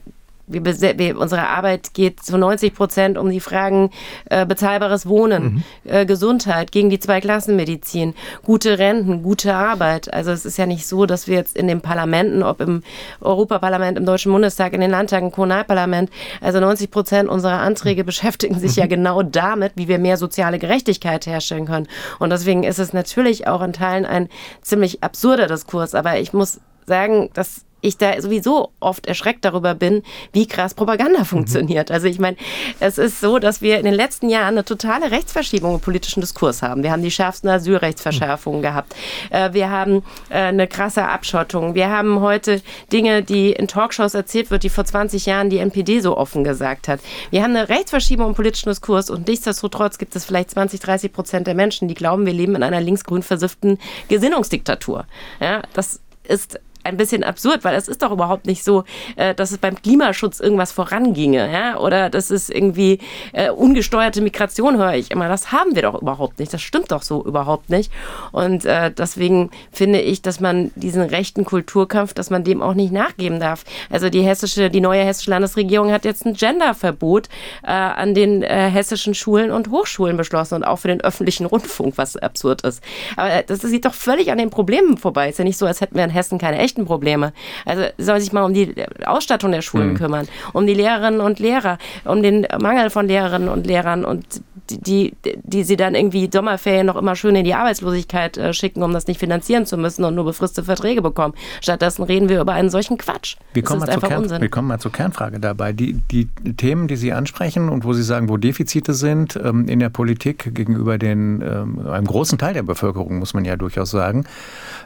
wir, 0.48 0.66
wir, 0.66 1.18
unsere 1.18 1.48
Arbeit 1.48 1.94
geht 1.94 2.22
zu 2.22 2.38
90 2.38 2.74
Prozent 2.74 3.18
um 3.18 3.30
die 3.30 3.40
Fragen 3.40 3.90
äh, 4.26 4.46
bezahlbares 4.46 5.08
Wohnen, 5.08 5.44
mhm. 5.44 5.64
äh, 5.90 6.06
Gesundheit, 6.06 6.74
gegen 6.74 6.90
die 6.90 7.00
Zweiklassenmedizin, 7.00 8.16
gute 8.44 8.78
Renten, 8.78 9.24
gute 9.24 9.54
Arbeit. 9.54 10.14
Also 10.14 10.32
es 10.32 10.46
ist 10.46 10.58
ja 10.58 10.66
nicht 10.66 10.86
so, 10.86 11.06
dass 11.06 11.28
wir 11.28 11.38
jetzt 11.38 11.56
in 11.56 11.70
den 11.70 11.80
Parlamenten, 11.80 12.44
ob 12.44 12.60
im 12.60 12.84
Europaparlament, 13.22 13.98
im 13.98 14.06
Deutschen 14.06 14.34
Bundestag, 14.34 14.74
in 14.74 14.82
den 14.82 14.92
Landtagen, 14.92 15.28
im 15.28 15.32
Kommunalparlament, 15.32 16.10
also 16.42 16.60
90 16.60 16.92
Prozent 16.92 17.30
unserer 17.30 17.60
Anträge 17.60 18.04
beschäftigen 18.12 18.60
sich 18.60 18.76
mhm. 18.76 18.82
ja 18.82 18.88
genau 18.88 19.24
damit, 19.24 19.74
wie 19.76 19.88
wir 19.88 20.00
mehr 20.00 20.18
soziale 20.18 20.60
Gerechtigkeit 20.60 21.28
herstellen 21.28 21.66
können. 21.66 21.88
Und 22.20 22.30
deswegen 22.30 22.64
ist 22.64 22.80
es 22.80 22.92
natürlich 22.92 23.48
auch 23.48 23.62
in 23.62 23.72
Teilen 23.72 24.06
ein 24.06 24.28
ziemlich 24.62 25.02
absurder 25.02 25.48
Diskurs. 25.48 25.96
Aber 25.96 26.20
ich 26.20 26.34
muss 26.34 26.60
sagen, 26.86 27.30
dass 27.34 27.64
ich 27.82 27.98
da 27.98 28.22
sowieso 28.22 28.72
oft 28.80 29.08
erschreckt 29.08 29.46
darüber 29.46 29.76
bin, 29.76 30.04
wie 30.32 30.48
krass 30.48 30.74
Propaganda 30.74 31.20
mhm. 31.20 31.26
funktioniert. 31.26 31.92
Also 31.92 32.08
ich 32.08 32.20
meine, 32.20 32.38
es 32.80 32.98
ist 32.98 33.20
so, 33.20 33.40
dass 33.40 33.62
wir 33.62 33.80
in 33.80 33.86
den 33.86 33.94
letzten 33.94 34.30
Jahren 34.30 34.56
eine 34.56 34.66
totale 34.66 35.12
Rechtsverschiebung 35.12 35.76
im 35.76 35.80
politischen 35.80 36.22
Diskurs 36.22 36.62
haben. 36.62 36.84
Wir 36.84 36.92
haben 36.92 37.04
die 37.04 37.12
schärfsten 37.12 37.50
Asylrechtsverschärfungen 37.50 38.60
mhm. 38.60 38.64
gehabt. 38.64 38.96
Äh, 39.30 39.54
wir 39.54 39.70
haben 39.70 40.04
äh, 40.30 40.36
eine 40.36 40.68
krasse 40.68 41.08
Abschottung. 41.08 41.76
Wir 41.76 41.90
haben 41.90 42.22
heute 42.22 42.62
Dinge, 42.92 43.24
die 43.24 43.52
in 43.52 43.68
Talkshows 43.68 44.14
erzählt 44.14 44.52
wird, 44.52 44.64
die 44.64 44.70
vor 44.70 44.86
20 44.86 45.26
Jahren 45.26 45.50
die 45.50 45.58
NPD 45.58 46.00
so 46.00 46.18
offen 46.18 46.44
gesagt 46.44 46.88
hat. 46.88 47.00
Wir 47.30 47.44
haben 47.44 47.56
eine 47.56 47.70
Rechtsverschiebung 47.70 48.30
im 48.30 48.36
politischen 48.36 48.70
Diskurs 48.70 49.10
und 49.10 49.28
nichtsdestotrotz 49.28 49.98
gibt 49.98 50.16
es 50.16 50.26
vielleicht 50.26 50.52
20, 50.52 50.80
30 50.80 51.14
Prozent 51.14 51.48
der 51.48 51.56
Menschen, 51.56 51.88
die 51.88 51.94
glauben, 51.94 52.26
wir 52.26 52.34
leben 52.34 52.56
in 52.56 52.64
einer 52.64 52.82
linksgrün 52.82 53.24
versifften 53.24 53.80
Gesinnungsdiktatur. 54.08 55.06
Ja, 55.40 55.62
das 55.74 56.00
ist 56.24 56.60
ein 56.84 56.98
bisschen 56.98 57.24
absurd, 57.24 57.64
weil 57.64 57.76
es 57.76 57.88
ist 57.88 58.02
doch 58.02 58.12
überhaupt 58.12 58.46
nicht 58.46 58.64
so, 58.64 58.84
äh, 59.16 59.34
dass 59.36 59.52
es 59.52 59.58
beim 59.58 59.82
Klimaschutz 59.82 60.40
irgendwas 60.40 60.72
voranginge, 60.72 61.52
ja, 61.52 61.78
oder 61.78 62.10
dass 62.10 62.30
es 62.30 62.50
irgendwie 62.50 63.00
äh, 63.34 63.50
ungesteuerte 63.50 64.22
Migration 64.22 64.78
höre 64.78 64.96
ich 64.96 65.12
immer. 65.12 65.28
Das 65.28 65.52
haben 65.52 65.76
wir 65.76 65.82
doch 65.84 66.02
überhaupt 66.02 66.40
nicht. 66.40 66.54
Das 66.54 66.62
stimmt 66.62 66.92
doch 66.92 67.04
so 67.04 67.24
überhaupt 67.24 67.70
nicht. 67.70 67.92
Und 68.32 68.66
äh, 68.66 68.92
deswegen 68.92 69.52
finde 69.72 70.02
ich, 70.02 70.22
dass 70.22 70.40
man 70.40 70.72
diesen 70.76 71.02
rechten 71.02 71.46
Kulturkampf, 71.46 72.14
dass 72.14 72.30
man 72.30 72.44
dem 72.44 72.62
auch 72.62 72.74
nicht 72.74 72.92
nachgeben 72.92 73.40
darf. 73.40 73.64
Also 73.90 74.10
die 74.10 74.22
hessische, 74.22 74.70
die 74.70 74.82
neue 74.82 75.04
hessische 75.04 75.32
Landesregierung 75.32 75.92
hat 75.92 76.06
jetzt 76.06 76.26
ein 76.26 76.34
Genderverbot 76.34 77.28
äh, 77.64 77.72
an 77.72 78.14
den 78.14 78.44
äh, 78.44 78.70
hessischen 78.70 79.14
Schulen 79.14 79.52
und 79.52 79.70
Hochschulen 79.70 80.18
beschlossen 80.18 80.56
und 80.56 80.64
auch 80.64 80.78
für 80.78 80.88
den 80.88 81.02
öffentlichen 81.02 81.46
Rundfunk, 81.46 81.98
was 81.98 82.18
absurd 82.18 82.62
ist. 82.62 82.84
Aber 83.16 83.44
das 83.44 83.62
sieht 83.62 83.86
doch 83.86 83.94
völlig 83.94 84.32
an 84.32 84.38
den 84.38 84.50
Problemen 84.50 84.98
vorbei. 84.98 85.26
Es 85.26 85.34
ist 85.34 85.40
ja 85.40 85.46
nicht 85.46 85.58
so, 85.58 85.66
als 85.66 85.82
hätten 85.82 85.96
wir 85.96 86.04
in 86.04 86.10
Hessen 86.10 86.38
keine 86.38 86.58
Echte 86.58 86.71
echten 86.72 86.86
Probleme. 86.86 87.34
Also 87.66 87.84
soll 87.98 88.20
sich 88.20 88.32
mal 88.32 88.44
um 88.44 88.54
die 88.54 88.74
Ausstattung 89.06 89.52
der 89.52 89.62
Schulen 89.62 89.90
mhm. 89.90 89.98
kümmern, 89.98 90.28
um 90.54 90.66
die 90.66 90.74
Lehrerinnen 90.74 91.22
und 91.22 91.40
Lehrer, 91.40 91.78
um 92.06 92.24
den 92.24 92.48
Mangel 92.60 92.90
von 92.90 93.08
Lehrerinnen 93.08 93.50
und 93.50 93.68
Lehrern 93.68 94.06
und 94.06 94.42
die, 94.70 95.14
die 95.44 95.64
sie 95.64 95.76
dann 95.76 95.96
irgendwie 95.96 96.30
Sommerferien 96.32 96.86
noch 96.86 96.96
immer 96.96 97.16
schön 97.16 97.36
in 97.36 97.44
die 97.44 97.54
Arbeitslosigkeit 97.54 98.38
äh, 98.38 98.54
schicken, 98.54 98.84
um 98.84 98.94
das 98.94 99.08
nicht 99.08 99.20
finanzieren 99.20 99.66
zu 99.66 99.78
müssen 99.78 100.06
und 100.06 100.16
nur 100.16 100.26
befristete 100.26 100.64
Verträge 100.64 101.02
bekommen. 101.02 101.34
Stattdessen 101.62 102.04
reden 102.04 102.30
wir 102.30 102.40
über 102.40 102.54
einen 102.54 102.70
solchen 102.70 102.98
Quatsch. 102.98 103.36
Wir 103.54 103.64
kommen, 103.64 103.82
mal 103.82 103.92
zur, 103.92 104.02
Kern, 104.02 104.42
wir 104.42 104.50
kommen 104.50 104.68
mal 104.68 104.80
zur 104.80 104.92
Kernfrage 104.92 105.40
dabei. 105.40 105.74
Die, 105.74 105.94
die 106.12 106.28
Themen, 106.56 106.88
die 106.88 106.96
Sie 106.96 107.12
ansprechen 107.12 107.70
und 107.70 107.84
wo 107.84 107.94
Sie 107.94 108.04
sagen, 108.04 108.30
wo 108.30 108.38
Defizite 108.38 108.94
sind 108.94 109.38
ähm, 109.44 109.68
in 109.68 109.80
der 109.80 109.90
Politik 109.90 110.54
gegenüber 110.56 110.98
den, 110.98 111.42
ähm, 111.42 111.88
einem 111.88 112.08
großen 112.08 112.38
Teil 112.38 112.54
der 112.54 112.64
Bevölkerung, 112.64 113.20
muss 113.20 113.34
man 113.34 113.46
ja 113.46 113.56
durchaus 113.56 113.92
sagen, 113.92 114.26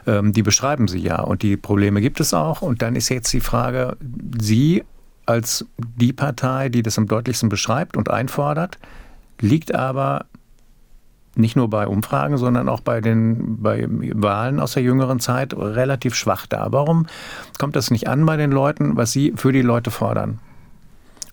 ähm, 0.06 0.32
die 0.32 0.42
beschreiben 0.42 0.88
Sie 0.88 0.98
ja. 0.98 1.20
Und 1.20 1.42
die 1.42 1.56
Probleme 1.76 2.00
gibt 2.00 2.20
es 2.20 2.32
auch. 2.32 2.62
Und 2.62 2.80
dann 2.80 2.96
ist 2.96 3.10
jetzt 3.10 3.30
die 3.34 3.40
Frage, 3.40 3.98
Sie 4.40 4.82
als 5.26 5.66
die 5.76 6.14
Partei, 6.14 6.70
die 6.70 6.82
das 6.82 6.96
am 6.96 7.06
deutlichsten 7.06 7.50
beschreibt 7.50 7.98
und 7.98 8.08
einfordert, 8.08 8.78
liegt 9.42 9.74
aber 9.74 10.24
nicht 11.34 11.54
nur 11.54 11.68
bei 11.68 11.86
Umfragen, 11.86 12.38
sondern 12.38 12.70
auch 12.70 12.80
bei 12.80 13.02
den 13.02 13.60
bei 13.60 13.86
Wahlen 13.90 14.58
aus 14.58 14.72
der 14.72 14.84
jüngeren 14.84 15.20
Zeit 15.20 15.52
relativ 15.52 16.14
schwach 16.14 16.46
da. 16.46 16.68
Warum 16.70 17.08
kommt 17.58 17.76
das 17.76 17.90
nicht 17.90 18.08
an 18.08 18.24
bei 18.24 18.38
den 18.38 18.52
Leuten, 18.52 18.96
was 18.96 19.12
sie 19.12 19.34
für 19.36 19.52
die 19.52 19.60
Leute 19.60 19.90
fordern 19.90 20.38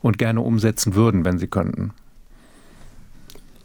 und 0.01 0.17
gerne 0.17 0.41
umsetzen 0.41 0.93
würden, 0.93 1.23
wenn 1.23 1.37
sie 1.37 1.47
könnten? 1.47 1.93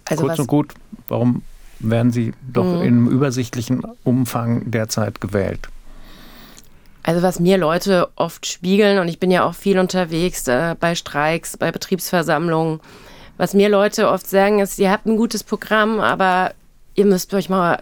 Also 0.04 0.26
Kurz 0.26 0.38
und 0.38 0.46
gut, 0.46 0.74
warum 1.08 1.42
werden 1.80 2.12
sie 2.12 2.34
doch 2.52 2.76
mhm. 2.76 2.82
im 2.82 3.08
übersichtlichen 3.08 3.82
Umfang 4.04 4.70
derzeit 4.70 5.20
gewählt? 5.20 5.68
Also 7.02 7.22
was 7.22 7.40
mir 7.40 7.56
Leute 7.58 8.08
oft 8.16 8.46
spiegeln, 8.46 8.98
und 8.98 9.08
ich 9.08 9.18
bin 9.18 9.30
ja 9.30 9.44
auch 9.44 9.54
viel 9.54 9.78
unterwegs 9.78 10.46
äh, 10.48 10.74
bei 10.78 10.94
Streiks, 10.94 11.56
bei 11.56 11.72
Betriebsversammlungen, 11.72 12.80
was 13.36 13.54
mir 13.54 13.68
Leute 13.68 14.08
oft 14.10 14.26
sagen, 14.26 14.58
ist, 14.58 14.78
ihr 14.78 14.90
habt 14.90 15.06
ein 15.06 15.16
gutes 15.16 15.44
Programm, 15.44 16.00
aber 16.00 16.52
ihr 16.94 17.06
müsst 17.06 17.32
euch 17.34 17.48
mal 17.48 17.78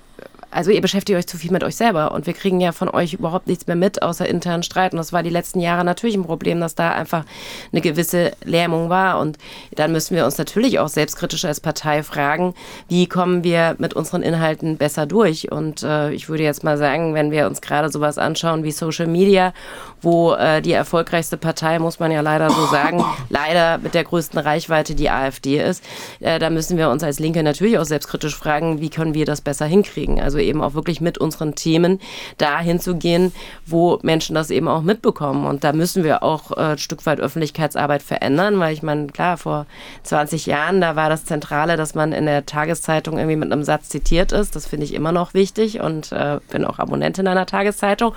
also 0.50 0.70
ihr 0.70 0.80
beschäftigt 0.80 1.18
euch 1.18 1.26
zu 1.26 1.36
viel 1.36 1.50
mit 1.50 1.64
euch 1.64 1.76
selber 1.76 2.12
und 2.12 2.26
wir 2.26 2.32
kriegen 2.32 2.60
ja 2.60 2.72
von 2.72 2.88
euch 2.88 3.14
überhaupt 3.14 3.46
nichts 3.46 3.66
mehr 3.66 3.76
mit, 3.76 4.02
außer 4.02 4.28
internen 4.28 4.62
Streit. 4.62 4.92
Und 4.92 4.98
das 4.98 5.12
war 5.12 5.22
die 5.22 5.30
letzten 5.30 5.60
Jahre 5.60 5.84
natürlich 5.84 6.16
ein 6.16 6.24
Problem, 6.24 6.60
dass 6.60 6.74
da 6.74 6.92
einfach 6.92 7.24
eine 7.72 7.80
gewisse 7.80 8.32
Lähmung 8.44 8.88
war. 8.88 9.18
Und 9.18 9.38
dann 9.74 9.92
müssen 9.92 10.16
wir 10.16 10.24
uns 10.24 10.38
natürlich 10.38 10.78
auch 10.78 10.88
selbstkritisch 10.88 11.44
als 11.44 11.60
Partei 11.60 12.02
fragen, 12.02 12.54
wie 12.88 13.06
kommen 13.06 13.44
wir 13.44 13.76
mit 13.78 13.94
unseren 13.94 14.22
Inhalten 14.22 14.76
besser 14.76 15.06
durch? 15.06 15.50
Und 15.50 15.82
äh, 15.82 16.12
ich 16.12 16.28
würde 16.28 16.44
jetzt 16.44 16.64
mal 16.64 16.78
sagen, 16.78 17.14
wenn 17.14 17.30
wir 17.30 17.46
uns 17.46 17.60
gerade 17.60 17.90
sowas 17.90 18.16
anschauen 18.16 18.64
wie 18.64 18.72
Social 18.72 19.06
Media, 19.06 19.52
wo 20.00 20.34
äh, 20.34 20.62
die 20.62 20.72
erfolgreichste 20.72 21.36
Partei, 21.36 21.78
muss 21.78 21.98
man 21.98 22.10
ja 22.10 22.20
leider 22.20 22.50
so 22.50 22.66
sagen, 22.66 23.04
leider 23.28 23.78
mit 23.78 23.94
der 23.94 24.04
größten 24.04 24.38
Reichweite 24.38 24.94
die 24.94 25.10
AfD 25.10 25.60
ist, 25.60 25.82
äh, 26.20 26.38
da 26.38 26.50
müssen 26.50 26.78
wir 26.78 26.90
uns 26.90 27.02
als 27.02 27.18
Linke 27.18 27.42
natürlich 27.42 27.78
auch 27.78 27.84
selbstkritisch 27.84 28.36
fragen, 28.36 28.80
wie 28.80 28.90
können 28.90 29.14
wir 29.14 29.26
das 29.26 29.40
besser 29.40 29.66
hinkriegen? 29.66 30.20
Also 30.20 30.35
eben 30.42 30.62
auch 30.62 30.74
wirklich 30.74 31.00
mit 31.00 31.18
unseren 31.18 31.54
Themen 31.54 32.00
dahin 32.38 32.80
zu 32.80 32.96
gehen, 32.96 33.32
wo 33.64 33.98
Menschen 34.02 34.34
das 34.34 34.50
eben 34.50 34.68
auch 34.68 34.82
mitbekommen. 34.82 35.46
Und 35.46 35.64
da 35.64 35.72
müssen 35.72 36.04
wir 36.04 36.22
auch 36.22 36.52
äh, 36.52 36.72
ein 36.72 36.78
Stück 36.78 37.06
weit 37.06 37.20
Öffentlichkeitsarbeit 37.20 38.02
verändern, 38.02 38.58
weil 38.58 38.72
ich 38.72 38.82
meine, 38.82 39.08
klar, 39.08 39.36
vor 39.36 39.66
20 40.02 40.46
Jahren, 40.46 40.80
da 40.80 40.96
war 40.96 41.08
das 41.08 41.24
Zentrale, 41.24 41.76
dass 41.76 41.94
man 41.94 42.12
in 42.12 42.26
der 42.26 42.46
Tageszeitung 42.46 43.18
irgendwie 43.18 43.36
mit 43.36 43.52
einem 43.52 43.62
Satz 43.62 43.88
zitiert 43.88 44.32
ist. 44.32 44.56
Das 44.56 44.66
finde 44.66 44.84
ich 44.84 44.94
immer 44.94 45.12
noch 45.12 45.34
wichtig 45.34 45.80
und 45.80 46.12
äh, 46.12 46.38
bin 46.50 46.64
auch 46.64 46.78
Abonnentin 46.78 47.26
einer 47.26 47.46
Tageszeitung. 47.46 48.14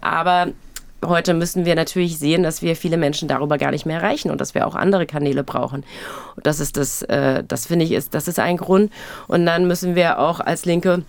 Aber 0.00 0.48
Heute 1.04 1.32
müssen 1.32 1.64
wir 1.64 1.74
natürlich 1.76 2.18
sehen, 2.18 2.42
dass 2.42 2.60
wir 2.60 2.76
viele 2.76 2.98
Menschen 2.98 3.26
darüber 3.26 3.56
gar 3.56 3.70
nicht 3.70 3.86
mehr 3.86 4.00
erreichen 4.02 4.30
und 4.30 4.38
dass 4.38 4.54
wir 4.54 4.66
auch 4.66 4.74
andere 4.74 5.06
Kanäle 5.06 5.42
brauchen. 5.42 5.82
Das 6.42 6.60
ist 6.60 6.76
das, 6.76 7.00
äh, 7.02 7.42
das 7.42 7.66
finde 7.66 7.86
ich, 7.86 7.92
ist, 7.92 8.12
das 8.12 8.28
ist 8.28 8.38
ein 8.38 8.58
Grund. 8.58 8.92
Und 9.26 9.46
dann 9.46 9.66
müssen 9.66 9.94
wir 9.94 10.18
auch 10.18 10.40
als 10.40 10.66
Linke 10.66 11.02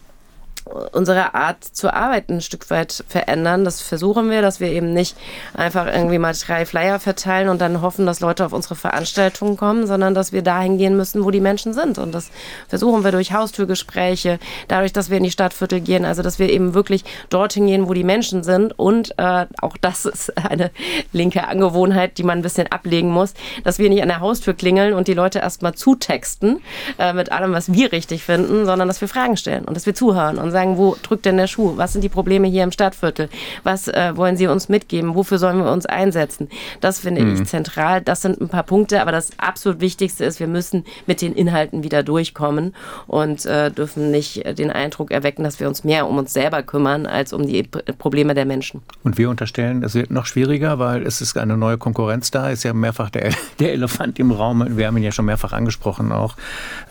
unsere 0.91 1.34
Art 1.34 1.63
zu 1.63 1.93
arbeiten 1.93 2.36
ein 2.36 2.41
Stück 2.41 2.69
weit 2.69 3.03
verändern. 3.07 3.65
Das 3.65 3.81
versuchen 3.81 4.29
wir, 4.29 4.41
dass 4.41 4.60
wir 4.60 4.69
eben 4.69 4.93
nicht 4.93 5.15
einfach 5.53 5.88
irgendwie 5.88 6.17
mal 6.17 6.34
drei 6.34 6.65
Flyer 6.65 6.99
verteilen 6.99 7.49
und 7.49 7.62
dann 7.62 7.81
hoffen, 7.81 8.05
dass 8.05 8.19
Leute 8.19 8.45
auf 8.45 8.53
unsere 8.53 8.75
Veranstaltungen 8.75 9.57
kommen, 9.57 9.88
sondern 9.88 10.13
dass 10.13 10.31
wir 10.31 10.41
dahin 10.41 10.77
gehen 10.77 10.97
müssen, 10.97 11.23
wo 11.23 11.31
die 11.31 11.39
Menschen 11.39 11.73
sind. 11.73 11.97
Und 11.97 12.13
das 12.13 12.29
versuchen 12.67 13.03
wir 13.03 13.12
durch 13.12 13.34
Haustürgespräche, 13.34 14.39
dadurch, 14.67 14.93
dass 14.93 15.10
wir 15.10 15.17
in 15.17 15.23
die 15.23 15.31
Stadtviertel 15.31 15.81
gehen, 15.81 16.05
also 16.05 16.21
dass 16.21 16.39
wir 16.39 16.49
eben 16.49 16.73
wirklich 16.73 17.03
dorthin 17.29 17.67
gehen, 17.67 17.88
wo 17.88 17.93
die 17.93 18.03
Menschen 18.03 18.43
sind. 18.43 18.77
Und 18.77 19.17
äh, 19.17 19.45
auch 19.62 19.77
das 19.77 20.05
ist 20.05 20.38
eine 20.38 20.71
linke 21.12 21.47
Angewohnheit, 21.47 22.17
die 22.17 22.23
man 22.23 22.39
ein 22.39 22.43
bisschen 22.43 22.67
ablegen 22.67 23.10
muss, 23.10 23.34
dass 23.63 23.79
wir 23.79 23.89
nicht 23.89 24.01
an 24.01 24.10
der 24.10 24.19
Haustür 24.19 24.53
klingeln 24.53 24.93
und 24.93 25.07
die 25.07 25.13
Leute 25.13 25.39
erstmal 25.39 25.73
zutexten 25.73 26.62
äh, 26.97 27.13
mit 27.13 27.31
allem, 27.31 27.53
was 27.53 27.71
wir 27.73 27.91
richtig 27.91 28.23
finden, 28.23 28.65
sondern 28.65 28.88
dass 28.88 29.01
wir 29.01 29.07
Fragen 29.07 29.38
stellen 29.38 29.65
und 29.65 29.75
dass 29.75 29.86
wir 29.86 29.93
zuhören 29.93 30.38
und 30.38 30.51
sagen, 30.51 30.61
wo 30.78 30.95
drückt 31.02 31.26
denn 31.26 31.38
der 31.38 31.47
Schuh? 31.47 31.74
Was 31.78 31.93
sind 31.93 32.04
die 32.04 32.10
Probleme 32.10 32.47
hier 32.47 32.63
im 32.63 32.71
Stadtviertel? 32.71 33.30
Was 33.63 33.88
äh, 33.88 34.15
wollen 34.15 34.38
Sie 34.38 34.47
uns 34.47 34.69
mitgeben? 34.69 35.15
Wofür 35.15 35.38
sollen 35.38 35.58
wir 35.58 35.71
uns 35.71 35.86
einsetzen? 35.86 36.50
Das 36.80 37.00
finde 37.00 37.24
mhm. 37.24 37.36
ich 37.36 37.45
zentral. 37.45 38.02
Das 38.02 38.21
sind 38.21 38.39
ein 38.41 38.50
paar 38.50 38.63
Punkte, 38.63 39.02
aber 39.02 39.12
das 39.12 39.32
absolut 39.38 39.82
Wichtigste 39.82 40.26
ist, 40.26 40.39
wir 40.39 40.47
müssen 40.47 40.86
mit 41.08 41.21
den 41.21 41.34
Inhalten 41.34 41.84
wieder 41.84 42.04
durchkommen 42.04 42.74
und 43.08 43.45
äh, 43.45 43.71
dürfen 43.71 44.12
nicht 44.12 44.58
den 44.58 44.71
Eindruck 44.71 45.12
erwecken, 45.12 45.43
dass 45.43 45.60
wir 45.60 45.67
uns 45.67 45.84
mehr 45.84 46.08
um 46.08 46.17
uns 46.17 46.34
selber 46.34 46.63
kümmern 46.63 47.06
als 47.06 47.34
um 47.34 47.45
die 47.45 47.63
Probleme 47.63 48.34
der 48.34 48.45
Menschen. 48.45 48.82
Und 49.04 49.17
wir 49.17 49.30
unterstellen, 49.30 49.84
es 49.84 49.95
wird 49.95 50.12
noch 50.12 50.26
schwieriger, 50.26 50.80
weil 50.80 51.06
es 51.06 51.21
ist 51.21 51.38
eine 51.38 51.58
neue 51.58 51.78
Konkurrenz 51.78 52.32
da. 52.32 52.50
Ist 52.50 52.63
ja 52.63 52.74
mehrfach 52.74 53.10
der, 53.10 53.32
der 53.60 53.74
Elefant 53.74 54.19
im 54.19 54.32
Raum. 54.32 54.78
Wir 54.78 54.88
haben 54.88 54.97
ihn 54.97 55.04
ja 55.04 55.12
schon 55.12 55.26
mehrfach 55.26 55.54
angesprochen 55.54 56.12
auch. 56.12 56.36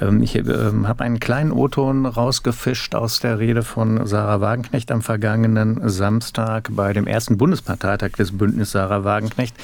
Ähm, 0.00 0.22
ich 0.22 0.34
ähm, 0.34 0.88
habe 0.88 1.04
einen 1.04 1.20
kleinen 1.20 1.52
O-Ton 1.52 2.06
rausgefischt 2.06 2.94
aus 2.94 3.20
der 3.20 3.38
Rede 3.38 3.59
Rede 3.60 3.64
von 3.64 4.06
Sarah 4.06 4.40
Wagenknecht 4.40 4.90
am 4.90 5.02
vergangenen 5.02 5.86
Samstag 5.88 6.68
bei 6.70 6.94
dem 6.94 7.06
ersten 7.06 7.36
Bundesparteitag 7.36 8.12
des 8.12 8.36
Bündnis 8.36 8.70
Sarah 8.70 9.04
Wagenknecht. 9.04 9.54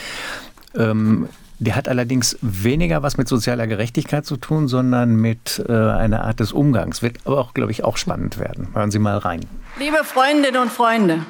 Ähm, 0.76 1.28
der 1.58 1.76
hat 1.76 1.88
allerdings 1.88 2.36
weniger 2.42 3.02
was 3.02 3.16
mit 3.16 3.26
sozialer 3.26 3.66
Gerechtigkeit 3.66 4.26
zu 4.26 4.36
tun, 4.36 4.68
sondern 4.68 5.16
mit 5.16 5.64
äh, 5.66 5.72
einer 5.72 6.24
Art 6.24 6.40
des 6.40 6.52
Umgangs. 6.52 7.00
Wird 7.00 7.20
aber 7.24 7.38
auch, 7.38 7.54
glaube 7.54 7.72
ich, 7.72 7.84
auch 7.84 7.96
spannend 7.96 8.38
werden. 8.38 8.68
Hören 8.74 8.90
Sie 8.90 8.98
mal 8.98 9.16
rein. 9.16 9.40
Liebe 9.78 10.04
Freundinnen 10.04 10.60
und 10.60 10.70
Freunde, 10.70 11.24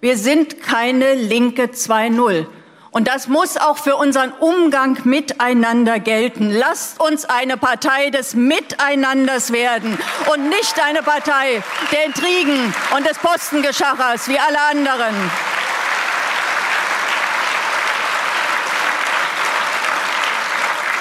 wir 0.00 0.18
sind 0.18 0.60
keine 0.60 1.14
Linke 1.14 1.66
2.0. 1.66 2.46
Und 2.92 3.06
das 3.06 3.28
muss 3.28 3.56
auch 3.56 3.78
für 3.78 3.94
unseren 3.94 4.32
Umgang 4.32 4.98
miteinander 5.04 6.00
gelten. 6.00 6.50
Lasst 6.50 7.00
uns 7.00 7.24
eine 7.24 7.56
Partei 7.56 8.10
des 8.10 8.34
Miteinanders 8.34 9.52
werden 9.52 9.96
und 10.32 10.48
nicht 10.48 10.74
eine 10.84 11.02
Partei 11.02 11.62
der 11.92 12.06
Intrigen 12.06 12.74
und 12.96 13.06
des 13.06 13.16
Postengeschachers 13.18 14.26
wie 14.28 14.38
alle 14.38 14.60
anderen. 14.70 15.14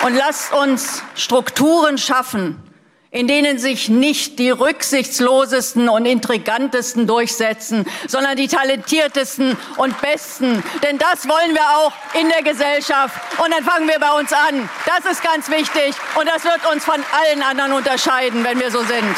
Und 0.03 0.15
lasst 0.15 0.53
uns 0.53 1.03
Strukturen 1.15 1.97
schaffen, 1.97 2.68
in 3.11 3.27
denen 3.27 3.57
sich 3.57 3.89
nicht 3.89 4.37
die 4.37 4.51
rücksichtslosesten 4.51 5.89
und 5.89 6.05
intrigantesten 6.05 7.07
durchsetzen, 7.07 7.85
sondern 8.07 8.37
die 8.37 8.47
talentiertesten 8.47 9.57
und 9.77 9.99
besten. 9.99 10.63
Denn 10.83 10.99
das 10.99 11.27
wollen 11.27 11.55
wir 11.55 11.63
auch 11.77 11.93
in 12.19 12.29
der 12.29 12.43
Gesellschaft. 12.43 13.15
Und 13.43 13.51
dann 13.51 13.63
fangen 13.63 13.87
wir 13.87 13.99
bei 13.99 14.11
uns 14.19 14.31
an. 14.31 14.69
Das 14.85 15.11
ist 15.11 15.23
ganz 15.23 15.49
wichtig 15.49 15.95
und 16.19 16.27
das 16.27 16.43
wird 16.43 16.71
uns 16.71 16.85
von 16.85 17.03
allen 17.11 17.41
anderen 17.41 17.73
unterscheiden, 17.73 18.43
wenn 18.43 18.59
wir 18.59 18.69
so 18.69 18.79
sind. 18.79 19.15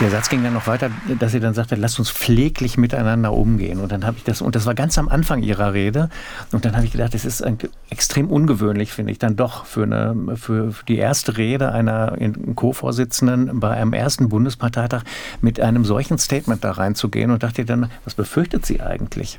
Der 0.00 0.10
Satz 0.10 0.30
ging 0.30 0.42
dann 0.42 0.54
noch 0.54 0.66
weiter, 0.66 0.90
dass 1.18 1.32
sie 1.32 1.40
dann 1.40 1.52
sagte, 1.52 1.74
lasst 1.74 1.98
uns 1.98 2.10
pfleglich 2.10 2.78
miteinander 2.78 3.34
umgehen. 3.34 3.80
Und 3.80 3.92
dann 3.92 4.06
habe 4.06 4.16
ich 4.16 4.24
das, 4.24 4.40
und 4.40 4.56
das 4.56 4.64
war 4.64 4.74
ganz 4.74 4.96
am 4.96 5.10
Anfang 5.10 5.42
ihrer 5.42 5.74
Rede. 5.74 6.08
Und 6.52 6.64
dann 6.64 6.74
habe 6.74 6.86
ich 6.86 6.92
gedacht, 6.92 7.12
das 7.12 7.26
ist 7.26 7.44
ein, 7.44 7.58
extrem 7.90 8.30
ungewöhnlich, 8.30 8.92
finde 8.92 9.12
ich, 9.12 9.18
dann 9.18 9.36
doch 9.36 9.66
für, 9.66 9.82
eine, 9.82 10.36
für, 10.36 10.72
die 10.88 10.96
erste 10.96 11.36
Rede 11.36 11.72
einer 11.72 12.16
Co-Vorsitzenden 12.54 13.60
bei 13.60 13.72
einem 13.72 13.92
ersten 13.92 14.30
Bundesparteitag 14.30 15.02
mit 15.42 15.60
einem 15.60 15.84
solchen 15.84 16.16
Statement 16.16 16.64
da 16.64 16.70
reinzugehen 16.72 17.30
und 17.30 17.42
dachte 17.42 17.66
dann, 17.66 17.90
was 18.04 18.14
befürchtet 18.14 18.64
sie 18.64 18.80
eigentlich? 18.80 19.38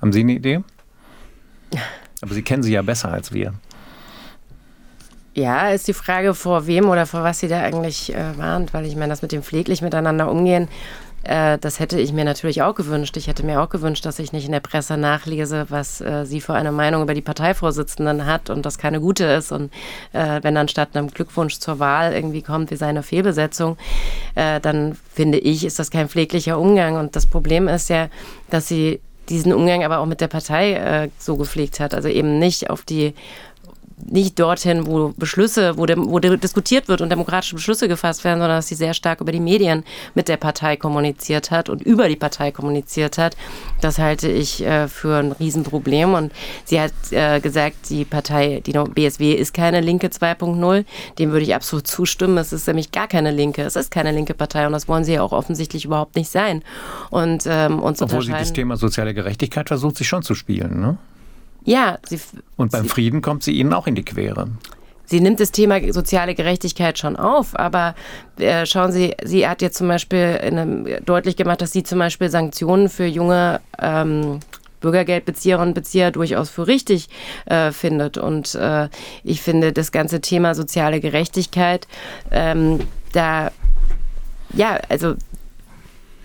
Haben 0.00 0.12
Sie 0.14 0.20
eine 0.20 0.32
Idee? 0.32 0.60
Aber 2.22 2.32
Sie 2.32 2.42
kennen 2.42 2.62
sie 2.62 2.72
ja 2.72 2.80
besser 2.80 3.12
als 3.12 3.30
wir. 3.32 3.52
Ja, 5.38 5.70
ist 5.70 5.86
die 5.86 5.94
Frage, 5.94 6.34
vor 6.34 6.66
wem 6.66 6.88
oder 6.88 7.06
vor 7.06 7.22
was 7.22 7.38
sie 7.38 7.46
da 7.46 7.60
eigentlich 7.60 8.12
äh, 8.12 8.36
warnt, 8.36 8.74
weil 8.74 8.84
ich 8.86 8.96
meine, 8.96 9.10
das 9.10 9.22
mit 9.22 9.30
dem 9.30 9.44
pfleglich 9.44 9.82
miteinander 9.82 10.28
umgehen, 10.28 10.66
äh, 11.22 11.58
das 11.58 11.78
hätte 11.78 12.00
ich 12.00 12.12
mir 12.12 12.24
natürlich 12.24 12.60
auch 12.62 12.74
gewünscht. 12.74 13.16
Ich 13.16 13.28
hätte 13.28 13.46
mir 13.46 13.62
auch 13.62 13.68
gewünscht, 13.68 14.04
dass 14.04 14.18
ich 14.18 14.32
nicht 14.32 14.46
in 14.46 14.52
der 14.52 14.58
Presse 14.58 14.96
nachlese, 14.96 15.66
was 15.68 16.00
äh, 16.00 16.26
sie 16.26 16.40
für 16.40 16.54
eine 16.54 16.72
Meinung 16.72 17.02
über 17.02 17.14
die 17.14 17.20
Parteivorsitzenden 17.20 18.26
hat 18.26 18.50
und 18.50 18.66
das 18.66 18.78
keine 18.78 19.00
gute 19.00 19.26
ist. 19.26 19.52
Und 19.52 19.72
äh, 20.12 20.40
wenn 20.42 20.56
dann 20.56 20.66
statt 20.66 20.88
einem 20.94 21.06
Glückwunsch 21.06 21.60
zur 21.60 21.78
Wahl 21.78 22.14
irgendwie 22.14 22.42
kommt, 22.42 22.72
wie 22.72 22.76
seine 22.76 23.04
Fehlbesetzung, 23.04 23.76
äh, 24.34 24.58
dann 24.58 24.96
finde 25.14 25.38
ich, 25.38 25.64
ist 25.64 25.78
das 25.78 25.92
kein 25.92 26.08
pfleglicher 26.08 26.58
Umgang. 26.58 26.96
Und 26.96 27.14
das 27.14 27.26
Problem 27.26 27.68
ist 27.68 27.90
ja, 27.90 28.08
dass 28.50 28.66
sie 28.66 29.00
diesen 29.28 29.52
Umgang 29.52 29.84
aber 29.84 29.98
auch 29.98 30.06
mit 30.06 30.20
der 30.20 30.28
Partei 30.28 30.72
äh, 30.72 31.10
so 31.18 31.36
gepflegt 31.36 31.80
hat. 31.80 31.94
Also 31.94 32.08
eben 32.08 32.38
nicht 32.38 32.70
auf 32.70 32.82
die 32.82 33.14
nicht 34.10 34.38
dorthin, 34.38 34.86
wo 34.86 35.12
Beschlüsse, 35.16 35.76
wo, 35.76 35.86
dem, 35.86 36.10
wo 36.10 36.18
diskutiert 36.18 36.88
wird 36.88 37.00
und 37.00 37.10
demokratische 37.10 37.54
Beschlüsse 37.54 37.88
gefasst 37.88 38.24
werden, 38.24 38.40
sondern 38.40 38.58
dass 38.58 38.68
sie 38.68 38.74
sehr 38.74 38.94
stark 38.94 39.20
über 39.20 39.32
die 39.32 39.40
Medien 39.40 39.84
mit 40.14 40.28
der 40.28 40.36
Partei 40.36 40.76
kommuniziert 40.76 41.50
hat 41.50 41.68
und 41.68 41.82
über 41.82 42.08
die 42.08 42.16
Partei 42.16 42.50
kommuniziert 42.50 43.18
hat. 43.18 43.36
Das 43.80 43.98
halte 43.98 44.28
ich 44.28 44.64
äh, 44.64 44.88
für 44.88 45.18
ein 45.18 45.32
Riesenproblem. 45.32 46.14
Und 46.14 46.32
sie 46.64 46.80
hat 46.80 46.92
äh, 47.10 47.40
gesagt, 47.40 47.90
die 47.90 48.04
Partei, 48.04 48.62
die 48.64 48.72
BSW 48.72 49.32
ist 49.32 49.54
keine 49.54 49.80
Linke 49.80 50.08
2.0. 50.08 50.84
Dem 51.18 51.30
würde 51.32 51.44
ich 51.44 51.54
absolut 51.54 51.86
zustimmen. 51.86 52.38
Es 52.38 52.52
ist 52.52 52.66
nämlich 52.66 52.92
gar 52.92 53.08
keine 53.08 53.30
Linke. 53.30 53.62
Es 53.62 53.76
ist 53.76 53.90
keine 53.90 54.12
linke 54.12 54.34
Partei 54.34 54.66
und 54.66 54.72
das 54.72 54.88
wollen 54.88 55.04
sie 55.04 55.14
ja 55.14 55.22
auch 55.22 55.32
offensichtlich 55.32 55.84
überhaupt 55.84 56.16
nicht 56.16 56.30
sein. 56.30 56.62
Und 57.10 57.44
ähm, 57.46 57.80
uns 57.80 58.02
Obwohl 58.02 58.22
sie 58.22 58.32
das 58.32 58.52
Thema 58.52 58.76
soziale 58.76 59.14
Gerechtigkeit 59.14 59.68
versucht, 59.68 59.96
sich 59.96 60.08
schon 60.08 60.22
zu 60.22 60.34
spielen, 60.34 60.80
ne? 60.80 60.98
Ja. 61.68 61.98
Sie, 62.08 62.18
und 62.56 62.72
beim 62.72 62.84
sie, 62.84 62.88
Frieden 62.88 63.20
kommt 63.20 63.42
sie 63.42 63.52
ihnen 63.52 63.74
auch 63.74 63.86
in 63.86 63.94
die 63.94 64.04
Quere. 64.04 64.48
Sie 65.04 65.20
nimmt 65.20 65.38
das 65.38 65.52
Thema 65.52 65.80
soziale 65.92 66.34
Gerechtigkeit 66.34 66.98
schon 66.98 67.16
auf, 67.16 67.58
aber 67.58 67.94
äh, 68.38 68.64
schauen 68.66 68.92
Sie, 68.92 69.14
sie 69.22 69.46
hat 69.46 69.62
jetzt 69.62 69.76
zum 69.76 69.88
Beispiel 69.88 70.38
einem, 70.42 70.86
deutlich 71.04 71.36
gemacht, 71.36 71.60
dass 71.60 71.72
sie 71.72 71.82
zum 71.82 71.98
Beispiel 71.98 72.30
Sanktionen 72.30 72.88
für 72.88 73.06
junge 73.06 73.60
ähm, 73.78 74.40
Bürgergeldbezieherinnen 74.80 75.68
und 75.68 75.74
Bezieher 75.74 76.10
durchaus 76.10 76.50
für 76.50 76.66
richtig 76.66 77.08
äh, 77.46 77.70
findet. 77.70 78.16
Und 78.16 78.54
äh, 78.54 78.88
ich 79.22 79.42
finde 79.42 79.72
das 79.72 79.92
ganze 79.92 80.20
Thema 80.20 80.54
soziale 80.54 81.00
Gerechtigkeit, 81.00 81.86
ähm, 82.30 82.80
da, 83.12 83.50
ja, 84.54 84.78
also 84.88 85.14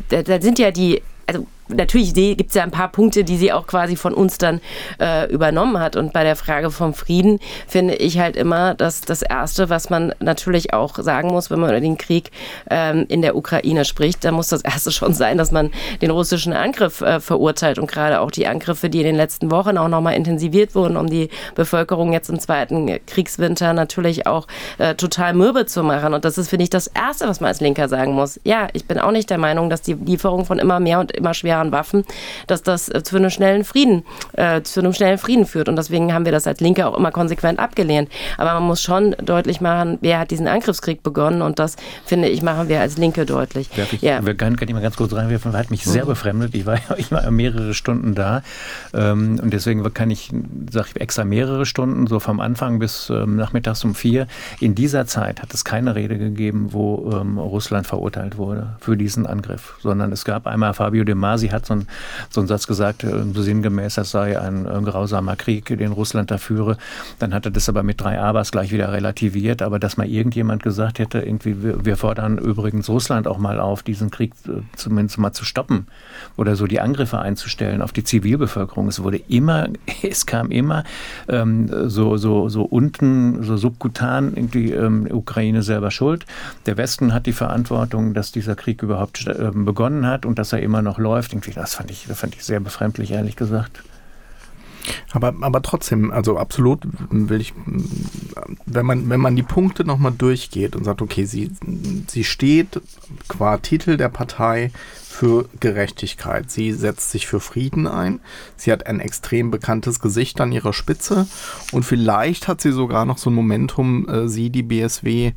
da, 0.10 0.24
da 0.24 0.42
sind 0.42 0.60
ja 0.60 0.72
die, 0.72 1.02
also 1.28 1.48
natürlich 1.68 2.14
gibt 2.14 2.50
es 2.50 2.56
ja 2.56 2.64
ein 2.64 2.72
paar 2.72 2.92
Punkte, 2.92 3.24
die 3.24 3.38
sie 3.38 3.52
auch 3.52 3.68
quasi 3.68 3.96
von 3.96 4.14
uns 4.14 4.38
dann 4.38 4.62
äh, 5.00 5.32
übernommen 5.32 5.80
hat. 5.80 5.96
Und 5.96 6.14
bei 6.14 6.24
der 6.24 6.36
Frage 6.36 6.72
vom 6.72 6.94
Frieden 6.94 7.40
finde 7.68 7.96
ich 7.96 8.20
halt 8.20 8.36
immer, 8.36 8.74
dass 8.76 9.02
das 9.02 9.22
Erste, 9.22 9.70
was 9.70 9.90
man 9.90 10.14
natürlich 10.20 10.74
auch 10.74 10.96
sagen 10.98 11.30
muss, 11.30 11.50
wenn 11.50 11.60
man 11.60 11.70
über 11.70 11.80
den 11.80 11.98
Krieg 11.98 12.32
ähm, 12.70 13.06
in 13.08 13.22
der 13.22 13.36
Ukraine 13.36 13.86
spricht, 13.86 14.24
da 14.24 14.32
muss 14.32 14.50
das 14.50 14.62
Erste 14.74 14.92
schon 14.92 15.14
sein, 15.14 15.38
dass 15.38 15.52
man 15.52 15.72
den 16.02 16.12
russischen 16.12 16.54
Angriff 16.54 17.02
äh, 17.02 17.20
verurteilt 17.20 17.80
und 17.80 17.92
gerade 17.92 18.20
auch 18.22 18.32
die 18.32 18.48
Angriffe, 18.48 18.90
die 18.90 19.00
in 19.00 19.06
den 19.06 19.16
letzten 19.16 19.52
Wochen 19.52 19.78
auch 19.78 19.88
nochmal 19.88 20.16
intensiviert 20.16 20.76
wurden, 20.76 20.98
um 20.98 21.10
die 21.10 21.30
Bevölkerung 21.56 22.14
jetzt 22.14 22.30
im 22.30 22.40
zweiten 22.40 23.00
Kriegswinter 23.06 23.74
natürlich 23.74 24.28
auch 24.28 24.48
äh, 24.78 24.96
total 24.96 25.34
mürbe 25.34 25.66
zu 25.66 25.84
machen. 25.84 26.14
Und 26.14 26.26
das 26.26 26.38
ist, 26.38 26.50
finde 26.50 26.64
ich, 26.64 26.70
das 26.70 26.88
Erste, 26.88 27.28
was 27.28 27.40
man 27.40 27.50
als 27.50 27.62
Linker 27.62 27.88
sagen 27.88 28.14
muss. 28.14 28.40
Ja, 28.44 28.68
ich 28.74 28.86
bin 28.86 29.00
auch 29.00 29.12
nicht 29.12 29.30
der 29.30 29.38
Meinung, 29.38 29.70
dass 29.70 29.82
die 29.82 29.94
Lieferung 29.94 30.46
von 30.46 30.60
immer 30.60 30.80
mehr 30.80 31.00
und 31.00 31.12
immer 31.12 31.34
schwerer 31.34 31.53
nuklearen 31.54 31.72
Waffen, 31.72 32.04
dass 32.48 32.64
das 32.64 32.90
äh, 32.90 33.04
zu 33.04 33.18
einem 33.18 33.30
schnellen 33.30 33.64
Frieden, 33.64 34.04
äh, 34.34 34.62
zu 34.62 34.80
einem 34.80 34.94
schnellen 34.94 35.18
Frieden 35.18 35.46
führt. 35.46 35.70
Und 35.70 35.76
deswegen 35.76 36.14
haben 36.14 36.26
wir 36.26 36.32
das 36.32 36.48
als 36.48 36.60
Linke 36.60 36.88
auch 36.88 36.98
immer 36.98 37.12
konsequent 37.12 37.60
abgelehnt. 37.60 38.10
Aber 38.38 38.54
man 38.54 38.64
muss 38.64 38.82
schon 38.82 39.16
deutlich 39.24 39.62
machen, 39.62 39.98
wer 40.02 40.20
hat 40.20 40.32
diesen 40.32 40.48
Angriffskrieg 40.48 41.04
begonnen. 41.04 41.42
Und 41.42 41.60
das, 41.60 41.76
finde 42.06 42.30
ich, 42.30 42.42
machen 42.42 42.70
wir 42.70 42.82
als 42.82 42.98
Linke 42.98 43.26
deutlich. 43.26 43.70
Darf 43.76 43.94
ich, 43.94 44.02
ja. 44.02 44.26
Wir 44.26 44.36
können, 44.36 44.56
kann 44.56 44.68
ich 44.68 44.74
mal 44.74 44.82
ganz 44.82 44.98
kurz 44.98 45.14
reinwerfen, 45.14 45.54
hat 45.54 45.70
mich 45.72 45.84
sehr 45.84 46.04
mhm. 46.04 46.10
befremdet. 46.10 46.56
Ich 46.56 46.66
war, 46.66 46.80
ich 46.98 47.12
war 47.12 47.30
mehrere 47.32 47.74
Stunden 47.74 48.16
da. 48.16 48.42
Ähm, 48.94 49.40
und 49.42 49.54
deswegen 49.54 49.84
kann 49.94 50.10
ich, 50.10 50.32
sage 50.72 50.88
ich 50.94 51.02
extra 51.02 51.24
mehrere 51.24 51.66
Stunden, 51.66 52.08
so 52.08 52.20
vom 52.20 52.40
Anfang 52.40 52.80
bis 52.80 53.10
ähm, 53.10 53.36
nachmittags 53.36 53.84
um 53.84 53.96
vier. 53.96 54.28
In 54.60 54.76
dieser 54.76 55.06
Zeit 55.06 55.42
hat 55.42 55.54
es 55.54 55.64
keine 55.64 55.96
Rede 55.96 56.18
gegeben, 56.18 56.70
wo 56.72 57.12
ähm, 57.14 57.38
Russland 57.38 57.88
verurteilt 57.88 58.38
wurde 58.38 58.76
für 58.80 58.98
diesen 58.98 59.26
Angriff, 59.26 59.76
sondern 59.82 60.12
es 60.12 60.26
gab 60.26 60.48
einmal 60.48 60.74
Fabio 60.74 61.04
De 61.04 61.16
Masi 61.16 61.43
hat 61.52 61.66
so, 61.66 61.76
ein, 61.76 61.88
so 62.30 62.42
einen 62.42 62.48
Satz 62.48 62.68
gesagt, 62.68 63.04
äh, 63.04 63.24
so 63.34 63.42
sinngemäß, 63.42 63.96
das 63.96 64.12
sei 64.12 64.40
ein, 64.40 64.68
ein 64.68 64.86
grausamer 64.86 65.36
Krieg, 65.36 65.66
den 65.66 65.92
Russland 65.92 66.32
da 66.32 66.38
führe. 66.38 66.78
Dann 67.20 67.34
hat 67.34 67.46
er 67.46 67.52
das 67.52 67.70
aber 67.70 67.84
mit 67.84 68.02
drei 68.02 68.20
Abers 68.20 68.52
gleich 68.52 68.72
wieder 68.72 68.92
relativiert. 68.92 69.62
Aber 69.62 69.80
dass 69.80 69.98
mal 69.98 70.08
irgendjemand 70.08 70.64
gesagt 70.64 71.00
hätte, 71.00 71.20
irgendwie, 71.20 71.56
wir, 71.62 71.98
fordern 71.98 72.38
übrigens 72.38 72.90
Russland 72.90 73.28
auch 73.28 73.38
mal 73.38 73.60
auf, 73.60 73.84
diesen 73.84 74.12
Krieg 74.12 74.34
äh, 74.48 74.62
zumindest 74.76 75.18
mal 75.18 75.34
zu 75.34 75.46
stoppen 75.46 75.88
oder 76.38 76.56
so 76.56 76.68
die 76.68 76.80
Angriffe 76.80 77.20
einzustellen 77.20 77.82
auf 77.82 77.92
die 77.92 78.04
Zivilbevölkerung. 78.04 78.88
Es 78.88 79.02
wurde 79.02 79.18
immer, 79.28 79.68
es 80.04 80.26
kam 80.26 80.52
immer 80.52 80.84
ähm, 81.28 81.70
so, 81.90 82.18
so, 82.18 82.50
so 82.50 82.64
unten, 82.64 83.44
so 83.44 83.58
subkutan 83.58 84.34
irgendwie 84.36 84.72
ähm, 84.72 85.08
Ukraine 85.12 85.64
selber 85.64 85.92
schuld. 85.92 86.26
Der 86.66 86.78
Westen 86.78 87.14
hat 87.14 87.26
die 87.26 87.34
Verantwortung, 87.34 88.14
dass 88.14 88.32
dieser 88.32 88.56
Krieg 88.56 88.82
überhaupt 88.84 89.28
äh, 89.28 89.52
begonnen 89.54 90.06
hat 90.06 90.26
und 90.26 90.40
dass 90.40 90.54
er 90.54 90.62
immer 90.62 90.82
noch 90.82 90.98
läuft 90.98 91.33
irgendwie, 91.34 91.52
das 91.52 91.76
fand 91.76 91.92
ich, 91.92 92.06
das 92.08 92.20
fand 92.20 92.36
ich 92.36 92.44
sehr 92.44 92.60
befremdlich, 92.60 93.12
ehrlich 93.12 93.36
gesagt. 93.36 93.84
Aber, 95.12 95.34
aber 95.42 95.62
trotzdem, 95.62 96.12
also 96.12 96.38
absolut 96.38 96.82
will 97.10 97.40
ich, 97.40 97.54
wenn 98.66 98.86
man, 98.86 99.10
wenn 99.10 99.20
man 99.20 99.36
die 99.36 99.44
Punkte 99.44 99.86
nochmal 99.86 100.12
durchgeht 100.12 100.76
und 100.76 100.84
sagt, 100.84 101.02
okay, 101.02 101.26
sie, 101.26 101.52
sie 102.08 102.24
steht 102.24 102.82
qua 103.28 103.58
Titel 103.58 103.98
der 103.98 104.10
Partei 104.10 104.72
für 105.02 105.48
Gerechtigkeit. 105.60 106.52
Sie 106.52 106.74
setzt 106.74 107.12
sich 107.12 107.28
für 107.28 107.40
Frieden 107.40 107.88
ein. 107.88 108.20
Sie 108.58 108.72
hat 108.72 108.88
ein 108.88 109.00
extrem 109.00 109.52
bekanntes 109.52 110.00
Gesicht 110.00 110.42
an 110.42 110.52
ihrer 110.52 110.74
Spitze 110.74 111.28
und 111.72 111.84
vielleicht 111.84 112.48
hat 112.48 112.62
sie 112.62 112.72
sogar 112.72 113.06
noch 113.06 113.18
so 113.18 113.30
ein 113.30 113.36
Momentum, 113.36 114.10
äh, 114.10 114.28
sie, 114.28 114.50
die 114.50 114.64
BSW, 114.64 115.34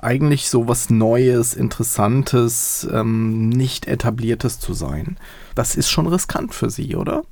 eigentlich 0.00 0.48
so 0.48 0.68
was 0.68 0.90
Neues, 0.90 1.54
Interessantes, 1.54 2.86
ähm, 2.92 3.48
nicht 3.48 3.86
etabliertes 3.86 4.58
zu 4.60 4.74
sein. 4.74 5.18
Das 5.54 5.76
ist 5.76 5.90
schon 5.90 6.06
riskant 6.06 6.54
für 6.54 6.70
Sie, 6.70 6.96
oder? 6.96 7.24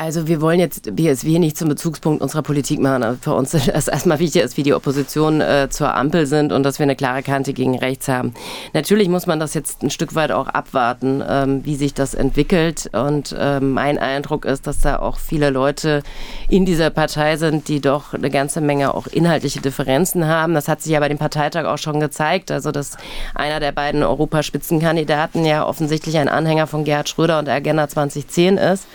Also 0.00 0.28
wir 0.28 0.40
wollen 0.40 0.60
jetzt 0.60 0.94
BSW 0.94 1.40
nicht 1.40 1.58
zum 1.58 1.68
Bezugspunkt 1.68 2.22
unserer 2.22 2.42
Politik 2.42 2.78
machen. 2.78 3.18
Für 3.20 3.34
uns 3.34 3.52
ist 3.54 3.88
erstmal 3.88 4.20
wichtig, 4.20 4.42
dass 4.42 4.56
wir 4.56 4.62
die 4.62 4.72
Opposition 4.72 5.40
äh, 5.40 5.66
zur 5.70 5.92
Ampel 5.92 6.26
sind 6.26 6.52
und 6.52 6.62
dass 6.62 6.78
wir 6.78 6.84
eine 6.84 6.94
klare 6.94 7.24
Kante 7.24 7.52
gegen 7.52 7.76
rechts 7.76 8.06
haben. 8.06 8.32
Natürlich 8.74 9.08
muss 9.08 9.26
man 9.26 9.40
das 9.40 9.54
jetzt 9.54 9.82
ein 9.82 9.90
Stück 9.90 10.14
weit 10.14 10.30
auch 10.30 10.46
abwarten, 10.46 11.20
ähm, 11.28 11.64
wie 11.64 11.74
sich 11.74 11.94
das 11.94 12.14
entwickelt. 12.14 12.88
Und 12.92 13.34
ähm, 13.36 13.72
mein 13.72 13.98
Eindruck 13.98 14.44
ist, 14.44 14.68
dass 14.68 14.78
da 14.78 15.00
auch 15.00 15.18
viele 15.18 15.50
Leute 15.50 16.04
in 16.48 16.64
dieser 16.64 16.90
Partei 16.90 17.36
sind, 17.36 17.66
die 17.66 17.80
doch 17.80 18.14
eine 18.14 18.30
ganze 18.30 18.60
Menge 18.60 18.94
auch 18.94 19.08
inhaltliche 19.08 19.60
Differenzen 19.60 20.28
haben. 20.28 20.54
Das 20.54 20.68
hat 20.68 20.80
sich 20.80 20.92
ja 20.92 21.00
bei 21.00 21.08
dem 21.08 21.18
Parteitag 21.18 21.64
auch 21.64 21.78
schon 21.78 21.98
gezeigt. 21.98 22.52
Also 22.52 22.70
dass 22.70 22.98
einer 23.34 23.58
der 23.58 23.72
beiden 23.72 24.04
Europaspitzenkandidaten 24.04 25.44
ja 25.44 25.66
offensichtlich 25.66 26.18
ein 26.18 26.28
Anhänger 26.28 26.68
von 26.68 26.84
Gerhard 26.84 27.08
Schröder 27.08 27.40
und 27.40 27.46
der 27.46 27.54
Agenda 27.54 27.88
2010 27.88 28.58
ist. 28.58 28.86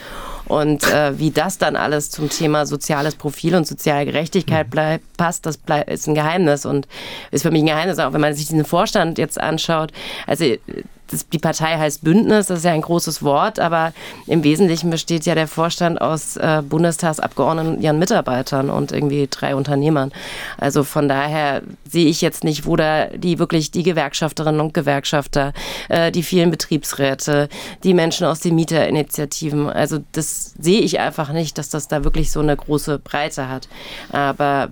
Und 0.47 0.83
äh, 0.91 1.17
wie 1.17 1.31
das 1.31 1.57
dann 1.57 1.75
alles 1.75 2.09
zum 2.09 2.29
Thema 2.29 2.65
soziales 2.65 3.15
Profil 3.15 3.55
und 3.55 3.67
soziale 3.67 4.05
Gerechtigkeit 4.05 4.67
mhm. 4.67 4.71
bleib, 4.71 5.01
passt, 5.17 5.45
das 5.45 5.57
bleib, 5.57 5.89
ist 5.89 6.07
ein 6.07 6.15
Geheimnis 6.15 6.65
und 6.65 6.87
ist 7.31 7.43
für 7.43 7.51
mich 7.51 7.63
ein 7.63 7.67
Geheimnis, 7.67 7.99
auch 7.99 8.13
wenn 8.13 8.21
man 8.21 8.33
sich 8.33 8.47
diesen 8.47 8.65
Vorstand 8.65 9.17
jetzt 9.17 9.39
anschaut. 9.39 9.91
Also 10.27 10.45
das, 11.13 11.29
die 11.29 11.39
Partei 11.39 11.77
heißt 11.77 12.03
Bündnis, 12.03 12.47
das 12.47 12.59
ist 12.59 12.65
ja 12.65 12.71
ein 12.71 12.81
großes 12.81 13.23
Wort, 13.23 13.59
aber 13.59 13.93
im 14.27 14.43
Wesentlichen 14.43 14.89
besteht 14.89 15.25
ja 15.25 15.35
der 15.35 15.47
Vorstand 15.47 16.01
aus 16.01 16.37
äh, 16.37 16.61
Bundestagsabgeordneten 16.67 17.75
und 17.75 17.81
ihren 17.81 17.99
Mitarbeitern 17.99 18.69
und 18.69 18.91
irgendwie 18.91 19.27
drei 19.29 19.55
Unternehmern. 19.55 20.11
Also 20.57 20.83
von 20.83 21.07
daher 21.07 21.61
sehe 21.87 22.07
ich 22.07 22.21
jetzt 22.21 22.43
nicht, 22.43 22.65
wo 22.65 22.75
da 22.75 23.05
die 23.05 23.39
wirklich 23.39 23.71
die 23.71 23.83
Gewerkschafterinnen 23.83 24.59
und 24.59 24.73
Gewerkschafter, 24.73 25.53
äh, 25.89 26.11
die 26.11 26.23
vielen 26.23 26.51
Betriebsräte, 26.51 27.47
die 27.83 27.93
Menschen 27.93 28.25
aus 28.25 28.39
den 28.39 28.55
Mieterinitiativen, 28.55 29.69
also 29.69 29.99
das 30.11 30.53
sehe 30.59 30.81
ich 30.81 30.99
einfach 30.99 31.31
nicht, 31.31 31.57
dass 31.57 31.69
das 31.69 31.87
da 31.87 32.03
wirklich 32.03 32.31
so 32.31 32.39
eine 32.39 32.55
große 32.55 32.99
Breite 32.99 33.49
hat. 33.49 33.67
Aber 34.11 34.69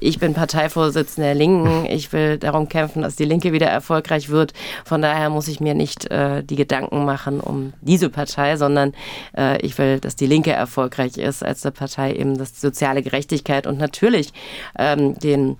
ich 0.00 0.18
bin 0.18 0.34
Parteivorsitzende 0.34 1.28
der 1.28 1.34
Linken. 1.34 1.86
Ich 1.86 2.12
will 2.12 2.38
darum 2.38 2.68
kämpfen, 2.68 3.02
dass 3.02 3.16
die 3.16 3.24
Linke 3.24 3.52
wieder 3.52 3.66
erfolgreich 3.66 4.28
wird. 4.28 4.52
Von 4.84 5.02
daher 5.02 5.30
muss 5.30 5.48
ich 5.48 5.60
mir 5.60 5.74
nicht 5.74 6.10
äh, 6.10 6.42
die 6.42 6.56
Gedanken 6.56 7.04
machen 7.04 7.40
um 7.40 7.72
diese 7.80 8.10
Partei, 8.10 8.56
sondern 8.56 8.94
äh, 9.36 9.60
ich 9.60 9.78
will, 9.78 10.00
dass 10.00 10.16
die 10.16 10.26
Linke 10.26 10.52
erfolgreich 10.52 11.16
ist 11.16 11.42
als 11.42 11.64
eine 11.64 11.72
Partei 11.72 12.12
eben 12.14 12.38
das 12.38 12.60
soziale 12.60 13.02
Gerechtigkeit 13.02 13.66
und 13.66 13.78
natürlich 13.78 14.32
ähm, 14.78 15.18
den 15.18 15.56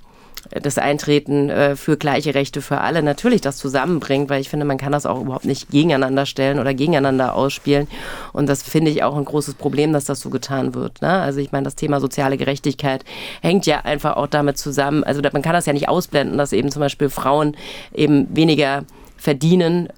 das 0.51 0.79
Eintreten 0.79 1.51
äh, 1.51 1.77
für 1.77 1.97
gleiche 1.97 2.35
Rechte 2.35 2.63
für 2.63 2.81
alle 2.81 3.03
natürlich 3.03 3.41
das 3.41 3.57
zusammenbringt, 3.57 4.31
weil 4.31 4.41
ich 4.41 4.49
finde, 4.49 4.65
man 4.67 4.79
kann 4.79 4.93
das 4.93 5.07
auch 5.07 5.21
überhaupt 5.21 5.45
nicht 5.45 5.71
gegeneinander 5.71 6.27
stellen 6.27 6.59
oder 6.59 6.75
gegeneinander 6.75 7.35
ausspielen. 7.35 7.89
Und 8.33 8.49
das 8.49 8.63
finde 8.63 8.91
ich 8.91 9.03
auch 9.03 9.17
ein 9.17 9.25
großes 9.25 9.55
Problem, 9.55 9.93
dass 9.93 10.05
das 10.05 10.21
so 10.21 10.31
getan 10.31 10.75
wird. 10.75 11.03
Ne? 11.03 11.11
Also 11.11 11.41
ich 11.41 11.53
meine, 11.53 11.65
das 11.65 11.75
Thema 11.75 12.01
soziale 12.01 12.37
Gerechtigkeit 12.37 13.05
hängt 13.43 13.67
ja 13.67 13.81
einfach 13.81 14.17
auch 14.17 14.27
damit 14.27 14.59
zusammen. 14.59 15.05
Also 15.05 15.21
man 15.33 15.43
kann 15.43 15.53
das 15.53 15.67
ja 15.67 15.73
nicht 15.73 15.89
ausblenden, 15.89 16.39
dass 16.39 16.53
eben 16.53 16.71
zum 16.71 16.81
Beispiel 16.81 17.09
Frauen 17.09 17.57
eben 17.93 18.35
weniger 18.35 18.85
verdienen 19.17 19.89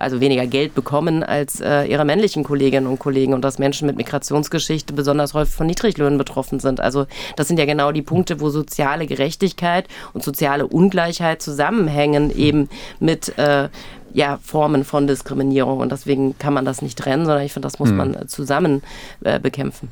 also 0.00 0.20
weniger 0.20 0.46
Geld 0.46 0.74
bekommen 0.74 1.22
als 1.22 1.60
äh, 1.60 1.84
ihre 1.84 2.04
männlichen 2.04 2.42
Kolleginnen 2.42 2.86
und 2.86 2.98
Kollegen 2.98 3.34
und 3.34 3.42
dass 3.42 3.58
Menschen 3.58 3.86
mit 3.86 3.96
Migrationsgeschichte 3.96 4.92
besonders 4.92 5.34
häufig 5.34 5.54
von 5.54 5.66
Niedriglöhnen 5.66 6.18
betroffen 6.18 6.58
sind. 6.58 6.80
Also 6.80 7.06
das 7.36 7.48
sind 7.48 7.58
ja 7.58 7.66
genau 7.66 7.92
die 7.92 8.02
Punkte, 8.02 8.40
wo 8.40 8.48
soziale 8.48 9.06
Gerechtigkeit 9.06 9.86
und 10.14 10.24
soziale 10.24 10.66
Ungleichheit 10.66 11.42
zusammenhängen 11.42 12.34
eben 12.34 12.68
mit 12.98 13.36
äh, 13.38 13.68
ja, 14.12 14.38
Formen 14.42 14.84
von 14.84 15.06
Diskriminierung 15.06 15.78
und 15.78 15.92
deswegen 15.92 16.36
kann 16.38 16.54
man 16.54 16.64
das 16.64 16.82
nicht 16.82 16.98
trennen, 16.98 17.26
sondern 17.26 17.44
ich 17.44 17.52
finde, 17.52 17.66
das 17.66 17.78
muss 17.78 17.90
hm. 17.90 17.96
man 17.96 18.28
zusammen 18.28 18.82
äh, 19.22 19.38
bekämpfen 19.38 19.88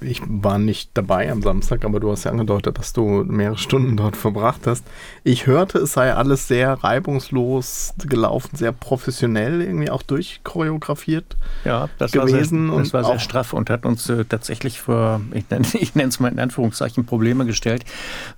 ich 0.00 0.22
war 0.26 0.58
nicht 0.58 0.90
dabei 0.94 1.30
am 1.30 1.42
Samstag, 1.42 1.84
aber 1.84 2.00
du 2.00 2.10
hast 2.10 2.24
ja 2.24 2.30
angedeutet, 2.30 2.78
dass 2.78 2.94
du 2.94 3.22
mehrere 3.24 3.58
Stunden 3.58 3.98
dort 3.98 4.16
verbracht 4.16 4.66
hast. 4.66 4.84
Ich 5.24 5.46
hörte, 5.46 5.78
es 5.78 5.92
sei 5.92 6.14
alles 6.14 6.48
sehr 6.48 6.72
reibungslos 6.72 7.92
gelaufen, 8.06 8.56
sehr 8.56 8.72
professionell 8.72 9.60
irgendwie 9.60 9.90
auch 9.90 10.02
durchchoreografiert. 10.02 11.36
Ja, 11.66 11.90
das 11.98 12.12
gewesen 12.12 12.68
war 12.68 12.76
sehr, 12.76 12.82
das 12.82 12.92
war 12.94 13.04
sehr 13.04 13.18
straff 13.18 13.52
und 13.52 13.68
hat 13.68 13.84
uns 13.84 14.08
äh, 14.08 14.24
tatsächlich 14.24 14.80
vor, 14.80 15.20
ich 15.34 15.48
nenne, 15.50 15.66
ich 15.74 15.94
nenne 15.94 16.08
es 16.08 16.18
mal 16.18 16.32
in 16.32 16.38
Anführungszeichen, 16.38 17.04
Probleme 17.04 17.44
gestellt, 17.44 17.84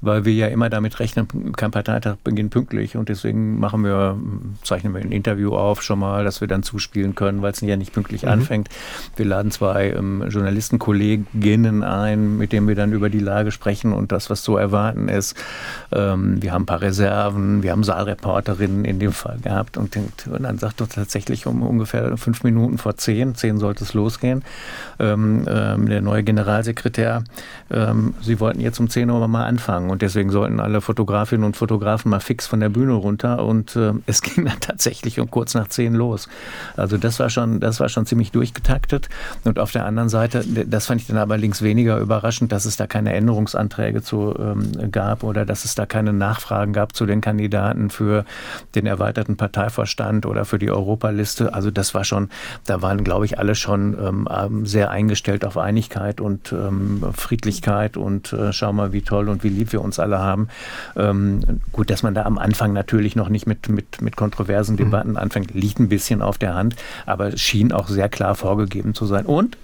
weil 0.01 0.25
wir 0.25 0.33
ja 0.33 0.49
immer 0.49 0.69
damit 0.69 0.99
rechnen, 0.99 1.53
kein 1.53 1.71
Parteitag 1.71 2.17
beginnt 2.25 2.51
pünktlich 2.51 2.97
und 2.97 3.09
deswegen 3.09 3.61
machen 3.61 3.85
wir, 3.85 4.19
zeichnen 4.65 4.93
wir 4.93 5.01
ein 5.01 5.13
Interview 5.13 5.55
auf 5.55 5.81
schon 5.81 6.01
mal, 6.01 6.25
dass 6.25 6.41
wir 6.41 6.49
dann 6.49 6.65
zuspielen 6.65 7.15
können, 7.15 7.41
weil 7.41 7.53
es 7.53 7.61
ja 7.61 7.77
nicht 7.77 7.93
pünktlich 7.93 8.25
mhm. 8.25 8.31
anfängt. 8.31 8.69
Wir 9.15 9.27
laden 9.27 9.53
zwei 9.53 9.91
ähm, 9.91 10.25
Journalistenkollegen 10.29 11.04
Kolleginnen 11.05 11.83
ein, 11.83 12.39
mit 12.39 12.53
denen 12.53 12.67
wir 12.67 12.75
dann 12.75 12.93
über 12.93 13.11
die 13.11 13.19
Lage 13.19 13.51
sprechen 13.51 13.93
und 13.93 14.13
das, 14.13 14.31
was 14.31 14.43
zu 14.43 14.57
erwarten 14.57 15.09
ist. 15.09 15.37
Ähm, 15.93 16.43
wir 16.43 16.53
haben 16.53 16.63
ein 16.63 16.67
paar 16.67 16.81
Reserven, 16.81 17.63
wir 17.63 17.73
haben 17.73 17.85
Saalreporterinnen 17.85 18.85
in 18.85 18.99
dem 18.99 19.13
Fall 19.13 19.39
gehabt 19.43 19.77
und, 19.77 19.97
und 19.97 20.43
dann 20.43 20.59
sagt 20.59 20.81
er 20.81 20.89
tatsächlich 20.89 21.47
um 21.47 21.63
ungefähr 21.63 22.17
fünf 22.17 22.43
Minuten 22.43 22.79
vor 22.79 22.97
zehn, 22.97 23.35
zehn 23.35 23.59
sollte 23.59 23.85
es 23.85 23.95
losgehen, 23.95 24.43
ähm, 24.99 25.45
ähm, 25.47 25.89
der 25.89 26.01
neue 26.01 26.23
Generalsekretär, 26.23 27.25
ähm, 27.71 28.15
sie 28.23 28.41
wollten 28.41 28.61
jetzt 28.61 28.81
um 28.81 28.89
zehn 28.89 29.11
Uhr 29.11 29.27
mal 29.29 29.45
anfangen 29.45 29.91
und 29.91 30.03
deswegen 30.03 30.31
sollten 30.31 30.61
alle 30.61 30.81
Fotografinnen 30.81 31.45
und 31.45 31.57
Fotografen 31.57 32.11
mal 32.11 32.21
fix 32.21 32.47
von 32.47 32.61
der 32.61 32.71
Bühne 32.71 32.93
runter 32.93 33.45
und 33.45 33.77
äh, 33.77 33.93
es 34.07 34.23
ging 34.23 34.47
dann 34.47 34.61
tatsächlich 34.61 35.21
um 35.21 35.31
kurz 35.31 35.55
nach 35.55 35.69
zehn 35.69 35.95
los. 35.95 36.29
Also 36.77 36.97
das 36.97 37.19
war 37.21 37.29
schon, 37.31 37.61
das 37.61 37.81
war 37.81 37.89
schon 37.89 38.07
ziemlich 38.07 38.33
durchgetaktet 38.33 39.09
und 39.45 39.59
auf 39.59 39.73
der 39.73 39.85
anderen 39.85 40.09
Seite, 40.09 40.45
das 40.67 40.87
fand 40.95 41.01
ich 41.01 41.09
dann 41.09 41.19
allerdings 41.19 41.61
weniger 41.61 41.99
überraschend, 41.99 42.53
dass 42.53 42.67
es 42.67 42.77
da 42.77 42.87
keine 42.87 43.13
Änderungsanträge 43.15 44.01
zu 44.01 44.33
ähm, 44.39 44.93
gab 44.93 45.25
oder 45.25 45.45
dass 45.45 45.65
es 45.65 45.75
da 45.75 45.87
keine 45.87 46.13
Nachfragen 46.13 46.73
gab 46.73 46.95
zu 46.95 47.05
den 47.05 47.21
Kandidaten 47.21 47.91
für 47.91 48.25
den 48.77 48.87
erweiterten 48.87 49.37
Parteivorstand 49.37 50.25
oder 50.25 50.45
für 50.45 50.61
die 50.61 50.71
Europaliste. 50.71 51.53
Also 51.53 51.73
das 51.73 51.95
war 51.95 52.05
schon, 52.05 52.29
da 52.67 52.81
waren, 52.81 53.03
glaube 53.03 53.25
ich, 53.25 53.41
alle 53.41 53.57
schon 53.57 53.97
ähm, 54.01 54.29
ähm, 54.31 54.67
sehr 54.67 54.93
eingestellt 54.93 55.45
auf 55.45 55.59
Einigkeit 55.59 56.21
und 56.21 56.53
ähm, 56.53 57.03
Friedlichkeit 57.13 57.97
und 57.97 58.33
äh, 58.33 58.53
schau 58.53 58.73
mal, 58.73 58.93
wie 58.93 59.03
toll 59.03 59.29
und 59.29 59.43
wie 59.43 59.49
lieb 59.49 59.73
wir 59.73 59.83
uns 59.83 59.99
alle 59.99 60.21
haben. 60.21 60.47
Ähm, 60.95 61.41
gut, 61.73 61.91
dass 61.91 62.05
man 62.05 62.15
da 62.15 62.23
am 62.23 62.39
Anfang 62.39 62.73
natürlich 62.73 63.17
noch 63.17 63.31
nicht 63.31 63.49
mit, 63.49 63.69
mit, 63.69 64.01
mit 64.01 64.15
kontroversen 64.15 64.75
mhm. 64.75 64.79
Debatten 64.79 65.11
mhm. 65.11 65.17
anfängt, 65.17 65.55
liegt 65.55 65.81
ein 65.81 65.89
bisschen 65.89 66.23
auf 66.23 66.39
der 66.39 66.55
Hand, 66.55 66.77
aber 67.05 67.35
es 67.35 67.41
schien 67.41 67.73
auch 67.73 67.89
sehr 67.89 68.09
klar 68.09 68.37
vorgegeben 68.37 68.95
zu 68.95 69.07
sein. 69.07 69.27
Und 69.27 69.57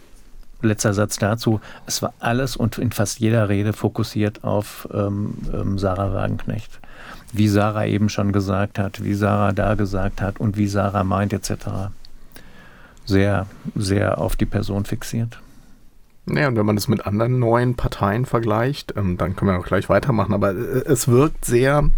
letzter 0.62 0.94
Satz 0.94 1.18
dazu. 1.18 1.60
Es 1.86 2.02
war 2.02 2.12
alles 2.18 2.56
und 2.56 2.78
in 2.78 2.92
fast 2.92 3.20
jeder 3.20 3.48
Rede 3.48 3.72
fokussiert 3.72 4.44
auf 4.44 4.88
ähm, 4.92 5.34
ähm, 5.52 5.78
Sarah 5.78 6.12
Wagenknecht. 6.12 6.80
Wie 7.32 7.48
Sarah 7.48 7.86
eben 7.86 8.08
schon 8.08 8.32
gesagt 8.32 8.78
hat, 8.78 9.04
wie 9.04 9.14
Sarah 9.14 9.52
da 9.52 9.74
gesagt 9.74 10.20
hat 10.20 10.40
und 10.40 10.56
wie 10.56 10.66
Sarah 10.66 11.04
meint 11.04 11.32
etc. 11.32 11.90
Sehr, 13.04 13.46
sehr 13.74 14.18
auf 14.18 14.36
die 14.36 14.46
Person 14.46 14.84
fixiert. 14.84 15.40
Ja, 16.26 16.48
und 16.48 16.56
wenn 16.56 16.66
man 16.66 16.76
das 16.76 16.88
mit 16.88 17.06
anderen 17.06 17.38
neuen 17.38 17.74
Parteien 17.74 18.26
vergleicht, 18.26 18.94
ähm, 18.96 19.16
dann 19.16 19.36
können 19.36 19.50
wir 19.50 19.58
auch 19.58 19.66
gleich 19.66 19.88
weitermachen, 19.88 20.34
aber 20.34 20.50
äh, 20.50 20.84
es 20.86 21.08
wirkt 21.08 21.44
sehr 21.44 21.90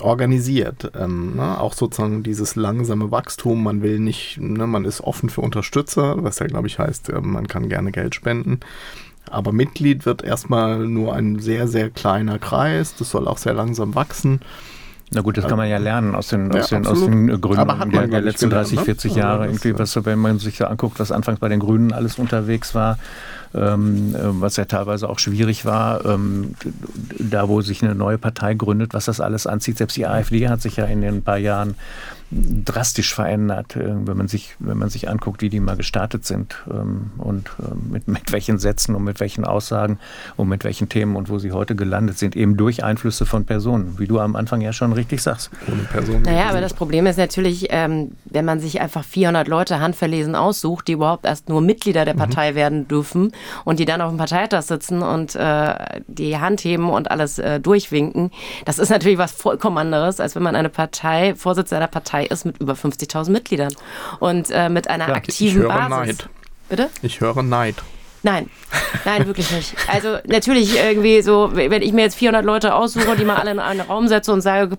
organisiert. 0.00 0.92
Ähm, 0.98 1.36
ne? 1.36 1.60
Auch 1.60 1.72
sozusagen 1.72 2.22
dieses 2.22 2.56
langsame 2.56 3.10
Wachstum. 3.10 3.62
Man 3.62 3.82
will 3.82 3.98
nicht, 3.98 4.38
ne? 4.40 4.66
man 4.66 4.84
ist 4.84 5.00
offen 5.00 5.30
für 5.30 5.40
Unterstützer, 5.40 6.22
was 6.22 6.38
ja, 6.38 6.46
glaube 6.46 6.66
ich, 6.66 6.78
heißt, 6.78 7.10
äh, 7.10 7.20
man 7.20 7.48
kann 7.48 7.68
gerne 7.68 7.92
Geld 7.92 8.14
spenden. 8.14 8.60
Aber 9.28 9.52
Mitglied 9.52 10.06
wird 10.06 10.22
erstmal 10.22 10.86
nur 10.86 11.14
ein 11.14 11.40
sehr, 11.40 11.66
sehr 11.66 11.90
kleiner 11.90 12.38
Kreis. 12.38 12.94
Das 12.96 13.10
soll 13.10 13.26
auch 13.26 13.38
sehr 13.38 13.54
langsam 13.54 13.94
wachsen. 13.94 14.40
Na 15.12 15.20
gut, 15.20 15.36
das 15.36 15.46
kann 15.46 15.56
man 15.56 15.68
ja 15.68 15.78
lernen 15.78 16.16
aus 16.16 16.28
den, 16.28 16.50
aus 16.52 16.70
ja, 16.70 16.78
den, 16.78 16.86
aus 16.86 17.04
den 17.04 17.40
Gründen 17.40 17.90
der, 17.92 18.08
der 18.08 18.20
letzten 18.20 18.50
gelernt, 18.50 18.72
30, 18.72 18.80
40 18.80 19.14
ne? 19.14 19.20
Jahre. 19.20 19.46
Irgendwie, 19.46 19.78
was, 19.78 20.04
wenn 20.04 20.18
man 20.18 20.40
sich 20.40 20.58
da 20.58 20.66
anguckt, 20.66 20.98
was 20.98 21.12
anfangs 21.12 21.38
bei 21.38 21.48
den 21.48 21.60
Grünen 21.60 21.92
alles 21.92 22.18
unterwegs 22.18 22.74
war, 22.74 22.98
ähm, 23.54 24.16
äh, 24.16 24.18
was 24.40 24.56
ja 24.56 24.64
teilweise 24.64 25.08
auch 25.08 25.20
schwierig 25.20 25.64
war, 25.64 26.04
ähm, 26.04 26.54
da 27.18 27.48
wo 27.48 27.60
sich 27.60 27.84
eine 27.84 27.94
neue 27.94 28.18
Partei 28.18 28.54
gründet, 28.54 28.94
was 28.94 29.04
das 29.04 29.20
alles 29.20 29.46
anzieht. 29.46 29.78
Selbst 29.78 29.96
die 29.96 30.06
AfD 30.06 30.48
hat 30.48 30.60
sich 30.60 30.76
ja 30.76 30.86
in 30.86 31.02
den 31.02 31.22
paar 31.22 31.38
Jahren 31.38 31.76
drastisch 32.30 33.14
verändert, 33.14 33.76
äh, 33.76 33.94
wenn 34.06 34.16
man 34.16 34.26
sich, 34.26 34.56
wenn 34.58 34.78
man 34.78 34.88
sich 34.88 35.08
anguckt, 35.08 35.42
wie 35.42 35.48
die 35.48 35.60
mal 35.60 35.76
gestartet 35.76 36.24
sind 36.24 36.56
ähm, 36.68 37.12
und 37.18 37.48
äh, 37.60 37.74
mit, 37.92 38.08
mit 38.08 38.32
welchen 38.32 38.58
Sätzen 38.58 38.96
und 38.96 39.04
mit 39.04 39.20
welchen 39.20 39.44
Aussagen 39.44 39.98
und 40.36 40.48
mit 40.48 40.64
welchen 40.64 40.88
Themen 40.88 41.14
und 41.14 41.28
wo 41.28 41.38
sie 41.38 41.52
heute 41.52 41.76
gelandet 41.76 42.18
sind, 42.18 42.34
eben 42.34 42.56
durch 42.56 42.82
Einflüsse 42.82 43.26
von 43.26 43.44
Personen, 43.44 43.98
wie 43.98 44.08
du 44.08 44.18
am 44.18 44.34
Anfang 44.34 44.60
ja 44.60 44.72
schon 44.72 44.92
richtig 44.92 45.22
sagst. 45.22 45.50
Ohne 45.70 45.82
Personen. 45.82 46.22
Naja, 46.22 46.48
aber 46.48 46.60
das 46.60 46.74
Problem 46.74 47.06
ist 47.06 47.16
natürlich, 47.16 47.68
ähm, 47.70 48.12
wenn 48.24 48.44
man 48.44 48.58
sich 48.58 48.80
einfach 48.80 49.04
400 49.04 49.46
Leute 49.46 49.78
handverlesen 49.78 50.34
aussucht, 50.34 50.88
die 50.88 50.92
überhaupt 50.92 51.26
erst 51.26 51.48
nur 51.48 51.60
Mitglieder 51.60 52.04
der 52.04 52.14
mhm. 52.14 52.18
Partei 52.18 52.52
mhm. 52.52 52.56
werden 52.56 52.88
dürfen 52.88 53.32
und 53.64 53.78
die 53.78 53.84
dann 53.84 54.00
auf 54.00 54.10
dem 54.10 54.18
Parteitag 54.18 54.62
sitzen 54.62 55.02
und 55.02 55.36
äh, 55.36 55.74
die 56.08 56.38
Hand 56.38 56.64
heben 56.64 56.90
und 56.90 57.08
alles 57.10 57.38
äh, 57.38 57.60
durchwinken, 57.60 58.32
das 58.64 58.80
ist 58.80 58.90
natürlich 58.90 59.18
was 59.18 59.30
vollkommen 59.30 59.78
anderes, 59.78 60.18
als 60.18 60.34
wenn 60.34 60.42
man 60.42 60.56
eine 60.56 60.70
Partei, 60.70 61.34
Vorsitzender 61.36 61.86
der 61.86 61.92
Partei 61.92 62.15
Partei 62.16 62.26
ist 62.26 62.44
mit 62.44 62.58
über 62.60 62.74
50.000 62.74 63.30
Mitgliedern 63.30 63.74
und 64.20 64.50
äh, 64.50 64.68
mit 64.68 64.88
einer 64.88 65.08
ja, 65.08 65.14
aktiven 65.14 65.62
ich 65.62 65.68
höre 65.68 65.68
Basis. 65.68 66.18
Neid. 66.18 66.28
Bitte? 66.68 66.88
Ich 67.02 67.20
höre 67.20 67.42
Neid. 67.42 67.76
Nein, 68.22 68.50
nein, 69.04 69.26
wirklich 69.26 69.52
nicht. 69.52 69.76
Also 69.86 70.16
natürlich 70.26 70.76
irgendwie 70.76 71.22
so, 71.22 71.50
wenn 71.52 71.82
ich 71.82 71.92
mir 71.92 72.02
jetzt 72.02 72.16
400 72.16 72.44
Leute 72.44 72.74
aussuche, 72.74 73.14
die 73.16 73.24
mal 73.24 73.36
alle 73.36 73.52
in 73.52 73.60
einen 73.60 73.82
Raum 73.82 74.08
setze 74.08 74.32
und 74.32 74.40
sage, 74.40 74.76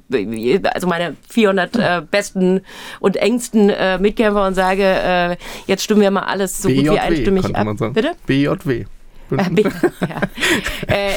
also 0.73 0.87
meine 0.87 1.15
400 1.29 1.75
äh, 1.77 2.01
besten 2.01 2.61
und 2.99 3.15
engsten 3.15 3.69
äh, 3.69 3.99
Mitkämpfer 3.99 4.45
und 4.45 4.55
sage, 4.55 4.83
äh, 4.83 5.37
jetzt 5.65 5.83
stimmen 5.83 6.01
wir 6.01 6.11
mal 6.11 6.23
alles 6.23 6.61
so 6.61 6.67
BJW, 6.67 6.83
gut 6.83 6.95
wie 6.95 6.99
einstimmig 6.99 7.55
ab. 7.55 7.67
Bitte? 7.93 8.15
BJW. 8.25 8.85
Ja. 9.31 10.21
äh, 10.87 11.11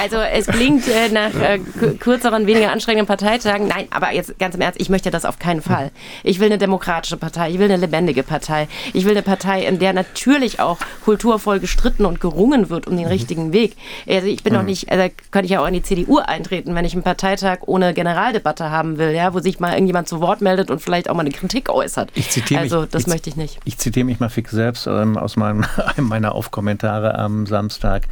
also 0.00 0.16
es 0.18 0.46
klingt 0.46 0.86
äh, 0.88 1.08
nach 1.10 1.34
äh, 1.34 1.58
kürzeren, 1.98 2.46
weniger 2.46 2.72
anstrengenden 2.72 3.06
Parteitagen. 3.06 3.68
Nein, 3.68 3.86
aber 3.90 4.12
jetzt 4.12 4.38
ganz 4.38 4.54
im 4.54 4.60
Ernst, 4.60 4.80
ich 4.80 4.88
möchte 4.88 5.10
das 5.10 5.24
auf 5.24 5.38
keinen 5.38 5.62
Fall. 5.62 5.90
Ich 6.22 6.40
will 6.40 6.46
eine 6.46 6.58
demokratische 6.58 7.16
Partei, 7.16 7.50
ich 7.50 7.58
will 7.58 7.66
eine 7.66 7.76
lebendige 7.76 8.22
Partei. 8.22 8.68
Ich 8.92 9.04
will 9.04 9.12
eine 9.12 9.22
Partei, 9.22 9.66
in 9.66 9.78
der 9.78 9.92
natürlich 9.92 10.60
auch 10.60 10.78
kulturvoll 11.04 11.60
gestritten 11.60 12.04
und 12.04 12.20
gerungen 12.20 12.70
wird 12.70 12.86
um 12.86 12.96
den 12.96 13.06
mhm. 13.06 13.10
richtigen 13.10 13.52
Weg. 13.52 13.76
Also 14.08 14.26
ich 14.26 14.42
bin 14.42 14.52
mhm. 14.52 14.58
noch 14.58 14.64
nicht, 14.64 14.90
also 14.90 15.08
könnte 15.30 15.46
ich 15.46 15.52
ja 15.52 15.62
auch 15.62 15.66
in 15.66 15.74
die 15.74 15.82
CDU 15.82 16.18
eintreten, 16.18 16.74
wenn 16.74 16.84
ich 16.84 16.94
einen 16.94 17.02
Parteitag 17.02 17.58
ohne 17.66 17.94
Generaldebatte 17.94 18.70
haben 18.70 18.98
will, 18.98 19.10
ja, 19.10 19.34
wo 19.34 19.40
sich 19.40 19.60
mal 19.60 19.72
irgendjemand 19.72 20.08
zu 20.08 20.20
Wort 20.20 20.40
meldet 20.40 20.70
und 20.70 20.80
vielleicht 20.80 21.10
auch 21.10 21.14
mal 21.14 21.20
eine 21.20 21.30
Kritik 21.30 21.68
äußert. 21.68 22.10
Ich 22.14 22.30
zitiere 22.30 22.60
also 22.60 22.80
mich, 22.82 22.90
das 22.90 23.02
ich, 23.02 23.08
möchte 23.08 23.30
ich 23.30 23.36
nicht. 23.36 23.58
Ich 23.64 23.78
zitiere 23.78 24.04
mich 24.04 24.20
mal 24.20 24.28
fix 24.28 24.50
selbst 24.50 24.86
ähm, 24.86 25.16
aus 25.16 25.36
meinem, 25.36 25.64
einem 25.96 26.08
meiner 26.08 26.34
Aufkommentare. 26.34 26.77
Kommentare 26.78 27.18
am 27.18 27.46
Samstag. 27.46 28.06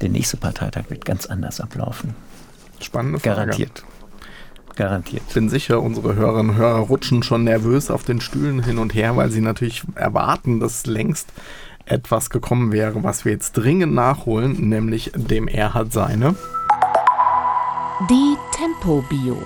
Der 0.00 0.08
nächste 0.08 0.36
Parteitag 0.36 0.84
wird 0.88 1.04
ganz 1.04 1.26
anders 1.26 1.60
ablaufen. 1.60 2.14
Spannende 2.80 3.20
Frage. 3.20 3.36
Garantiert. 3.36 3.84
Garantiert. 4.74 5.22
Ich 5.28 5.34
bin 5.34 5.48
sicher, 5.48 5.80
unsere 5.80 6.16
Hörerinnen 6.16 6.50
und 6.50 6.56
Hörer 6.56 6.80
rutschen 6.80 7.22
schon 7.22 7.44
nervös 7.44 7.90
auf 7.90 8.02
den 8.02 8.20
Stühlen 8.20 8.64
hin 8.64 8.78
und 8.78 8.94
her, 8.94 9.16
weil 9.16 9.30
sie 9.30 9.40
natürlich 9.40 9.84
erwarten, 9.94 10.58
dass 10.58 10.86
längst 10.86 11.28
etwas 11.84 12.30
gekommen 12.30 12.72
wäre, 12.72 13.04
was 13.04 13.24
wir 13.24 13.32
jetzt 13.32 13.52
dringend 13.52 13.94
nachholen, 13.94 14.68
nämlich 14.68 15.12
dem 15.14 15.46
Er 15.46 15.74
hat 15.74 15.92
seine. 15.92 16.34
Die 18.08 18.36
Tempo-Bio. 18.52 19.40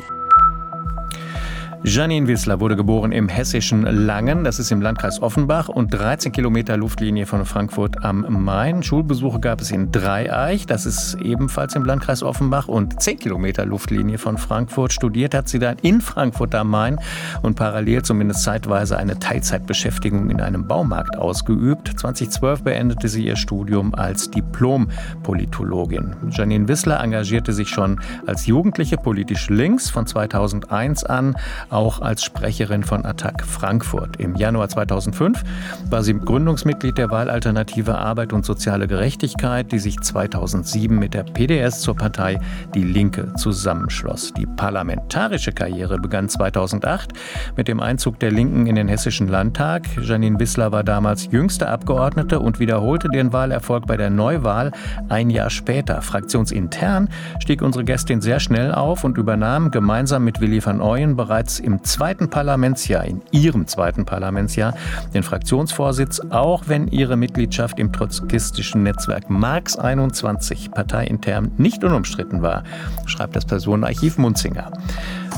Janine 1.87 2.27
Wissler 2.29 2.61
wurde 2.61 2.77
geboren 2.77 3.13
im 3.13 3.29
hessischen 3.29 3.83
Langen, 3.83 4.43
das 4.43 4.59
ist 4.59 4.73
im 4.73 4.81
Landkreis 4.81 5.21
Offenbach 5.21 5.69
und 5.69 5.93
13 5.93 6.33
Kilometer 6.33 6.79
Luftlinie 6.79 7.27
von 7.27 7.45
Frankfurt 7.45 8.03
am 8.03 8.25
Main. 8.43 8.83
Schulbesuche 8.83 9.39
gab 9.39 9.61
es 9.61 9.71
in 9.71 9.93
Dreieich, 9.93 10.65
das 10.65 10.87
ist 10.87 11.19
ebenfalls 11.21 11.75
im 11.75 11.85
Landkreis 11.85 12.23
Offenbach 12.23 12.69
und 12.69 13.03
10 13.03 13.19
Kilometer 13.19 13.67
Luftlinie 13.67 14.17
von 14.17 14.39
Frankfurt. 14.39 14.95
Studiert 14.95 15.35
hat 15.35 15.47
sie 15.51 15.59
dann 15.59 15.77
in 15.83 16.01
Frankfurt 16.01 16.55
am 16.55 16.71
Main 16.71 16.99
und 17.43 17.57
parallel 17.57 18.01
zumindest 18.01 18.45
zeitweise 18.45 18.97
eine 18.97 19.19
Teilzeitbeschäftigung 19.19 20.31
in 20.31 20.41
einem 20.41 20.67
Baumarkt 20.67 21.19
ausgeübt. 21.19 22.01
2012 22.01 22.63
beendete 22.63 23.09
sie 23.09 23.27
ihr 23.27 23.37
Studium 23.37 23.95
als 23.95 24.31
Diplom-Politologin. 24.31 26.17
Janine 26.31 26.67
Wissler 26.67 27.05
engagierte 27.05 27.53
sich 27.53 27.69
schon 27.69 28.01
als 28.25 28.47
Jugendliche 28.47 28.97
politisch 28.97 29.51
links 29.51 29.91
von 29.91 30.07
2001 30.07 31.05
an 31.05 31.37
auch 31.75 32.01
als 32.01 32.23
Sprecherin 32.23 32.85
von 32.85 33.05
Attac 33.05 33.45
Frankfurt. 33.45 34.17
Im 34.21 34.37
Januar 34.37 34.69
2005 34.69 35.43
war 35.91 36.03
sie 36.03 36.15
Gründungsmitglied 36.15 36.97
der 36.97 37.11
Wahlalternative 37.11 37.99
Arbeit 37.99 38.33
und 38.33 38.47
soziale 38.47 38.87
Gerechtigkeit, 38.87 39.73
die 39.73 39.81
sich 39.81 39.99
2007 40.01 40.97
mit 40.97 41.15
der 41.15 41.25
PDS 41.25 41.81
zur 41.81 41.97
Partei 41.97 42.39
Die 42.75 42.85
Linke 42.85 43.35
zusammenschloss. 43.35 44.33
Die 44.35 44.47
parlamentarische 44.47 45.53
Karriere 45.53 45.99
begann 45.99 46.29
2008 46.29 47.13
mit 47.57 47.67
dem 47.67 47.81
Einzug 47.81 48.21
der 48.21 48.31
Linken 48.31 48.67
in 48.67 48.77
den 48.77 48.89
Hessischen 48.89 49.29
Landtag. 49.29 49.83
Janine 50.01 50.39
Wissler 50.39 50.71
war 50.71 50.85
damals 50.85 51.29
jüngste 51.33 51.69
Abgeordnete 51.69 52.39
und 52.39 52.61
wiederholte 52.61 53.09
den 53.09 53.33
Wahlerfolg 53.33 53.87
bei 53.87 53.97
der 53.97 54.11
Neuwahl 54.11 54.71
ein 55.09 55.29
Jahr 55.29 55.51
später. 55.51 56.03
Fraktionsintern 56.03 57.09
stieg 57.41 57.63
unsere 57.63 57.85
Gästin 57.85 58.21
sehr 58.21 58.39
schnell 58.39 58.73
auf 58.73 59.03
und 59.03 59.19
übernahm 59.19 59.73
gemeinsam 59.73 60.25
mit 60.25 60.41
Willi 60.41 60.65
van 60.65 60.81
Ooyen 60.81 61.17
bereits 61.17 61.64
im 61.65 61.83
zweiten 61.83 62.31
Parlamentsjahr, 62.31 63.05
in 63.05 63.23
ihrem 63.33 63.67
zweiten 63.67 64.05
Parlamentsjahr, 64.05 64.75
den 65.13 65.23
Fraktionsvorsitz, 65.23 66.21
auch 66.31 66.65
wenn 66.67 66.89
ihre 66.89 67.17
Mitgliedschaft 67.17 67.79
im 67.79 67.93
trotzkistischen 67.93 68.83
Netzwerk 68.83 69.31
Marx 69.31 69.77
21 69.77 70.71
parteiintern 70.71 71.53
nicht 71.57 71.83
unumstritten 71.83 72.43
war, 72.43 72.65
schreibt 73.07 73.35
das 73.35 73.47
Personenarchiv 73.47 74.19
Munzinger. 74.19 74.71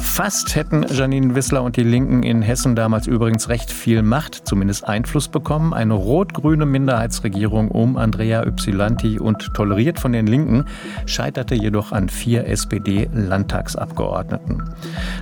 Fast 0.01 0.57
hätten 0.57 0.87
Janine 0.89 1.35
Wissler 1.35 1.63
und 1.63 1.77
die 1.77 1.83
Linken 1.83 2.23
in 2.23 2.41
Hessen 2.41 2.75
damals 2.75 3.07
übrigens 3.07 3.51
recht 3.51 3.71
viel 3.71 4.03
Macht, 4.03 4.49
zumindest 4.49 4.89
Einfluss 4.89 5.29
bekommen. 5.29 5.75
Eine 5.75 5.93
rot-grüne 5.93 6.65
Minderheitsregierung 6.65 7.71
um 7.71 7.99
Andrea 7.99 8.47
Ypsilanti 8.47 9.19
und 9.19 9.53
toleriert 9.53 10.01
von 10.01 10.13
den 10.13 10.27
Linken 10.27 10.65
scheiterte 11.05 11.55
jedoch 11.55 11.93
an 11.93 12.09
vier 12.09 12.47
SPD-Landtagsabgeordneten. 12.47 14.63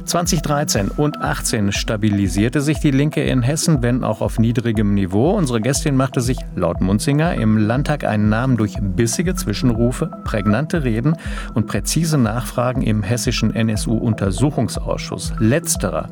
2013 0.04 0.92
und 0.96 1.20
18 1.20 1.72
stabilisierte 1.72 2.60
sich 2.60 2.78
die 2.78 2.90
Linke 2.90 3.22
in 3.22 3.42
Hessen, 3.42 3.82
wenn 3.82 4.04
auch 4.04 4.20
auf 4.20 4.38
niedrigem 4.38 4.94
Niveau. 4.94 5.30
Unsere 5.36 5.60
Gästin 5.60 5.96
machte 5.96 6.20
sich 6.20 6.38
laut 6.54 6.80
Munzinger 6.80 7.34
im 7.34 7.58
Landtag 7.58 8.04
einen 8.04 8.28
Namen 8.28 8.56
durch 8.56 8.76
bissige 8.80 9.34
Zwischenrufe, 9.34 10.10
prägnante 10.24 10.84
Reden 10.84 11.16
und 11.54 11.66
präzise 11.66 12.18
Nachfragen 12.18 12.82
im 12.82 13.02
hessischen 13.02 13.54
NSU-Untersuchungsausschuss. 13.54 15.32
Letzterer 15.38 16.08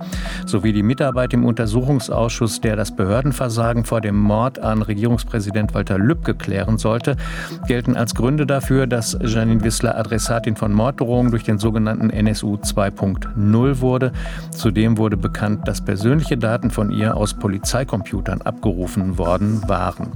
sowie 0.46 0.72
die 0.72 0.82
Mitarbeit 0.82 1.32
im 1.34 1.44
Untersuchungsausschuss, 1.44 2.60
der 2.60 2.76
das 2.76 2.94
Behördenversagen 2.94 3.84
vor 3.84 4.00
dem 4.00 4.16
Mord 4.16 4.58
an 4.58 4.82
Regierungspräsident 4.82 5.74
Walter 5.74 5.98
Lübcke 5.98 6.34
klären 6.34 6.78
sollte, 6.78 7.16
gelten 7.66 7.96
als 7.96 8.14
Gründe 8.14 8.46
dafür, 8.46 8.86
dass 8.86 9.16
Janine 9.20 9.62
Wissler 9.62 9.96
Adressatin 9.96 10.56
von 10.56 10.72
Morddrohungen 10.72 11.30
durch 11.30 11.44
den 11.44 11.58
sogenannten 11.58 12.10
NSU 12.10 12.56
2.0 12.56 13.80
wurde. 13.80 14.12
Zudem 14.62 14.96
wurde 14.96 15.16
bekannt, 15.16 15.66
dass 15.66 15.80
persönliche 15.80 16.38
Daten 16.38 16.70
von 16.70 16.92
ihr 16.92 17.16
aus 17.16 17.34
Polizeicomputern 17.34 18.42
abgerufen 18.42 19.18
worden 19.18 19.68
waren. 19.68 20.12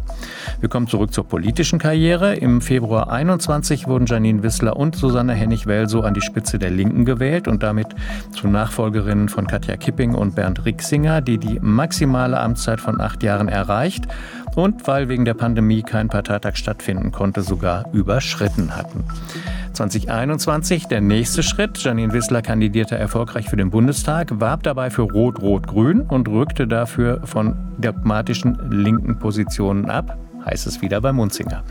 Wir 0.60 0.68
kommen 0.68 0.86
zurück 0.86 1.12
zur 1.12 1.26
politischen 1.26 1.80
Karriere. 1.80 2.36
Im 2.36 2.60
Februar 2.60 3.10
21 3.10 3.88
wurden 3.88 4.06
Janine 4.06 4.44
Wissler 4.44 4.76
und 4.76 4.94
Susanne 4.94 5.34
Hennig-Welso 5.34 6.02
an 6.02 6.14
die 6.14 6.20
Spitze 6.20 6.60
der 6.60 6.70
Linken 6.70 7.04
gewählt 7.04 7.48
und 7.48 7.64
damit 7.64 7.88
zu 8.30 8.46
Nachfolgerinnen 8.46 9.28
von 9.28 9.48
Katja 9.48 9.76
Kipping 9.76 10.14
und 10.14 10.36
Bernd 10.36 10.64
Rixinger, 10.64 11.22
die 11.22 11.38
die 11.38 11.58
maximale 11.58 12.38
Amtszeit 12.38 12.80
von 12.80 13.00
acht 13.00 13.24
Jahren 13.24 13.48
erreicht 13.48 14.06
und 14.54 14.86
weil 14.86 15.08
wegen 15.08 15.24
der 15.24 15.34
Pandemie 15.34 15.82
kein 15.82 16.08
Parteitag 16.08 16.54
stattfinden 16.54 17.10
konnte, 17.10 17.42
sogar 17.42 17.92
überschritten 17.92 18.76
hatten. 18.76 19.02
2021 19.76 20.86
der 20.86 21.00
nächste 21.00 21.42
Schritt. 21.42 21.78
Janine 21.78 22.12
Wissler 22.12 22.42
kandidierte 22.42 22.96
erfolgreich 22.96 23.48
für 23.48 23.56
den 23.56 23.70
Bundestag, 23.70 24.40
warb 24.40 24.62
dabei 24.62 24.90
für 24.90 25.02
Rot-Rot-Grün 25.02 26.00
und 26.02 26.28
rückte 26.28 26.66
dafür 26.66 27.20
von 27.24 27.56
dogmatischen 27.78 28.58
linken 28.70 29.18
Positionen 29.18 29.88
ab 29.90 30.18
heißt 30.46 30.66
es 30.66 30.80
wieder 30.80 31.00
bei 31.00 31.12
Munzinger. 31.12 31.64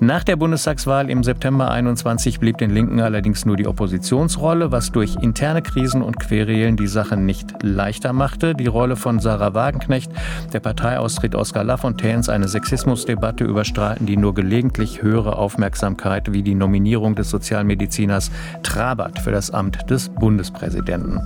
Nach 0.00 0.24
der 0.24 0.36
Bundestagswahl 0.36 1.10
im 1.10 1.22
September 1.22 1.70
21 1.70 2.40
blieb 2.40 2.58
den 2.58 2.70
Linken 2.70 3.00
allerdings 3.00 3.44
nur 3.44 3.56
die 3.56 3.66
Oppositionsrolle, 3.66 4.72
was 4.72 4.90
durch 4.90 5.16
interne 5.20 5.62
Krisen 5.62 6.02
und 6.02 6.18
Querelen 6.18 6.76
die 6.76 6.86
Sache 6.86 7.16
nicht 7.16 7.62
leichter 7.62 8.12
machte. 8.12 8.54
Die 8.54 8.66
Rolle 8.66 8.96
von 8.96 9.20
Sarah 9.20 9.54
Wagenknecht, 9.54 10.10
der 10.52 10.60
Parteiaustritt 10.60 11.34
Oskar 11.34 11.64
Lafontaines, 11.64 12.28
eine 12.28 12.48
Sexismusdebatte 12.48 13.44
überstrahlten 13.44 14.06
die 14.06 14.16
nur 14.16 14.34
gelegentlich 14.34 15.02
höhere 15.02 15.36
Aufmerksamkeit 15.36 16.32
wie 16.32 16.42
die 16.42 16.54
Nominierung 16.54 17.14
des 17.14 17.30
Sozialmediziners 17.30 18.30
Trabert 18.62 19.18
für 19.18 19.32
das 19.32 19.50
Amt 19.50 19.90
des 19.90 20.08
Bundespräsidenten. 20.08 21.20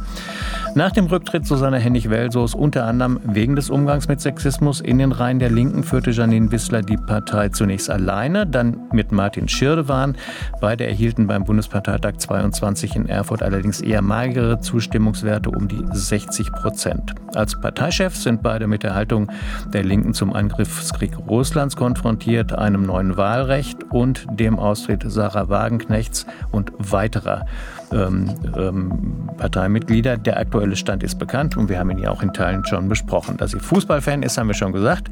Nach 0.77 0.93
dem 0.93 1.07
Rücktritt 1.07 1.47
Susanne 1.47 1.79
Hennig-Welsos 1.79 2.55
unter 2.55 2.85
anderem 2.85 3.18
wegen 3.25 3.57
des 3.57 3.71
Umgangs 3.71 4.07
mit 4.07 4.21
Sexismus 4.21 4.81
in 4.81 4.99
den 4.99 5.11
Reihen 5.11 5.41
der 5.41 5.51
Linken 5.51 5.83
führte 5.83 6.12
Janine 6.12 6.53
Wissler 6.53 6.83
die 6.83 6.97
Partei 6.97 7.49
zunächst 7.49 7.91
alleine, 7.91 8.47
dann 8.47 8.89
mit 8.93 9.11
Martin 9.11 9.49
Schirdewan. 9.49 10.16
Beide 10.61 10.87
erhielten 10.87 11.27
beim 11.27 11.45
Bundesparteitag 11.45 12.18
22 12.18 12.95
in 12.95 13.09
Erfurt 13.09 13.43
allerdings 13.43 13.81
eher 13.81 14.01
magere 14.01 14.61
Zustimmungswerte 14.61 15.51
um 15.51 15.66
die 15.66 15.85
60 15.91 16.53
Prozent. 16.53 17.14
Als 17.35 17.61
Parteichef 17.61 18.14
sind 18.14 18.41
beide 18.43 18.68
mit 18.68 18.85
der 18.85 18.95
Haltung 18.95 19.29
der 19.73 19.83
Linken 19.83 20.14
zum 20.14 20.33
Angriffskrieg 20.33 21.18
Russlands 21.29 21.75
konfrontiert, 21.75 22.53
einem 22.53 22.87
neuen 22.87 23.16
Wahlrecht 23.16 23.79
und 23.91 24.25
dem 24.31 24.57
Austritt 24.59 25.03
Sarah 25.05 25.49
Wagenknechts 25.49 26.27
und 26.53 26.71
weiterer 26.79 27.45
ähm, 27.93 28.34
ähm, 28.57 29.28
Parteimitglieder. 29.36 30.16
Der 30.16 30.38
aktuelle 30.38 30.76
Stand 30.76 31.03
ist 31.03 31.18
bekannt 31.18 31.57
und 31.57 31.68
wir 31.68 31.78
haben 31.78 31.91
ihn 31.91 31.99
ja 31.99 32.11
auch 32.11 32.22
in 32.22 32.32
Teilen 32.32 32.64
schon 32.64 32.88
besprochen. 32.88 33.36
Dass 33.36 33.53
sie 33.53 33.61
Fußballfan 33.61 34.22
ist, 34.22 34.38
haben 34.38 34.49
wir 34.49 34.55
schon 34.55 34.72
gesagt. 34.72 35.09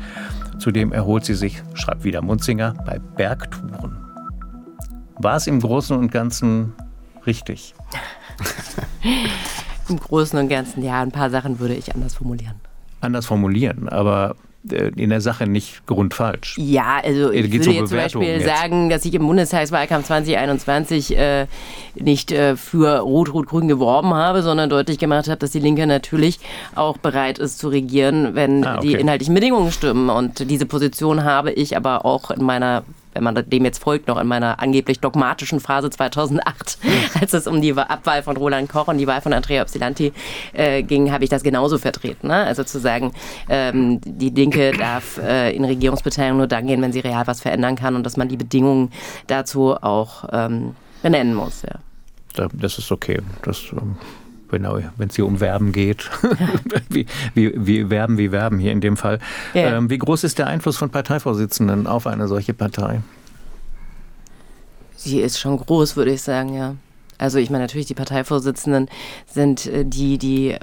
Zudem 0.59 0.93
erholt 0.93 1.25
sie 1.25 1.35
sich, 1.35 1.63
schreibt 1.75 2.05
wieder 2.05 2.23
Munzinger, 2.23 2.75
bei 2.85 2.99
Bergtouren. 2.99 3.97
War 5.19 5.37
es 5.37 5.47
im 5.47 5.61
Großen 5.61 5.97
und 5.97 6.11
Ganzen 6.11 6.73
richtig? 7.27 7.75
Im 9.89 9.99
Großen 9.99 10.39
und 10.39 10.49
Ganzen, 10.49 10.83
ja, 10.83 11.01
ein 11.01 11.13
paar 11.13 11.31
Sachen 11.31 11.61
würde 11.61 11.75
ich 11.75 11.95
anders 11.95 12.15
formulieren. 12.15 12.57
Anders 13.01 13.27
formulieren, 13.27 13.89
aber 13.89 14.37
in 14.73 15.11
der 15.11 15.21
Sache 15.21 15.47
nicht 15.47 15.87
grundfalsch. 15.87 16.57
Ja, 16.59 17.01
also 17.03 17.31
ich 17.31 17.53
würde 17.53 17.71
jetzt 17.71 17.89
zum 17.89 17.99
Beispiel 17.99 18.23
jetzt. 18.23 18.47
sagen, 18.47 18.89
dass 18.91 19.05
ich 19.05 19.15
im 19.15 19.27
Bundestagswahlkampf 19.27 20.07
2021 20.07 21.17
äh, 21.17 21.47
nicht 21.95 22.33
äh, 22.33 22.57
für 22.57 23.01
Rot-Rot-Grün 23.01 23.69
geworben 23.69 24.15
habe, 24.15 24.43
sondern 24.43 24.71
deutlich 24.71 24.99
gemacht 24.99 25.29
habe, 25.29 25.39
dass 25.39 25.51
die 25.51 25.61
Linke 25.61 25.87
natürlich 25.87 26.41
auch 26.75 26.99
bereit 26.99 27.39
ist 27.39 27.59
zu 27.59 27.69
regieren, 27.69 28.35
wenn 28.35 28.65
ah, 28.65 28.77
okay. 28.77 28.89
die 28.89 28.95
inhaltlichen 28.95 29.35
Bedingungen 29.35 29.73
stimmen. 29.73 30.11
Und 30.11 30.51
diese 30.51 30.67
Position 30.67 31.25
habe 31.25 31.53
ich 31.53 31.77
aber 31.77 32.05
auch 32.05 32.31
in 32.31 32.45
meiner 32.45 32.85
wenn 33.19 33.25
man 33.25 33.51
dem 33.51 33.65
jetzt 33.65 33.83
folgt, 33.83 34.07
noch 34.07 34.19
in 34.19 34.29
meiner 34.29 34.61
angeblich 34.61 35.01
dogmatischen 35.01 35.59
Phase 35.59 35.91
2008, 35.91 36.79
als 37.21 37.33
es 37.35 37.47
um 37.49 37.61
die 37.61 37.77
Abwahl 37.77 38.23
von 38.23 38.37
Roland 38.37 38.69
Koch 38.69 38.87
und 38.87 38.99
die 38.99 39.07
Wahl 39.07 39.21
von 39.21 39.33
Andrea 39.33 39.63
Ypsilanti 39.63 40.13
äh, 40.53 40.85
ging, 40.85 41.11
habe 41.11 41.25
ich 41.25 41.31
das 41.31 41.43
genauso 41.43 41.79
vertreten. 41.79 42.29
Ne? 42.29 42.35
Also 42.35 42.63
zu 42.63 42.79
sagen, 42.79 43.13
ähm, 43.49 44.01
die 44.05 44.31
Linke 44.31 44.73
darf 44.73 45.19
äh, 45.19 45.55
in 45.55 45.65
Regierungsbeteiligung 45.65 46.39
nur 46.39 46.47
dann 46.47 46.67
gehen, 46.67 46.81
wenn 46.81 46.93
sie 46.93 47.01
real 47.01 47.27
was 47.27 47.41
verändern 47.41 47.75
kann 47.75 47.97
und 47.97 48.05
dass 48.05 48.17
man 48.17 48.29
die 48.29 48.37
Bedingungen 48.37 48.93
dazu 49.27 49.75
auch 49.75 50.25
ähm, 50.33 50.77
benennen 51.03 51.35
muss. 51.35 51.63
Ja. 51.63 52.49
Das 52.53 52.79
ist 52.79 52.93
okay. 52.93 53.21
Das 53.43 53.65
ähm, 53.73 53.97
wenn 54.51 55.09
es 55.09 55.17
hier 55.17 55.27
um 55.27 55.41
Werben 55.41 55.73
geht. 55.73 56.11
wie, 56.89 57.07
wie, 57.35 57.53
wie 57.55 57.91
Werben 57.91 58.19
wie 58.19 58.33
Werben 58.33 58.59
hier 58.59 58.73
in 58.73 58.81
dem 58.81 58.97
Fall. 58.97 59.19
Ja. 59.55 59.77
Ähm, 59.77 59.91
wie 59.91 59.99
groß 59.99 60.25
ist 60.25 60.39
der 60.39 60.47
Einfluss 60.47 60.77
von 60.77 60.91
Parteivorsitzenden 60.91 61.87
auf 61.87 62.07
eine 62.07 62.29
solche 62.29 62.55
Partei? 62.55 63.03
Sie 64.97 65.21
ist 65.21 65.39
schon 65.39 65.57
groß, 65.57 65.97
würde 65.97 66.13
ich 66.13 66.23
sagen, 66.23 66.55
ja. 66.55 66.75
Also 67.19 67.39
ich 67.39 67.51
meine, 67.51 67.65
natürlich, 67.65 67.87
die 67.87 67.95
Parteivorsitzenden 67.95 68.89
sind 69.27 69.67
äh, 69.67 69.85
die, 69.85 70.19
die 70.19 70.57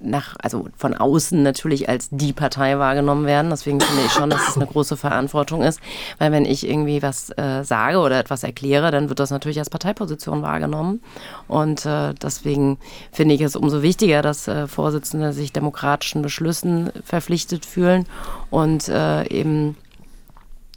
nach, 0.00 0.36
also 0.42 0.68
von 0.76 0.94
außen 0.94 1.42
natürlich 1.42 1.88
als 1.88 2.08
die 2.10 2.32
Partei 2.32 2.78
wahrgenommen 2.78 3.26
werden. 3.26 3.50
Deswegen 3.50 3.80
finde 3.80 4.04
ich 4.04 4.12
schon, 4.12 4.30
dass 4.30 4.48
es 4.48 4.56
eine 4.56 4.66
große 4.66 4.96
Verantwortung 4.96 5.62
ist, 5.62 5.80
weil 6.18 6.32
wenn 6.32 6.44
ich 6.44 6.68
irgendwie 6.68 7.02
was 7.02 7.30
äh, 7.30 7.62
sage 7.64 7.98
oder 7.98 8.18
etwas 8.18 8.42
erkläre, 8.42 8.90
dann 8.90 9.08
wird 9.08 9.20
das 9.20 9.30
natürlich 9.30 9.58
als 9.58 9.70
Parteiposition 9.70 10.42
wahrgenommen. 10.42 11.02
Und 11.48 11.86
äh, 11.86 12.14
deswegen 12.14 12.78
finde 13.12 13.34
ich 13.34 13.40
es 13.40 13.56
umso 13.56 13.82
wichtiger, 13.82 14.22
dass 14.22 14.48
äh, 14.48 14.66
Vorsitzende 14.66 15.32
sich 15.32 15.52
demokratischen 15.52 16.22
Beschlüssen 16.22 16.90
verpflichtet 17.04 17.66
fühlen 17.66 18.06
und 18.50 18.88
äh, 18.88 19.26
eben 19.28 19.76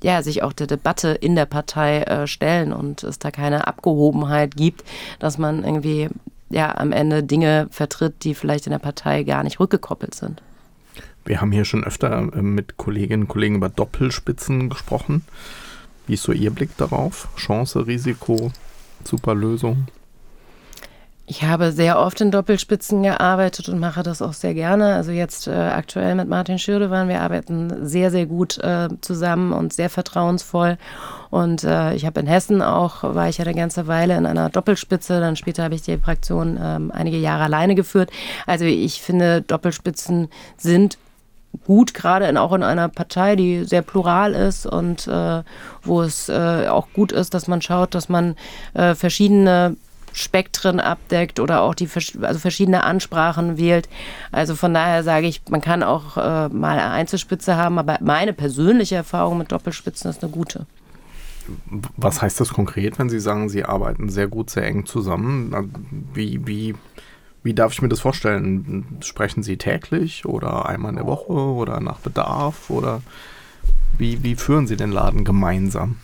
ja, 0.04 0.22
sich 0.22 0.44
auch 0.44 0.52
der 0.52 0.68
Debatte 0.68 1.10
in 1.10 1.36
der 1.36 1.46
Partei 1.46 2.02
äh, 2.02 2.28
stellen 2.28 2.74
und 2.74 3.04
es 3.04 3.20
da 3.20 3.32
keine 3.32 3.68
Abgehobenheit 3.68 4.56
gibt, 4.58 4.84
dass 5.20 5.38
man 5.38 5.64
irgendwie 5.64 6.10
ja 6.54 6.78
am 6.78 6.92
Ende 6.92 7.24
Dinge 7.24 7.68
vertritt, 7.72 8.24
die 8.24 8.36
vielleicht 8.36 8.68
in 8.68 8.72
der 8.72 8.80
Partei 8.80 9.24
gar 9.24 9.44
nicht 9.44 9.60
rückgekoppelt 9.60 10.16
sind. 10.16 10.42
Wir 11.26 11.42
haben 11.42 11.52
hier 11.52 11.66
schon 11.66 11.84
öfter 11.84 12.12
äh, 12.34 12.42
mit 12.42 12.78
Kolleginnen 12.78 13.24
und 13.24 13.30
Kollegen 13.30 13.56
über 13.56 13.70
Doppelspitzen 13.70 14.70
gesprochen. 14.70 15.24
Wie 16.08 16.16
ist 16.16 16.24
so 16.24 16.32
Ihr 16.32 16.52
Blick 16.52 16.76
darauf? 16.78 17.30
Chance, 17.38 17.88
Risiko, 17.88 18.52
super 19.04 19.34
Lösung? 19.36 19.88
Ich 21.26 21.44
habe 21.44 21.72
sehr 21.72 22.00
oft 22.00 22.20
in 22.20 22.32
Doppelspitzen 22.32 23.02
gearbeitet 23.02 23.70
und 23.70 23.80
mache 23.80 24.04
das 24.04 24.22
auch 24.22 24.34
sehr 24.34 24.54
gerne. 24.54 24.96
Also 24.96 25.12
jetzt 25.12 25.48
äh, 25.48 25.52
aktuell 25.52 26.16
mit 26.16 26.28
Martin 26.28 26.60
Schürdewan. 26.60 27.08
Wir 27.08 27.22
arbeiten 27.22 27.88
sehr, 27.88 28.12
sehr 28.12 28.26
gut 28.26 28.58
äh, 28.58 28.90
zusammen 29.00 29.54
und 29.54 29.72
sehr 29.72 29.90
vertrauensvoll. 29.90 30.78
Und 31.30 31.64
äh, 31.64 31.96
ich 31.96 32.06
habe 32.06 32.20
in 32.20 32.28
Hessen 32.28 32.62
auch, 32.62 33.04
war 33.04 33.30
ich 33.30 33.38
ja 33.38 33.46
eine 33.46 33.56
ganze 33.56 33.88
Weile 33.88 34.18
in 34.18 34.26
einer 34.26 34.50
Doppelspitze. 34.50 35.22
Dann 35.22 35.38
später 35.38 35.64
habe 35.64 35.76
ich 35.76 35.82
die 35.82 35.98
Fraktion 35.98 36.60
ähm, 36.62 36.92
einige 36.94 37.18
Jahre 37.18 37.46
alleine 37.46 37.76
geführt. 37.76 38.12
Also 38.46 38.66
ich 38.66 39.02
finde, 39.02 39.42
Doppelspitzen 39.42 40.28
sind 40.58 40.98
gut, 41.66 41.94
gerade 41.94 42.26
in, 42.26 42.36
auch 42.36 42.52
in 42.52 42.64
einer 42.64 42.90
Partei, 42.90 43.38
die 43.38 43.64
sehr 43.64 43.82
plural 43.82 44.34
ist 44.34 44.66
und 44.66 45.08
äh, 45.08 45.44
wo 45.84 46.02
es 46.02 46.28
äh, 46.28 46.68
auch 46.68 46.88
gut 46.94 47.14
ist, 47.14 47.34
dass 47.34 47.48
man 47.48 47.62
schaut, 47.62 47.96
dass 47.96 48.10
man 48.10 48.36
äh, 48.74 48.94
verschiedene 48.96 49.78
Spektren 50.14 50.80
abdeckt 50.80 51.40
oder 51.40 51.62
auch 51.62 51.74
die 51.74 51.90
also 52.22 52.40
verschiedene 52.40 52.84
Ansprachen 52.84 53.58
wählt. 53.58 53.90
Also 54.32 54.56
von 54.56 54.74
daher 54.74 55.04
sage 55.04 55.28
ich, 55.28 55.42
man 55.50 55.62
kann 55.62 55.84
auch 55.84 56.18
äh, 56.18 56.50
mal 56.50 56.80
eine 56.80 56.92
Einzelspitze 56.92 57.58
haben, 57.58 57.80
aber 57.80 57.98
meine 58.02 58.34
persönliche 58.34 58.96
Erfahrung 58.96 59.40
mit 59.40 59.52
Doppelspitzen 59.52 60.10
ist 60.10 60.24
eine 60.24 60.32
gute. 60.32 60.66
Was 61.98 62.22
heißt 62.22 62.40
das 62.40 62.54
konkret, 62.54 63.00
wenn 63.00 63.10
Sie 63.10 63.20
sagen, 63.20 63.50
Sie 63.50 63.66
arbeiten 63.66 64.08
sehr 64.10 64.28
gut, 64.28 64.50
sehr 64.50 64.66
eng 64.66 64.86
zusammen? 64.86 65.92
Wie, 66.14 66.46
wie, 66.48 66.76
wie 67.42 67.54
darf 67.54 67.74
ich 67.74 67.82
mir 67.82 67.90
das 67.90 68.00
vorstellen? 68.00 68.86
Sprechen 69.02 69.44
Sie 69.44 69.58
täglich 69.58 70.26
oder 70.26 70.68
einmal 70.68 70.92
in 70.92 70.98
der 70.98 71.08
Woche 71.08 71.34
oder 71.34 71.82
nach 71.82 71.98
Bedarf? 71.98 72.70
Oder 72.70 73.02
wie, 73.98 74.24
wie 74.24 74.36
führen 74.36 74.68
Sie 74.68 74.78
den 74.78 74.92
Laden 74.92 75.26
gemeinsam? 75.26 75.98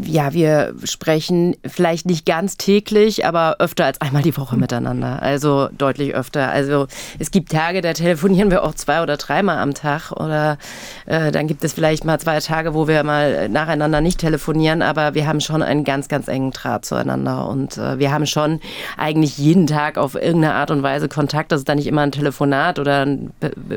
Ja, 0.00 0.32
wir 0.32 0.74
sprechen 0.84 1.56
vielleicht 1.66 2.06
nicht 2.06 2.24
ganz 2.24 2.56
täglich, 2.56 3.26
aber 3.26 3.56
öfter 3.58 3.84
als 3.84 4.00
einmal 4.00 4.22
die 4.22 4.36
Woche 4.36 4.56
miteinander. 4.56 5.20
Also 5.22 5.68
deutlich 5.76 6.14
öfter. 6.14 6.50
Also 6.50 6.86
es 7.18 7.30
gibt 7.30 7.50
Tage, 7.50 7.80
da 7.80 7.92
telefonieren 7.92 8.50
wir 8.50 8.62
auch 8.62 8.74
zwei 8.74 9.02
oder 9.02 9.16
dreimal 9.16 9.58
am 9.58 9.74
Tag. 9.74 10.12
Oder 10.12 10.58
äh, 11.06 11.32
dann 11.32 11.48
gibt 11.48 11.64
es 11.64 11.72
vielleicht 11.72 12.04
mal 12.04 12.20
zwei 12.20 12.38
Tage, 12.40 12.74
wo 12.74 12.86
wir 12.86 13.02
mal 13.02 13.48
nacheinander 13.48 14.00
nicht 14.00 14.20
telefonieren, 14.20 14.82
aber 14.82 15.14
wir 15.14 15.26
haben 15.26 15.40
schon 15.40 15.62
einen 15.62 15.84
ganz, 15.84 16.08
ganz 16.08 16.28
engen 16.28 16.52
Draht 16.52 16.84
zueinander. 16.84 17.48
Und 17.48 17.76
äh, 17.76 17.98
wir 17.98 18.12
haben 18.12 18.26
schon 18.26 18.60
eigentlich 18.96 19.36
jeden 19.38 19.66
Tag 19.66 19.98
auf 19.98 20.14
irgendeine 20.14 20.54
Art 20.54 20.70
und 20.70 20.82
Weise 20.82 21.08
Kontakt. 21.08 21.50
Das 21.50 21.60
ist 21.60 21.68
dann 21.68 21.78
nicht 21.78 21.88
immer 21.88 22.02
ein 22.02 22.12
Telefonat 22.12 22.78
oder 22.78 23.04
ein 23.04 23.32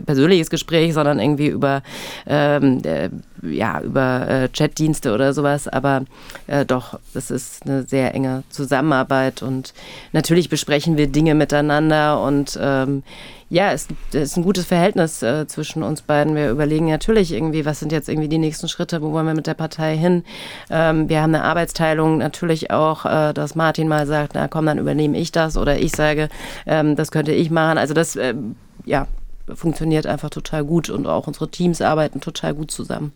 persönliches 0.05 0.49
Gespräch, 0.49 0.93
sondern 0.93 1.19
irgendwie 1.19 1.47
über, 1.47 1.81
ähm, 2.27 2.81
äh, 2.83 3.09
ja, 3.41 3.81
über 3.81 4.27
äh, 4.27 4.49
Chatdienste 4.49 5.13
oder 5.13 5.33
sowas. 5.33 5.67
Aber 5.67 6.05
äh, 6.47 6.65
doch, 6.65 6.99
das 7.13 7.31
ist 7.31 7.65
eine 7.65 7.83
sehr 7.83 8.13
enge 8.13 8.43
Zusammenarbeit 8.49 9.41
und 9.41 9.73
natürlich 10.11 10.49
besprechen 10.49 10.97
wir 10.97 11.07
Dinge 11.07 11.35
miteinander 11.35 12.21
und 12.21 12.57
ähm, 12.61 13.03
ja, 13.51 13.73
es, 13.73 13.89
ist 14.13 14.37
ein 14.37 14.43
gutes 14.43 14.65
Verhältnis 14.65 15.21
äh, 15.21 15.45
zwischen 15.45 15.83
uns 15.83 16.03
beiden. 16.03 16.35
Wir 16.35 16.51
überlegen 16.51 16.87
natürlich 16.87 17.33
irgendwie, 17.33 17.65
was 17.65 17.81
sind 17.81 17.91
jetzt 17.91 18.07
irgendwie 18.07 18.29
die 18.29 18.37
nächsten 18.37 18.69
Schritte, 18.69 19.01
wo 19.01 19.11
wollen 19.11 19.27
wir 19.27 19.33
mit 19.33 19.45
der 19.45 19.55
Partei 19.55 19.97
hin. 19.97 20.23
Ähm, 20.69 21.09
wir 21.09 21.21
haben 21.21 21.35
eine 21.35 21.43
Arbeitsteilung 21.43 22.17
natürlich 22.17 22.71
auch, 22.71 23.05
äh, 23.05 23.33
dass 23.33 23.55
Martin 23.55 23.89
mal 23.89 24.07
sagt, 24.07 24.35
na 24.35 24.47
komm, 24.47 24.67
dann 24.67 24.79
übernehme 24.79 25.17
ich 25.17 25.33
das 25.33 25.57
oder 25.57 25.77
ich 25.77 25.91
sage, 25.91 26.29
ähm, 26.65 26.95
das 26.95 27.11
könnte 27.11 27.33
ich 27.33 27.51
machen. 27.51 27.77
Also 27.77 27.93
das, 27.93 28.15
äh, 28.15 28.35
ja, 28.85 29.07
funktioniert 29.53 30.07
einfach 30.07 30.29
total 30.29 30.63
gut 30.63 30.89
und 30.89 31.05
auch 31.05 31.27
unsere 31.27 31.49
Teams 31.49 31.81
arbeiten 31.81 32.21
total 32.21 32.53
gut 32.53 32.71
zusammen. 32.71 33.11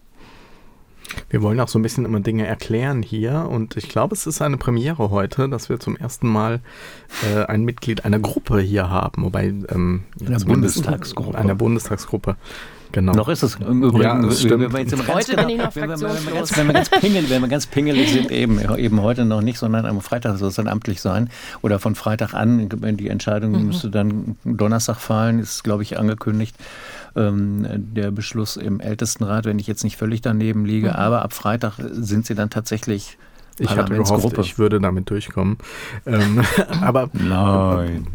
Wir 1.29 1.41
wollen 1.41 1.59
auch 1.59 1.67
so 1.67 1.79
ein 1.79 1.81
bisschen 1.81 2.05
immer 2.05 2.19
Dinge 2.19 2.45
erklären 2.45 3.01
hier 3.01 3.47
und 3.49 3.77
ich 3.77 3.89
glaube, 3.89 4.15
es 4.15 4.27
ist 4.27 4.41
eine 4.41 4.57
Premiere 4.57 5.09
heute, 5.11 5.49
dass 5.49 5.69
wir 5.69 5.79
zum 5.79 5.95
ersten 5.95 6.27
Mal 6.27 6.61
äh, 7.23 7.45
ein 7.45 7.63
Mitglied 7.63 8.05
einer 8.05 8.19
Gruppe 8.19 8.59
hier 8.59 8.89
haben, 8.89 9.23
wobei 9.23 9.53
ähm, 9.69 10.03
einer 10.25 10.39
Bundestagsgruppe. 10.39 11.37
Einer 11.37 11.55
Bundestagsgruppe. 11.55 12.35
Genau. 12.95 13.11
Noch 13.11 13.27
ist 13.27 13.43
es 13.43 13.55
im 13.55 13.83
Übrigen, 13.83 14.03
ja. 14.03 14.23
Wenn 14.23 14.71
wir 14.71 14.79
jetzt 14.79 15.07
heute 15.09 15.35
bin 15.35 15.49
ich 15.49 15.57
noch 15.57 15.75
wenn, 15.75 15.89
wenn, 15.89 15.99
wir 15.99 16.33
ganz, 16.33 16.57
wenn, 16.57 16.67
wir 16.67 16.73
ganz 16.73 16.89
pingelig, 16.89 17.29
wenn 17.29 17.41
wir 17.41 17.49
ganz 17.49 17.67
pingelig 17.67 18.13
sind, 18.13 18.31
eben, 18.31 18.57
eben 18.77 19.01
heute 19.01 19.25
noch 19.25 19.41
nicht, 19.41 19.57
sondern 19.57 19.85
am 19.85 19.99
Freitag 19.99 20.37
soll 20.37 20.47
es 20.47 20.55
dann 20.55 20.69
amtlich 20.69 21.01
sein. 21.01 21.29
Oder 21.61 21.79
von 21.79 21.95
Freitag 21.95 22.33
an, 22.33 22.69
die 22.69 23.09
Entscheidung 23.09 23.51
mhm. 23.51 23.65
müsste 23.65 23.89
dann 23.89 24.37
Donnerstag 24.45 24.95
fallen, 24.95 25.39
ist, 25.39 25.65
glaube 25.65 25.83
ich, 25.83 25.99
angekündigt 25.99 26.55
ähm, 27.17 27.67
der 27.69 28.11
Beschluss 28.11 28.55
im 28.55 28.79
Ältestenrat, 28.79 29.43
wenn 29.43 29.59
ich 29.59 29.67
jetzt 29.67 29.83
nicht 29.83 29.97
völlig 29.97 30.21
daneben 30.21 30.63
liege. 30.63 30.91
Mhm. 30.91 30.95
Aber 30.95 31.21
ab 31.23 31.33
Freitag 31.33 31.73
sind 31.77 32.25
sie 32.25 32.33
dann 32.33 32.49
tatsächlich 32.49 33.17
ich 33.59 33.75
hatte 33.75 33.93
gehofft, 33.93 34.37
ich 34.37 34.57
würde 34.57 34.79
damit 34.79 35.09
durchkommen. 35.09 35.57
Ähm, 36.05 36.45
aber 36.81 37.09
nein. 37.11 38.07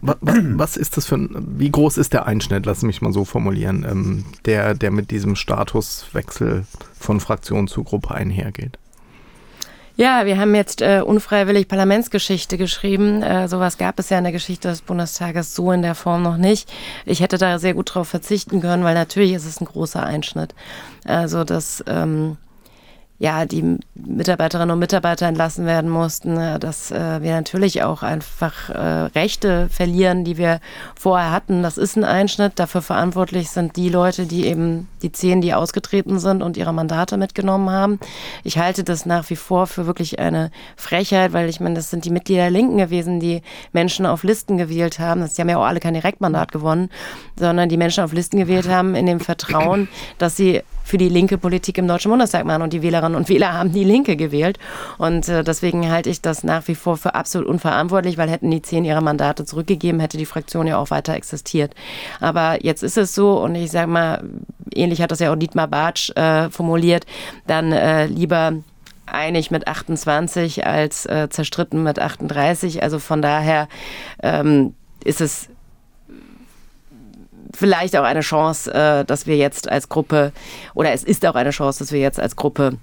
Was 0.00 0.76
ist 0.76 0.96
das 0.96 1.06
für 1.06 1.16
ein, 1.16 1.54
wie 1.58 1.70
groß 1.70 1.98
ist 1.98 2.12
der 2.12 2.26
Einschnitt, 2.26 2.66
lass 2.66 2.82
mich 2.82 3.02
mal 3.02 3.12
so 3.12 3.24
formulieren, 3.24 3.86
ähm, 3.88 4.24
der, 4.44 4.74
der 4.74 4.90
mit 4.90 5.10
diesem 5.10 5.36
Statuswechsel 5.36 6.64
von 6.98 7.20
Fraktion 7.20 7.68
zu 7.68 7.84
Gruppe 7.84 8.14
einhergeht? 8.14 8.78
Ja, 9.96 10.26
wir 10.26 10.38
haben 10.38 10.56
jetzt 10.56 10.82
äh, 10.82 11.02
unfreiwillig 11.04 11.68
Parlamentsgeschichte 11.68 12.58
geschrieben. 12.58 13.22
Äh, 13.22 13.46
sowas 13.46 13.78
gab 13.78 14.00
es 14.00 14.10
ja 14.10 14.18
in 14.18 14.24
der 14.24 14.32
Geschichte 14.32 14.66
des 14.66 14.82
Bundestages 14.82 15.54
so 15.54 15.70
in 15.70 15.82
der 15.82 15.94
Form 15.94 16.22
noch 16.22 16.36
nicht. 16.36 16.72
Ich 17.06 17.20
hätte 17.20 17.38
da 17.38 17.60
sehr 17.60 17.74
gut 17.74 17.94
drauf 17.94 18.08
verzichten 18.08 18.60
können, 18.60 18.82
weil 18.82 18.94
natürlich 18.94 19.32
ist 19.32 19.46
es 19.46 19.60
ein 19.60 19.66
großer 19.66 20.02
Einschnitt. 20.02 20.52
Also 21.04 21.44
das 21.44 21.84
ähm, 21.86 22.38
ja, 23.18 23.44
die 23.44 23.78
Mitarbeiterinnen 23.94 24.72
und 24.72 24.80
Mitarbeiter 24.80 25.26
entlassen 25.26 25.66
werden 25.66 25.88
mussten, 25.88 26.34
dass 26.58 26.90
äh, 26.90 27.22
wir 27.22 27.32
natürlich 27.32 27.82
auch 27.84 28.02
einfach 28.02 28.70
äh, 28.70 29.04
Rechte 29.14 29.68
verlieren, 29.68 30.24
die 30.24 30.36
wir 30.36 30.60
vorher 30.98 31.30
hatten. 31.30 31.62
Das 31.62 31.78
ist 31.78 31.96
ein 31.96 32.02
Einschnitt. 32.02 32.54
Dafür 32.56 32.82
verantwortlich 32.82 33.50
sind 33.50 33.76
die 33.76 33.88
Leute, 33.88 34.26
die 34.26 34.46
eben 34.46 34.88
die 35.02 35.12
zehn, 35.12 35.40
die 35.40 35.54
ausgetreten 35.54 36.18
sind 36.18 36.42
und 36.42 36.56
ihre 36.56 36.72
Mandate 36.72 37.16
mitgenommen 37.16 37.70
haben. 37.70 38.00
Ich 38.42 38.58
halte 38.58 38.82
das 38.82 39.06
nach 39.06 39.30
wie 39.30 39.36
vor 39.36 39.68
für 39.68 39.86
wirklich 39.86 40.18
eine 40.18 40.50
Frechheit, 40.76 41.32
weil 41.32 41.48
ich 41.48 41.60
meine, 41.60 41.76
das 41.76 41.90
sind 41.90 42.04
die 42.04 42.10
Mitglieder 42.10 42.42
der 42.42 42.50
Linken 42.50 42.78
gewesen, 42.78 43.20
die 43.20 43.42
Menschen 43.72 44.06
auf 44.06 44.24
Listen 44.24 44.58
gewählt 44.58 44.98
haben. 44.98 45.20
Das 45.20 45.38
haben 45.38 45.48
ja 45.48 45.58
auch 45.58 45.64
alle 45.64 45.80
kein 45.80 45.94
Direktmandat 45.94 46.50
gewonnen, 46.50 46.90
sondern 47.38 47.68
die 47.68 47.76
Menschen 47.76 48.02
auf 48.02 48.12
Listen 48.12 48.38
gewählt 48.38 48.68
haben 48.68 48.96
in 48.96 49.06
dem 49.06 49.20
Vertrauen, 49.20 49.88
dass 50.18 50.36
sie 50.36 50.62
für 50.84 50.98
die 50.98 51.08
linke 51.08 51.38
Politik 51.38 51.78
im 51.78 51.88
Deutschen 51.88 52.10
Bundestag 52.10 52.44
machen. 52.44 52.62
Und 52.62 52.72
die 52.72 52.82
Wählerinnen 52.82 53.16
und 53.16 53.28
Wähler 53.28 53.54
haben 53.54 53.72
die 53.72 53.82
Linke 53.82 54.14
gewählt. 54.14 54.58
Und 54.98 55.28
äh, 55.28 55.42
deswegen 55.42 55.90
halte 55.90 56.10
ich 56.10 56.20
das 56.20 56.44
nach 56.44 56.68
wie 56.68 56.76
vor 56.76 56.96
für 56.96 57.16
absolut 57.16 57.48
unverantwortlich, 57.48 58.18
weil 58.18 58.30
hätten 58.30 58.50
die 58.50 58.62
zehn 58.62 58.84
ihre 58.84 59.00
Mandate 59.00 59.44
zurückgegeben, 59.44 59.98
hätte 59.98 60.18
die 60.18 60.26
Fraktion 60.26 60.66
ja 60.68 60.78
auch 60.78 60.90
weiter 60.90 61.14
existiert. 61.14 61.74
Aber 62.20 62.62
jetzt 62.62 62.82
ist 62.82 62.98
es 62.98 63.14
so 63.14 63.42
und 63.42 63.54
ich 63.56 63.70
sage 63.70 63.90
mal, 63.90 64.22
ähnlich 64.72 65.00
hat 65.00 65.10
das 65.10 65.20
ja 65.20 65.32
auch 65.32 65.36
Dietmar 65.36 65.68
Bartsch 65.68 66.10
äh, 66.10 66.50
formuliert, 66.50 67.06
dann 67.46 67.72
äh, 67.72 68.06
lieber 68.06 68.52
einig 69.06 69.50
mit 69.50 69.68
28 69.68 70.66
als 70.66 71.06
äh, 71.06 71.28
zerstritten 71.30 71.82
mit 71.82 71.98
38. 71.98 72.82
Also 72.82 72.98
von 72.98 73.22
daher 73.22 73.68
ähm, 74.22 74.74
ist 75.04 75.20
es 75.20 75.48
vielleicht 77.54 77.96
auch 77.96 78.04
eine 78.04 78.20
Chance, 78.20 78.72
äh, 78.72 79.04
dass 79.04 79.26
wir 79.26 79.36
jetzt 79.36 79.70
als 79.70 79.88
Gruppe, 79.88 80.32
oder 80.74 80.92
es 80.92 81.04
ist 81.04 81.24
auch 81.26 81.34
eine 81.34 81.50
Chance, 81.50 81.80
dass 81.80 81.92
wir 81.92 82.00
jetzt 82.00 82.20
als 82.20 82.36
Gruppe 82.36 82.78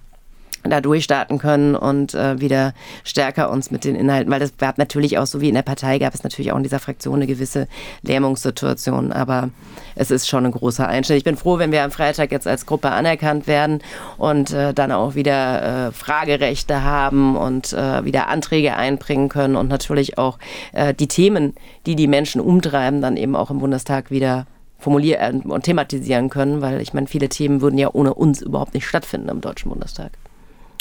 da 0.64 0.82
durchstarten 0.82 1.40
können 1.40 1.76
und 1.76 2.14
äh, 2.14 2.40
wieder 2.40 2.74
stärker 3.04 3.50
uns 3.50 3.72
mit 3.72 3.84
den 3.84 3.96
Inhalten, 3.96 4.32
weil 4.32 4.40
das 4.40 4.58
gab 4.58 4.78
natürlich 4.78 5.18
auch, 5.18 5.26
so 5.26 5.42
wie 5.42 5.50
in 5.50 5.56
der 5.56 5.64
Partei, 5.64 5.98
gab 5.98 6.14
es 6.14 6.24
natürlich 6.24 6.52
auch 6.52 6.58
in 6.58 6.64
dieser 6.64 6.80
Fraktion 6.80 7.16
eine 7.16 7.28
gewisse 7.28 7.68
Lähmungssituation, 8.04 9.12
aber 9.12 9.50
es 9.96 10.12
ist 10.12 10.28
schon 10.28 10.46
ein 10.46 10.52
großer 10.52 10.88
Einschnitt. 10.88 11.18
Ich 11.18 11.24
bin 11.24 11.38
froh, 11.38 11.58
wenn 11.58 11.72
wir 11.72 11.84
am 11.84 11.92
Freitag 11.92 12.32
jetzt 12.32 12.48
als 12.48 12.66
Gruppe 12.66 12.92
anerkannt 12.92 13.48
werden 13.48 13.80
und 14.18 14.52
äh, 14.52 14.74
dann 14.74 14.92
auch 14.92 15.16
wieder 15.16 15.88
äh, 15.88 15.92
Fragerechte 15.92 16.84
haben 16.84 17.36
und 17.36 17.74
äh, 17.74 18.06
wieder 18.06 18.28
Anträge 18.28 18.76
einbringen 18.76 19.30
können 19.30 19.56
und 19.56 19.68
natürlich 19.68 20.18
auch 20.18 20.38
äh, 20.74 20.94
die 20.94 21.08
Themen, 21.08 21.56
die 21.86 21.96
die 21.96 22.08
Menschen 22.08 22.40
umtreiben, 22.40 23.02
dann 23.02 23.18
eben 23.18 23.36
auch 23.36 23.50
im 23.50 23.60
Bundestag 23.60 24.12
wieder 24.12 24.46
formulieren 24.82 25.42
und 25.42 25.64
thematisieren 25.64 26.30
können, 26.30 26.62
weil 26.62 26.82
ich 26.82 26.94
meine, 26.94 27.08
viele 27.08 27.30
Themen 27.30 27.62
würden 27.62 27.78
ja 27.78 27.90
ohne 27.94 28.16
uns 28.16 28.42
überhaupt 28.42 28.74
nicht 28.74 28.88
stattfinden 28.88 29.30
im 29.30 29.40
Deutschen 29.40 29.70
Bundestag. 29.70 30.12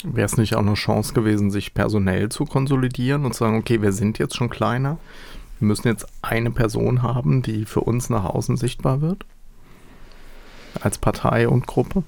Wäre 0.03 0.25
es 0.25 0.37
nicht 0.37 0.55
auch 0.55 0.61
eine 0.61 0.73
Chance 0.73 1.13
gewesen, 1.13 1.51
sich 1.51 1.75
personell 1.75 2.29
zu 2.29 2.45
konsolidieren 2.45 3.23
und 3.25 3.33
zu 3.33 3.43
sagen, 3.43 3.59
okay, 3.59 3.83
wir 3.83 3.91
sind 3.91 4.17
jetzt 4.17 4.35
schon 4.35 4.49
kleiner, 4.49 4.97
wir 5.59 5.67
müssen 5.67 5.87
jetzt 5.87 6.07
eine 6.23 6.49
Person 6.49 7.03
haben, 7.03 7.43
die 7.43 7.65
für 7.65 7.81
uns 7.81 8.09
nach 8.09 8.25
außen 8.25 8.57
sichtbar 8.57 9.01
wird? 9.01 9.23
Als 10.81 10.97
Partei 10.97 11.47
und 11.47 11.67
Gruppe? 11.67 12.01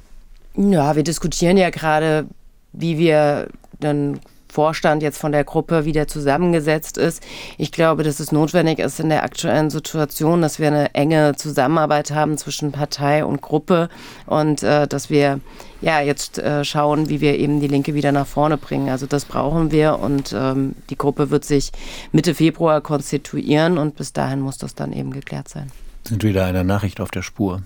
Ja, 0.56 0.96
wir 0.96 1.04
diskutieren 1.04 1.58
ja 1.58 1.70
gerade, 1.70 2.26
wie 2.72 2.98
wir 2.98 3.50
dann 3.80 4.20
Vorstand 4.54 5.02
jetzt 5.02 5.18
von 5.18 5.32
der 5.32 5.44
Gruppe 5.44 5.84
wieder 5.84 6.08
zusammengesetzt 6.08 7.00
ist. 7.00 7.24
Ich 7.58 7.72
glaube, 7.72 8.04
dass 8.04 8.20
es 8.20 8.32
notwendig 8.32 8.78
ist 8.78 9.00
in 9.00 9.10
der 9.10 9.24
aktuellen 9.24 9.72
Situation, 9.72 10.44
dass 10.44 10.60
wir 10.60 10.68
eine 10.68 10.94
enge 10.94 11.36
Zusammenarbeit 11.36 12.12
haben 12.12 12.38
zwischen 12.38 12.72
Partei 12.72 13.26
und 13.26 13.42
Gruppe 13.42 13.90
und 14.28 14.62
äh, 14.62 14.88
dass 14.88 15.10
wir 15.10 15.40
ja 15.82 16.02
jetzt 16.02 16.38
äh, 16.38 16.64
schauen, 16.64 17.10
wie 17.10 17.20
wir 17.20 17.40
eben 17.40 17.62
die 17.62 17.68
Linke 17.68 17.96
wieder 17.96 18.12
nach 18.12 18.28
vorne 18.28 18.58
bringen. 18.58 18.90
Also 18.90 19.08
das 19.08 19.26
brauchen 19.26 19.72
wir 19.72 19.98
und 19.98 20.34
ähm, 20.38 20.76
die 20.92 20.98
Gruppe 21.00 21.32
wird 21.32 21.46
sich 21.46 21.72
Mitte 22.12 22.36
Februar 22.36 22.80
konstituieren 22.82 23.80
und 23.80 23.96
bis 23.96 24.14
dahin 24.14 24.40
muss 24.40 24.60
das 24.60 24.76
dann 24.76 24.94
eben 24.94 25.12
geklärt 25.12 25.50
sein. 25.50 25.72
Sind 26.04 26.24
wieder 26.24 26.46
einer 26.46 26.64
Nachricht 26.64 27.02
auf 27.02 27.10
der 27.10 27.24
Spur. 27.24 27.64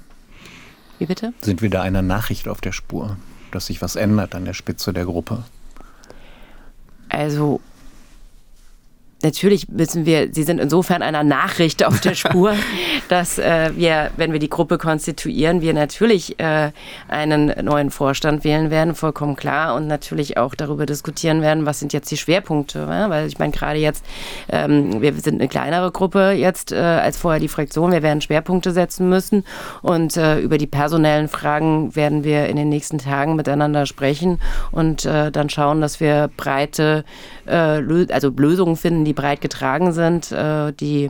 Wie 0.99 1.05
bitte? 1.05 1.33
Sind 1.41 1.61
wieder 1.61 1.81
einer 1.81 2.01
Nachricht 2.01 2.47
auf 2.47 2.61
der 2.61 2.71
Spur, 2.71 3.17
dass 3.51 3.65
sich 3.65 3.81
was 3.81 3.97
ändert 3.97 4.35
an 4.35 4.45
der 4.45 4.53
Spitze 4.53 4.93
der 4.93 5.03
Gruppe. 5.03 5.43
Also 7.09 7.61
natürlich 9.23 9.65
wissen 9.69 10.05
wir, 10.05 10.29
sie 10.31 10.43
sind 10.43 10.59
insofern 10.59 11.01
einer 11.01 11.23
Nachricht 11.23 11.83
auf 11.83 11.99
der 11.99 12.13
Spur, 12.13 12.53
dass 13.09 13.39
äh, 13.39 13.71
wir, 13.75 14.11
wenn 14.17 14.31
wir 14.31 14.39
die 14.39 14.49
Gruppe 14.49 14.77
konstituieren, 14.77 15.61
wir 15.61 15.73
natürlich 15.73 16.39
äh, 16.39 16.71
einen 17.07 17.53
neuen 17.65 17.89
Vorstand 17.89 18.43
wählen 18.43 18.69
werden, 18.69 18.93
vollkommen 18.95 19.35
klar, 19.35 19.75
und 19.75 19.87
natürlich 19.87 20.37
auch 20.37 20.53
darüber 20.53 20.85
diskutieren 20.85 21.41
werden, 21.41 21.65
was 21.65 21.79
sind 21.79 21.93
jetzt 21.93 22.11
die 22.11 22.17
Schwerpunkte, 22.17 22.79
ja? 22.79 23.09
weil 23.09 23.27
ich 23.27 23.39
meine 23.39 23.51
gerade 23.51 23.79
jetzt, 23.79 24.05
ähm, 24.49 25.01
wir 25.01 25.13
sind 25.13 25.35
eine 25.35 25.47
kleinere 25.47 25.91
Gruppe 25.91 26.31
jetzt 26.31 26.71
äh, 26.71 26.75
als 26.77 27.17
vorher 27.17 27.39
die 27.39 27.47
Fraktion, 27.47 27.91
wir 27.91 28.03
werden 28.03 28.21
Schwerpunkte 28.21 28.71
setzen 28.71 29.09
müssen 29.09 29.43
und 29.81 30.15
äh, 30.17 30.39
über 30.39 30.57
die 30.57 30.67
personellen 30.67 31.27
Fragen 31.27 31.95
werden 31.95 32.23
wir 32.23 32.47
in 32.47 32.55
den 32.55 32.69
nächsten 32.69 32.99
Tagen 32.99 33.35
miteinander 33.35 33.85
sprechen 33.85 34.39
und 34.71 35.05
äh, 35.05 35.31
dann 35.31 35.49
schauen, 35.49 35.81
dass 35.81 35.99
wir 35.99 36.29
breite, 36.37 37.03
äh, 37.45 37.81
also 38.11 38.29
Lösungen 38.29 38.75
finden, 38.75 39.06
die 39.07 39.13
breit 39.13 39.41
getragen 39.41 39.93
sind, 39.93 40.31
äh, 40.31 40.71
die 40.73 41.09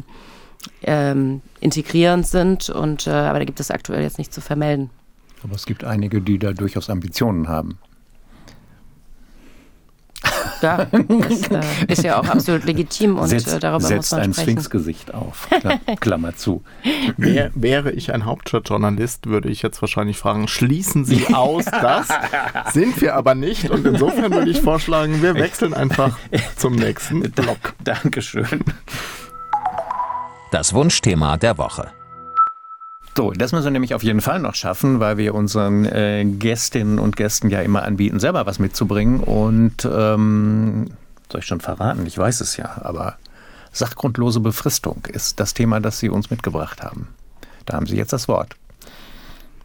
ähm, 0.84 1.42
integrierend 1.60 2.28
sind. 2.28 2.70
Und, 2.70 3.08
äh, 3.08 3.12
aber 3.12 3.40
da 3.40 3.46
gibt 3.46 3.60
es 3.60 3.72
aktuell 3.72 4.04
jetzt 4.04 4.18
nichts 4.18 4.34
zu 4.34 4.42
vermelden. 4.42 4.90
Aber 5.44 5.56
es 5.56 5.66
gibt 5.66 5.84
einige, 5.84 6.22
die 6.22 6.40
da 6.40 6.54
durchaus 6.54 6.90
Ambitionen 6.90 7.48
haben. 7.48 7.78
Ja, 10.62 10.86
das 10.92 11.48
äh, 11.50 11.62
ist 11.88 12.04
ja 12.04 12.20
auch 12.20 12.28
absolut 12.28 12.66
legitim 12.66 13.18
und 13.18 13.28
setzt, 13.28 13.54
äh, 13.54 13.60
darüber 13.60 13.86
setzt 13.86 13.98
muss 13.98 14.12
man 14.12 14.22
ein 14.22 14.34
sprechen. 14.34 14.50
Sphinxgesicht 14.50 15.14
auf. 15.14 15.48
Klammer 16.00 16.36
zu. 16.36 16.64
Wär, 17.18 17.52
wäre 17.56 17.92
ich 17.92 18.14
ein 18.14 18.26
Hauptstadtjournalist, 18.26 19.28
würde 19.28 19.50
ich 19.50 19.62
jetzt 19.62 19.82
wahrscheinlich 19.82 20.18
fragen, 20.18 20.48
schließen 20.48 21.06
Sie 21.06 21.28
aus 21.34 21.66
das? 21.66 22.08
Sind 22.74 23.00
wir 23.02 23.16
aber 23.16 23.36
nicht. 23.36 23.70
Und 23.70 23.86
insofern 23.86 24.34
würde 24.34 24.50
ich 24.50 24.62
vorschlagen, 24.62 25.22
wir 25.22 25.36
wechseln 25.36 25.74
einfach 25.74 26.18
zum 26.56 26.76
nächsten 26.76 27.22
Block. 27.32 27.74
Dankeschön. 27.84 28.64
Das 30.52 30.74
Wunschthema 30.74 31.38
der 31.38 31.58
Woche. 31.58 31.92
So, 33.18 33.32
das 33.32 33.52
müssen 33.52 33.64
wir 33.64 33.72
nämlich 33.72 33.96
auf 33.96 34.04
jeden 34.04 34.22
Fall 34.22 34.38
noch 34.38 34.54
schaffen, 34.54 35.00
weil 35.00 35.18
wir 35.18 35.34
unseren 35.34 35.86
äh, 35.86 36.24
Gästinnen 36.24 37.00
und 37.00 37.16
Gästen 37.16 37.50
ja 37.50 37.62
immer 37.62 37.82
anbieten, 37.82 38.20
selber 38.20 38.46
was 38.46 38.60
mitzubringen. 38.60 39.22
Und 39.22 39.90
ähm, 39.92 40.92
soll 41.32 41.40
ich 41.40 41.48
schon 41.48 41.60
verraten? 41.60 42.06
Ich 42.06 42.16
weiß 42.16 42.42
es 42.42 42.58
ja, 42.58 42.80
aber 42.84 43.18
sachgrundlose 43.72 44.40
Befristung 44.40 45.08
ist 45.12 45.40
das 45.40 45.56
Thema, 45.56 45.80
das 45.80 45.98
Sie 45.98 46.10
uns 46.10 46.30
mitgebracht 46.30 46.84
haben. 46.84 47.08
Da 47.66 47.74
haben 47.74 47.88
Sie 47.88 47.98
jetzt 47.98 48.14
das 48.14 48.28
Wort. 48.28 48.56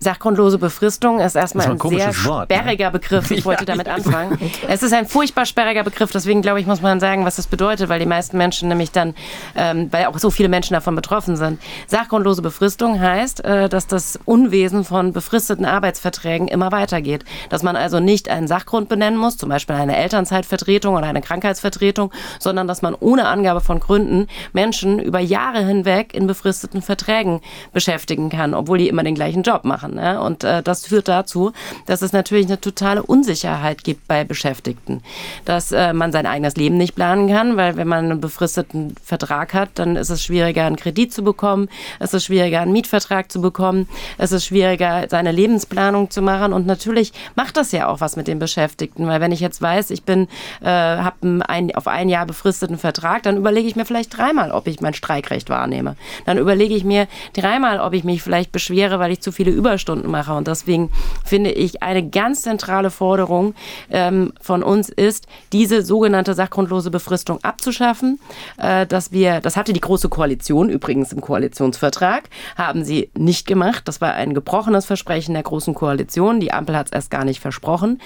Sachgrundlose 0.03 0.59
Befristung 0.59 1.21
ist 1.21 1.37
erstmal 1.37 1.67
ist 1.67 1.85
ein, 1.85 1.93
ein 1.93 1.99
sehr 1.99 2.25
Wort, 2.25 2.51
ne? 2.51 2.57
sperriger 2.57 2.91
Begriff. 2.91 3.31
Ich 3.31 3.45
wollte 3.45 3.65
damit 3.65 3.89
anfangen. 3.89 4.39
Es 4.69 4.83
ist 4.83 4.93
ein 4.93 5.07
furchtbar 5.07 5.47
sperriger 5.47 5.83
Begriff, 5.83 6.11
deswegen 6.13 6.43
glaube 6.43 6.61
ich, 6.61 6.67
muss 6.67 6.81
man 6.81 7.01
sagen, 7.01 7.25
was 7.25 7.37
das 7.37 7.47
bedeutet, 7.47 7.89
weil 7.89 8.01
die 8.01 8.07
meisten 8.07 8.37
Menschen 8.37 8.69
nämlich 8.69 8.91
dann, 8.91 9.15
ähm, 9.55 9.89
weil 9.91 10.07
auch 10.07 10.19
so 10.19 10.31
viele 10.31 10.49
Menschen 10.49 10.75
davon 10.75 10.95
betroffen 10.95 11.37
sind. 11.37 11.61
Sachgrundlose 11.87 12.43
Befristung 12.43 13.01
heißt, 13.01 13.45
äh, 13.45 13.69
dass 13.69 13.87
das 13.87 14.19
Unwesen 14.25 14.85
von 14.85 15.13
befristeten 15.13 15.65
Arbeitsverträgen 15.65 16.49
immer 16.49 16.73
weitergeht. 16.73 17.25
Dass 17.49 17.63
man 17.63 17.77
also 17.77 18.01
nicht 18.01 18.29
einen 18.29 18.49
Sachgrund 18.49 18.89
benennen 18.89 19.19
muss, 19.19 19.37
zum 19.37 19.49
Beispiel 19.49 19.77
eine 19.77 19.97
Elternzeitvertretung 19.97 20.95
oder 20.97 21.07
eine 21.07 21.23
Krankheitsvertretung, 21.23 22.13
sondern 22.39 22.67
dass 22.67 22.83
man 22.83 22.95
ohne 22.99 23.27
Angabe 23.27 23.61
von 23.61 23.81
Gründen 23.81 24.27
Menschen 24.53 24.99
über 24.99 25.21
Jahre 25.21 25.65
hinweg 25.65 26.15
in 26.15 26.27
befristeten 26.27 26.83
Verträgen 26.83 27.41
beschäftigen 27.73 28.31
kann, 28.31 28.55
obwohl 28.55 28.79
die 28.79 28.89
immer 28.89 29.03
den 29.03 29.15
gleichen 29.15 29.43
Job 29.43 29.65
machen. 29.65 29.92
Ne? 29.95 30.21
Und 30.21 30.45
äh, 30.45 30.63
das 30.63 30.87
führt 30.87 31.09
dazu, 31.09 31.53
dass 31.87 32.03
es 32.03 32.13
natürlich 32.13 32.47
eine 32.47 32.61
totale 32.61 33.03
Unsicherheit 33.03 33.85
gibt 33.85 34.09
bei 34.09 34.25
Beschäftigten. 34.25 35.03
Dass 35.45 35.73
äh, 35.73 35.93
man 35.93 36.13
sein 36.13 36.27
eigenes 36.27 36.57
Leben 36.57 36.77
nicht 36.77 36.95
planen 36.95 37.29
kann, 37.29 37.57
weil 37.57 37.77
wenn 37.77 37.89
man 37.89 38.05
einen 38.07 38.21
befristeten 38.21 38.95
Vertrag 39.05 39.55
hat, 39.55 39.71
dann 39.75 39.97
ist 39.97 40.11
es 40.11 40.25
schwieriger, 40.25 40.65
einen 40.65 40.77
Kredit 40.77 41.13
zu 41.13 41.23
bekommen, 41.23 41.69
es 41.99 42.15
ist 42.15 42.25
schwieriger, 42.25 42.61
einen 42.61 42.73
Mietvertrag 42.73 43.31
zu 43.31 43.41
bekommen, 43.41 43.89
es 44.19 44.33
ist 44.33 44.47
schwieriger, 44.47 45.07
seine 45.09 45.33
Lebensplanung 45.33 46.11
zu 46.11 46.23
machen. 46.23 46.53
Und 46.53 46.67
natürlich 46.67 47.13
macht 47.35 47.57
das 47.57 47.73
ja 47.73 47.89
auch 47.89 48.01
was 48.01 48.17
mit 48.17 48.29
den 48.29 48.39
Beschäftigten, 48.39 49.07
weil 49.07 49.21
wenn 49.21 49.33
ich 49.33 49.41
jetzt 49.41 49.63
weiß, 49.63 49.91
ich 49.91 50.05
bin, 50.05 50.29
äh, 50.61 50.67
habe 50.67 51.43
ein, 51.47 51.75
auf 51.75 51.87
ein 51.87 52.09
Jahr 52.09 52.27
befristeten 52.27 52.79
Vertrag, 52.79 53.23
dann 53.23 53.37
überlege 53.37 53.69
ich 53.69 53.77
mir 53.77 53.85
vielleicht 53.85 54.17
dreimal, 54.17 54.51
ob 54.53 54.67
ich 54.67 54.81
mein 54.81 54.95
Streikrecht 54.95 55.51
wahrnehme. 55.51 55.97
Dann 56.27 56.39
überlege 56.39 56.75
ich 56.75 56.85
mir 56.85 57.07
dreimal, 57.33 57.81
ob 57.81 57.93
ich 57.93 58.05
mich 58.05 58.23
vielleicht 58.23 58.53
beschwere, 58.53 58.99
weil 58.99 59.13
ich 59.13 59.21
zu 59.21 59.33
viele 59.33 59.51
Überstunden 59.51 59.82
mache. 59.89 60.35
Und 60.35 60.49
deswegen 60.49 60.91
finde 61.25 61.51
ich, 61.51 61.83
eine 61.83 62.09
ganz 62.09 62.43
zentrale 62.43 62.91
Forderung 62.91 63.55
ähm, 63.91 64.33
von 64.41 64.63
uns 64.63 64.89
ist, 64.89 65.27
diese 65.53 65.83
sogenannte 65.83 66.35
sachgrundlose 66.35 66.91
Befristung 66.91 67.43
abzuschaffen. 67.43 68.19
Äh, 68.59 68.87
dass 68.87 69.13
wir, 69.13 69.41
das 69.41 69.57
hatte 69.57 69.73
die 69.73 69.81
Große 69.81 70.09
Koalition 70.09 70.69
übrigens 70.69 71.13
im 71.13 71.21
Koalitionsvertrag, 71.21 72.29
haben 72.57 72.85
sie 72.85 73.11
nicht 73.17 73.47
gemacht. 73.47 73.83
Das 73.87 74.01
war 74.01 74.15
ein 74.15 74.35
gebrochenes 74.35 74.87
Versprechen 74.87 75.35
der 75.35 75.43
Großen 75.43 75.75
Koalition. 75.75 76.41
Die 76.41 76.53
Ampel 76.53 76.77
hat 76.77 76.87
es 76.87 76.93
erst 76.93 77.11
gar 77.11 77.25
nicht 77.25 77.41
versprochen. 77.41 78.01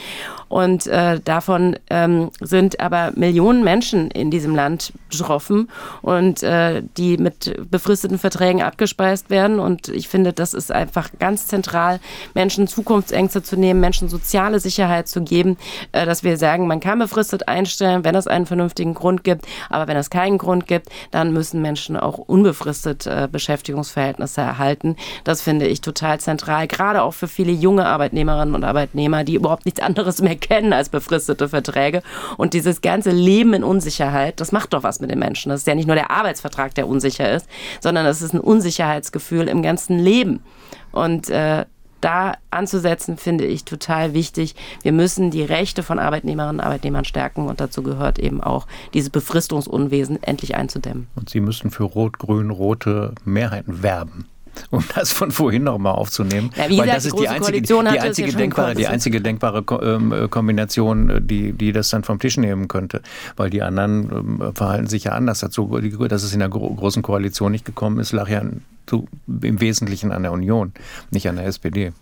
Und 0.49 0.87
äh, 0.87 1.21
davon 1.21 1.77
ähm, 1.91 2.31
sind 2.41 2.81
aber 2.81 3.13
Millionen 3.17 3.65
Menschen 3.65 4.11
in 4.11 4.31
diesem 4.31 4.55
Land 4.55 4.93
betroffen 5.11 5.69
und 6.03 6.43
äh, 6.43 6.83
die 6.97 7.17
mit 7.17 7.71
befristeten 7.71 8.19
Verträgen 8.19 8.63
abgespeist 8.63 9.31
werden. 9.31 9.59
Und 9.59 9.89
ich 9.89 10.09
finde, 10.09 10.33
das 10.33 10.55
ist 10.55 10.71
einfach 10.73 11.11
ganz 11.19 11.47
zentral, 11.47 11.56
Menschen 12.35 12.67
Zukunftsängste 12.67 13.43
zu 13.43 13.57
nehmen, 13.57 13.81
Menschen 13.81 14.09
soziale 14.09 14.61
Sicherheit 14.61 15.09
zu 15.09 15.23
geben, 15.23 15.57
äh, 15.93 16.07
dass 16.07 16.25
wir 16.25 16.37
sagen, 16.37 16.67
man 16.67 16.81
kann 16.81 16.99
befristet 16.99 17.49
einstellen, 17.49 18.05
wenn 18.05 18.15
es 18.15 18.27
einen 18.27 18.47
vernünftigen 18.47 18.95
Grund 18.95 19.25
gibt. 19.25 19.47
Aber 19.71 19.87
wenn 19.89 19.97
es 19.97 20.11
keinen 20.11 20.39
Grund 20.39 20.67
gibt, 20.67 20.89
dann 21.11 21.33
müssen 21.33 21.63
Menschen 21.63 21.97
auch 21.97 22.19
unbefristet 22.19 23.07
äh, 23.07 23.29
Beschäftigungsverhältnisse 23.31 24.41
erhalten. 24.41 24.97
Das 25.25 25.43
finde 25.43 25.67
ich 25.67 25.81
total 25.81 26.21
zentral, 26.21 26.67
gerade 26.67 27.03
auch 27.03 27.15
für 27.15 27.29
viele 27.29 27.53
junge 27.53 27.87
Arbeitnehmerinnen 27.87 28.55
und 28.55 28.65
Arbeitnehmer, 28.65 29.25
die 29.25 29.35
überhaupt 29.35 29.65
nichts 29.65 29.81
anderes 29.81 30.21
mehr 30.23 30.37
kennen 30.37 30.73
als 30.73 30.89
befristete 30.89 31.49
Verträge. 31.49 32.03
Und 32.37 32.55
dieses 32.55 32.81
ganze 32.81 33.11
Leben 33.11 33.55
in 33.55 33.65
Unsicherheit, 33.65 34.41
das 34.41 34.53
macht 34.53 34.73
doch 34.73 34.83
was 34.83 35.01
mit 35.01 35.11
den 35.11 35.19
Menschen. 35.19 35.51
Das 35.51 35.61
ist 35.61 35.67
ja 35.67 35.75
nicht 35.75 35.87
nur 35.87 35.97
der 35.97 36.11
Arbeitsvertrag, 36.11 36.75
der 36.75 36.89
unsicher 36.89 37.33
ist, 37.33 37.49
sondern 37.81 38.07
es 38.07 38.23
ist 38.23 38.35
ein 38.35 38.41
Unsicherheitsgefühl 38.41 39.49
im 39.49 39.63
ganzen 39.63 39.99
Leben. 39.99 40.43
Und 40.93 41.29
äh, 41.29 41.46
da 42.07 42.35
anzusetzen, 42.51 43.17
finde 43.17 43.45
ich 43.45 43.65
total 43.65 44.15
wichtig. 44.15 44.55
Wir 44.83 44.93
müssen 44.93 45.33
die 45.33 45.43
Rechte 45.43 45.83
von 45.83 45.99
Arbeitnehmerinnen 45.99 46.61
und 46.61 46.65
Arbeitnehmern 46.65 47.05
stärken 47.05 47.49
und 47.49 47.61
dazu 47.61 47.83
gehört 47.83 48.21
eben 48.21 48.41
auch, 48.41 48.69
dieses 48.95 49.11
Befristungsunwesen 49.11 50.23
endlich 50.23 50.55
einzudämmen. 50.55 51.09
Und 51.17 51.29
Sie 51.29 51.41
müssen 51.41 51.73
für 51.73 51.83
rot-grün-rote 51.83 53.13
Mehrheiten 53.25 53.83
werben. 53.83 54.27
Um 54.71 54.85
das 54.95 55.13
von 55.13 55.31
vorhin 55.31 55.65
nochmal 55.65 55.95
aufzunehmen. 55.95 56.51
Ja, 56.57 56.69
wie 56.69 56.79
Weil 56.79 56.87
gesagt, 56.87 56.97
das 56.97 57.03
die 57.03 57.09
ist 57.09 57.15
die 57.15 57.19
Große 57.19 57.31
einzige, 57.31 57.63
die 57.63 58.01
einzige, 58.01 58.29
ja 58.31 58.37
denkbare, 58.39 58.75
die 58.75 58.87
einzige 58.87 59.21
denkbare 59.21 59.65
ähm, 59.83 60.13
äh, 60.13 60.29
Kombination, 60.29 61.11
äh, 61.11 61.21
die, 61.23 61.53
die 61.53 61.73
das 61.73 61.91
dann 61.91 62.05
vom 62.05 62.19
Tisch 62.19 62.37
nehmen 62.37 62.69
könnte. 62.69 63.01
Weil 63.37 63.51
die 63.51 63.63
anderen 63.63 64.11
ähm, 64.41 64.53
verhalten 64.55 64.87
sich 64.87 65.05
ja 65.05 65.13
anders 65.13 65.41
dazu. 65.41 65.79
Die- 65.81 65.97
Dass 66.09 66.23
es 66.23 66.33
in 66.33 66.41
der 66.41 66.49
gro 66.49 66.75
Großen 66.75 67.03
Koalition 67.03 67.53
nicht 67.53 67.65
gekommen 67.65 67.99
ist, 67.99 68.13
lag 68.13 68.29
ja 68.29 68.43
so 68.89 69.07
im 69.43 69.61
Wesentlichen 69.61 70.13
an 70.13 70.23
der 70.23 70.33
Union, 70.33 70.73
nicht 71.11 71.29
an 71.29 71.37
der 71.37 71.47
SPD. 71.47 71.93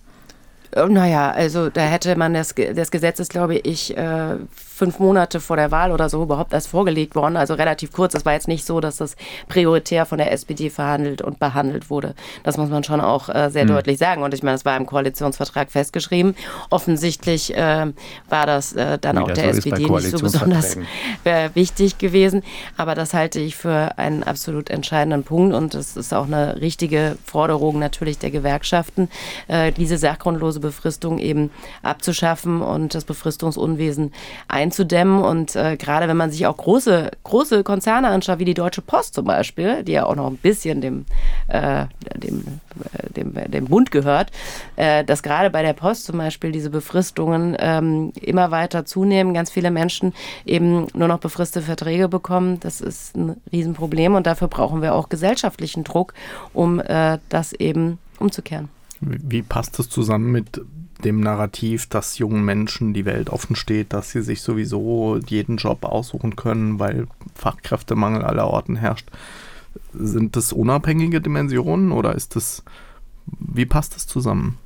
Äh, 0.73 0.87
Naja, 0.89 1.31
also 1.31 1.71
da 1.71 1.83
hätte 1.83 2.17
man 2.17 2.35
das, 2.35 2.55
das 2.75 2.91
Gesetz 2.91 3.21
ist, 3.21 3.31
glaube 3.31 3.57
ich, 3.57 3.97
äh, 3.97 4.37
fünf 4.75 4.99
Monate 4.99 5.39
vor 5.39 5.57
der 5.57 5.71
Wahl 5.71 5.93
oder 5.93 6.09
so 6.09 6.25
überhaupt 6.25 6.53
erst 6.53 6.67
vorgelegt 6.67 7.15
worden. 7.15 7.37
Also 7.37 7.55
relativ 7.55 7.93
kurz. 7.93 8.15
Es 8.15 8.25
war 8.25 8.33
jetzt 8.33 8.49
nicht 8.49 8.67
so, 8.67 8.81
dass 8.81 8.97
das 8.97 9.15
prioritär 9.47 10.05
von 10.05 10.19
der 10.19 10.33
SPD 10.33 10.69
verhandelt 10.69 11.23
und 11.23 11.39
behandelt 11.39 11.91
wurde. 11.91 12.15
Das 12.43 12.57
muss 12.57 12.71
man 12.71 12.83
schon 12.83 13.01
auch 13.01 13.29
äh, 13.29 13.51
sehr 13.51 13.67
deutlich 13.67 13.99
sagen. 13.99 14.25
Und 14.25 14.35
ich 14.35 14.43
meine, 14.43 14.57
es 14.57 14.65
war 14.65 14.77
im 14.77 14.87
Koalitionsvertrag 14.87 15.71
festgeschrieben. 15.71 16.35
Offensichtlich 16.71 17.57
äh, 17.57 17.87
war 18.29 18.47
das 18.47 18.73
äh, 18.73 18.99
dann 18.99 19.17
Wie 19.17 19.21
auch 19.21 19.29
das 19.29 19.39
der 19.39 19.49
SPD 19.51 19.85
nicht 19.85 20.11
so 20.11 20.19
besonders 20.19 20.77
äh, 21.25 21.51
wichtig 21.55 21.99
gewesen. 21.99 22.43
Aber 22.77 22.97
das 22.97 23.15
halte 23.15 23.39
ich 23.39 23.55
für 23.55 23.97
einen 23.97 24.25
absolut 24.25 24.71
entscheidenden 24.71 25.23
Punkt 25.23 25.55
und 25.55 25.77
es 25.77 25.97
ist 25.97 26.13
auch 26.13 26.27
eine 26.27 26.61
richtige 26.61 27.17
Forderung 27.25 27.79
natürlich 27.79 28.19
der 28.19 28.33
Gewerkschaften, 28.33 29.09
äh, 29.47 29.71
diese 29.71 29.99
sachgrundlose 29.99 30.59
Befristung 30.59 31.21
eben 31.21 31.51
abzuschaffen 31.83 32.61
und 32.61 32.97
das 32.97 33.05
Befristungsunwesen 33.05 34.13
einzudämmen. 34.65 35.23
Und 35.23 35.55
äh, 35.57 35.77
gerade 35.77 36.09
wenn 36.09 36.17
man 36.17 36.31
sich 36.31 36.47
auch 36.47 36.57
große, 36.57 37.11
große 37.23 37.63
Konzerne 37.63 38.09
anschaut, 38.09 38.39
wie 38.39 38.45
die 38.45 38.55
Deutsche 38.55 38.83
Post 38.83 39.15
zum 39.15 39.27
Beispiel, 39.27 39.83
die 39.85 39.93
ja 39.93 40.07
auch 40.07 40.17
noch 40.17 40.27
ein 40.27 40.37
bisschen 40.37 40.81
dem, 40.81 41.05
äh, 41.49 41.87
dem, 42.17 42.45
äh, 42.93 43.11
dem, 43.13 43.35
dem 43.51 43.65
Bund 43.67 43.91
gehört, 43.91 44.31
äh, 44.77 45.05
dass 45.05 45.23
gerade 45.23 45.51
bei 45.51 45.63
der 45.63 45.75
Post 45.75 46.07
zum 46.07 46.19
Beispiel 46.19 46.53
diese 46.53 46.71
Befristungen 46.71 47.57
ähm, 47.59 48.13
immer 48.21 48.51
weiter 48.51 48.85
zunehmen, 48.87 49.35
ganz 49.35 49.51
viele 49.51 49.71
Menschen 49.71 50.15
eben 50.47 50.87
nur 50.95 51.09
noch 51.09 51.19
befristete 51.19 51.67
Verträge 51.67 52.09
bekommen. 52.09 52.59
Das 52.61 52.81
ist 52.81 53.15
ein 53.17 53.37
Riesenproblem 53.53 54.15
und 54.15 54.27
dafür 54.27 54.49
brauchen 54.49 54.83
wir 54.83 54.95
auch 54.95 55.09
gesellschaftlichen 55.09 55.85
Druck, 55.85 56.15
um 56.53 56.81
äh, 56.81 57.19
das 57.29 57.53
eben 57.53 57.99
umzukehren. 58.19 58.69
Wie, 59.01 59.43
passt 59.43 59.79
das 59.79 59.91
zusammen 59.91 60.33
mit 60.33 60.63
dem 61.05 61.21
Narrativ, 61.21 61.87
dass 61.87 62.19
jungen 62.19 62.45
Menschen 62.45 62.95
die 62.95 63.05
Welt 63.05 63.31
offen 63.31 63.57
steht, 63.57 63.93
dass 63.93 64.11
sie 64.11 64.23
sich 64.23 64.43
sowieso 64.43 65.19
jeden 65.27 65.57
Job 65.57 65.85
aussuchen 65.85 66.37
können, 66.37 66.79
weil 66.79 67.07
Fachkräftemangel 67.35 68.23
aller 68.23 68.47
Orten 68.47 68.77
herrscht? 68.77 69.11
Sind 69.93 70.37
das 70.37 70.53
unabhängige 70.53 71.21
Dimensionen 71.21 71.93
oder 71.93 72.15
ist 72.15 72.37
das, 72.37 72.63
wie 73.27 73.67
passt 73.67 73.95
das 73.95 74.07
zusammen? 74.07 74.59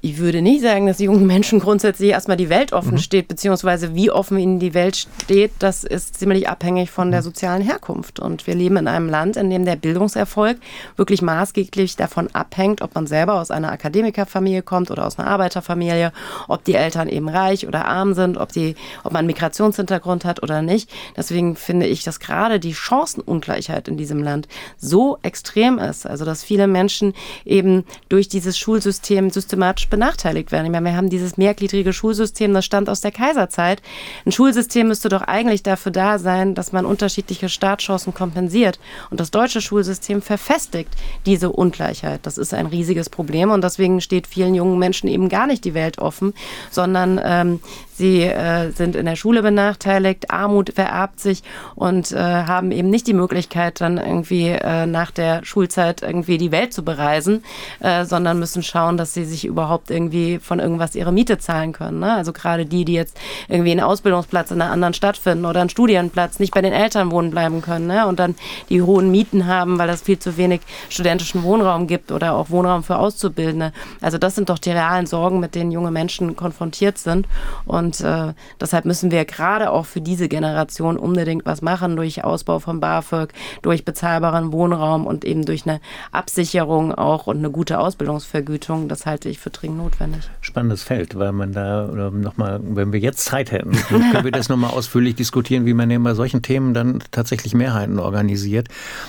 Ich 0.00 0.18
würde 0.18 0.42
nicht 0.42 0.62
sagen, 0.62 0.86
dass 0.86 1.00
jungen 1.00 1.26
Menschen 1.26 1.58
grundsätzlich 1.58 2.10
erstmal 2.10 2.36
die 2.36 2.48
Welt 2.48 2.72
offen 2.72 2.98
steht, 2.98 3.26
beziehungsweise 3.26 3.96
wie 3.96 4.12
offen 4.12 4.38
ihnen 4.38 4.60
die 4.60 4.72
Welt 4.72 5.08
steht, 5.24 5.50
das 5.58 5.82
ist 5.82 6.16
ziemlich 6.16 6.48
abhängig 6.48 6.92
von 6.92 7.10
der 7.10 7.20
sozialen 7.20 7.62
Herkunft. 7.62 8.20
Und 8.20 8.46
wir 8.46 8.54
leben 8.54 8.76
in 8.76 8.86
einem 8.86 9.08
Land, 9.08 9.36
in 9.36 9.50
dem 9.50 9.64
der 9.64 9.74
Bildungserfolg 9.74 10.58
wirklich 10.94 11.20
maßgeblich 11.20 11.96
davon 11.96 12.28
abhängt, 12.32 12.80
ob 12.80 12.94
man 12.94 13.08
selber 13.08 13.40
aus 13.40 13.50
einer 13.50 13.72
Akademikerfamilie 13.72 14.62
kommt 14.62 14.92
oder 14.92 15.04
aus 15.04 15.18
einer 15.18 15.26
Arbeiterfamilie, 15.26 16.12
ob 16.46 16.62
die 16.62 16.74
Eltern 16.74 17.08
eben 17.08 17.28
reich 17.28 17.66
oder 17.66 17.86
arm 17.86 18.14
sind, 18.14 18.36
ob, 18.36 18.52
die, 18.52 18.76
ob 19.02 19.12
man 19.12 19.20
einen 19.20 19.26
Migrationshintergrund 19.26 20.24
hat 20.24 20.44
oder 20.44 20.62
nicht. 20.62 20.88
Deswegen 21.16 21.56
finde 21.56 21.88
ich, 21.88 22.04
dass 22.04 22.20
gerade 22.20 22.60
die 22.60 22.72
Chancenungleichheit 22.72 23.88
in 23.88 23.96
diesem 23.96 24.22
Land 24.22 24.46
so 24.76 25.18
extrem 25.22 25.80
ist. 25.80 26.06
Also, 26.06 26.24
dass 26.24 26.44
viele 26.44 26.68
Menschen 26.68 27.14
eben 27.44 27.82
durch 28.08 28.28
dieses 28.28 28.56
Schulsystem 28.56 29.30
systematisch 29.30 29.87
benachteiligt 29.90 30.52
werden. 30.52 30.66
Ich 30.66 30.72
meine, 30.72 30.86
wir 30.86 30.96
haben 30.96 31.10
dieses 31.10 31.36
mehrgliedrige 31.36 31.92
Schulsystem, 31.92 32.54
das 32.54 32.64
stammt 32.64 32.88
aus 32.88 33.00
der 33.00 33.12
Kaiserzeit. 33.12 33.82
Ein 34.24 34.32
Schulsystem 34.32 34.88
müsste 34.88 35.08
doch 35.08 35.22
eigentlich 35.22 35.62
dafür 35.62 35.92
da 35.92 36.18
sein, 36.18 36.54
dass 36.54 36.72
man 36.72 36.86
unterschiedliche 36.86 37.48
Startchancen 37.48 38.14
kompensiert. 38.14 38.78
Und 39.10 39.20
das 39.20 39.30
deutsche 39.30 39.60
Schulsystem 39.60 40.22
verfestigt 40.22 40.90
diese 41.26 41.50
Ungleichheit. 41.50 42.20
Das 42.24 42.38
ist 42.38 42.54
ein 42.54 42.66
riesiges 42.66 43.10
Problem 43.10 43.50
und 43.50 43.62
deswegen 43.62 44.00
steht 44.00 44.26
vielen 44.26 44.54
jungen 44.54 44.78
Menschen 44.78 45.08
eben 45.08 45.28
gar 45.28 45.46
nicht 45.46 45.64
die 45.64 45.74
Welt 45.74 45.98
offen, 45.98 46.34
sondern 46.70 47.20
ähm, 47.22 47.60
sie 47.98 48.22
äh, 48.22 48.70
sind 48.70 48.96
in 48.96 49.04
der 49.04 49.16
Schule 49.16 49.42
benachteiligt, 49.42 50.30
Armut 50.30 50.72
vererbt 50.74 51.20
sich 51.20 51.42
und 51.74 52.12
äh, 52.12 52.16
haben 52.18 52.70
eben 52.70 52.88
nicht 52.88 53.06
die 53.06 53.12
Möglichkeit, 53.12 53.80
dann 53.80 53.98
irgendwie 53.98 54.48
äh, 54.48 54.86
nach 54.86 55.10
der 55.10 55.44
Schulzeit 55.44 56.02
irgendwie 56.02 56.38
die 56.38 56.52
Welt 56.52 56.72
zu 56.72 56.84
bereisen, 56.84 57.44
äh, 57.80 58.04
sondern 58.04 58.38
müssen 58.38 58.62
schauen, 58.62 58.96
dass 58.96 59.14
sie 59.14 59.24
sich 59.24 59.44
überhaupt 59.44 59.90
irgendwie 59.90 60.38
von 60.38 60.60
irgendwas 60.60 60.94
ihre 60.94 61.12
Miete 61.12 61.38
zahlen 61.38 61.72
können. 61.72 61.98
Ne? 62.00 62.14
Also 62.14 62.32
gerade 62.32 62.64
die, 62.64 62.84
die 62.84 62.94
jetzt 62.94 63.18
irgendwie 63.48 63.72
einen 63.72 63.80
Ausbildungsplatz 63.80 64.50
in 64.50 64.62
einer 64.62 64.72
anderen 64.72 64.94
Stadt 64.94 65.16
finden 65.16 65.44
oder 65.44 65.60
einen 65.60 65.70
Studienplatz, 65.70 66.38
nicht 66.38 66.54
bei 66.54 66.62
den 66.62 66.72
Eltern 66.72 67.10
wohnen 67.10 67.30
bleiben 67.30 67.60
können 67.60 67.88
ne? 67.88 68.06
und 68.06 68.18
dann 68.18 68.34
die 68.70 68.80
hohen 68.80 69.10
Mieten 69.10 69.46
haben, 69.46 69.78
weil 69.78 69.88
es 69.90 70.02
viel 70.02 70.18
zu 70.18 70.36
wenig 70.36 70.60
studentischen 70.88 71.42
Wohnraum 71.42 71.86
gibt 71.86 72.12
oder 72.12 72.34
auch 72.34 72.50
Wohnraum 72.50 72.84
für 72.84 72.96
Auszubildende. 72.96 73.72
Also 74.00 74.18
das 74.18 74.34
sind 74.36 74.48
doch 74.48 74.58
die 74.58 74.70
realen 74.70 75.06
Sorgen, 75.06 75.40
mit 75.40 75.54
denen 75.54 75.72
junge 75.72 75.90
Menschen 75.90 76.36
konfrontiert 76.36 76.98
sind. 76.98 77.26
Und 77.66 77.87
äh, 78.00 78.34
deshalb 78.60 78.84
müssen 78.84 79.10
wir 79.10 79.24
gerade 79.24 79.70
auch 79.70 79.86
für 79.86 80.00
diese 80.00 80.28
Generation 80.28 80.96
unbedingt 80.96 81.46
was 81.46 81.62
machen 81.62 81.96
durch 81.96 82.24
Ausbau 82.24 82.58
von 82.58 82.80
BAföG, 82.80 83.32
durch 83.62 83.84
bezahlbaren 83.84 84.52
Wohnraum 84.52 85.06
und 85.06 85.24
eben 85.24 85.44
durch 85.44 85.66
eine 85.66 85.80
Absicherung 86.12 86.94
auch 86.94 87.26
und 87.26 87.38
eine 87.38 87.50
gute 87.50 87.78
Ausbildungsvergütung. 87.78 88.88
Das 88.88 89.06
halte 89.06 89.28
ich 89.28 89.38
für 89.38 89.50
dringend 89.50 89.78
notwendig. 89.78 90.28
Spannendes 90.40 90.82
Feld, 90.82 91.18
weil 91.18 91.32
man 91.32 91.52
da 91.52 91.88
ähm, 91.88 92.20
nochmal, 92.20 92.60
wenn 92.62 92.92
wir 92.92 93.00
jetzt 93.00 93.24
Zeit 93.24 93.52
hätten, 93.52 93.72
können 93.88 94.24
wir 94.24 94.32
das 94.32 94.48
nochmal 94.48 94.70
ausführlich 94.70 95.14
diskutieren, 95.14 95.66
wie 95.66 95.74
man 95.74 95.90
eben 95.90 96.04
bei 96.04 96.14
solchen 96.14 96.42
Themen 96.42 96.74
dann 96.74 97.02
tatsächlich 97.10 97.54
Mehrheiten 97.54 97.98
organisiert 97.98 98.68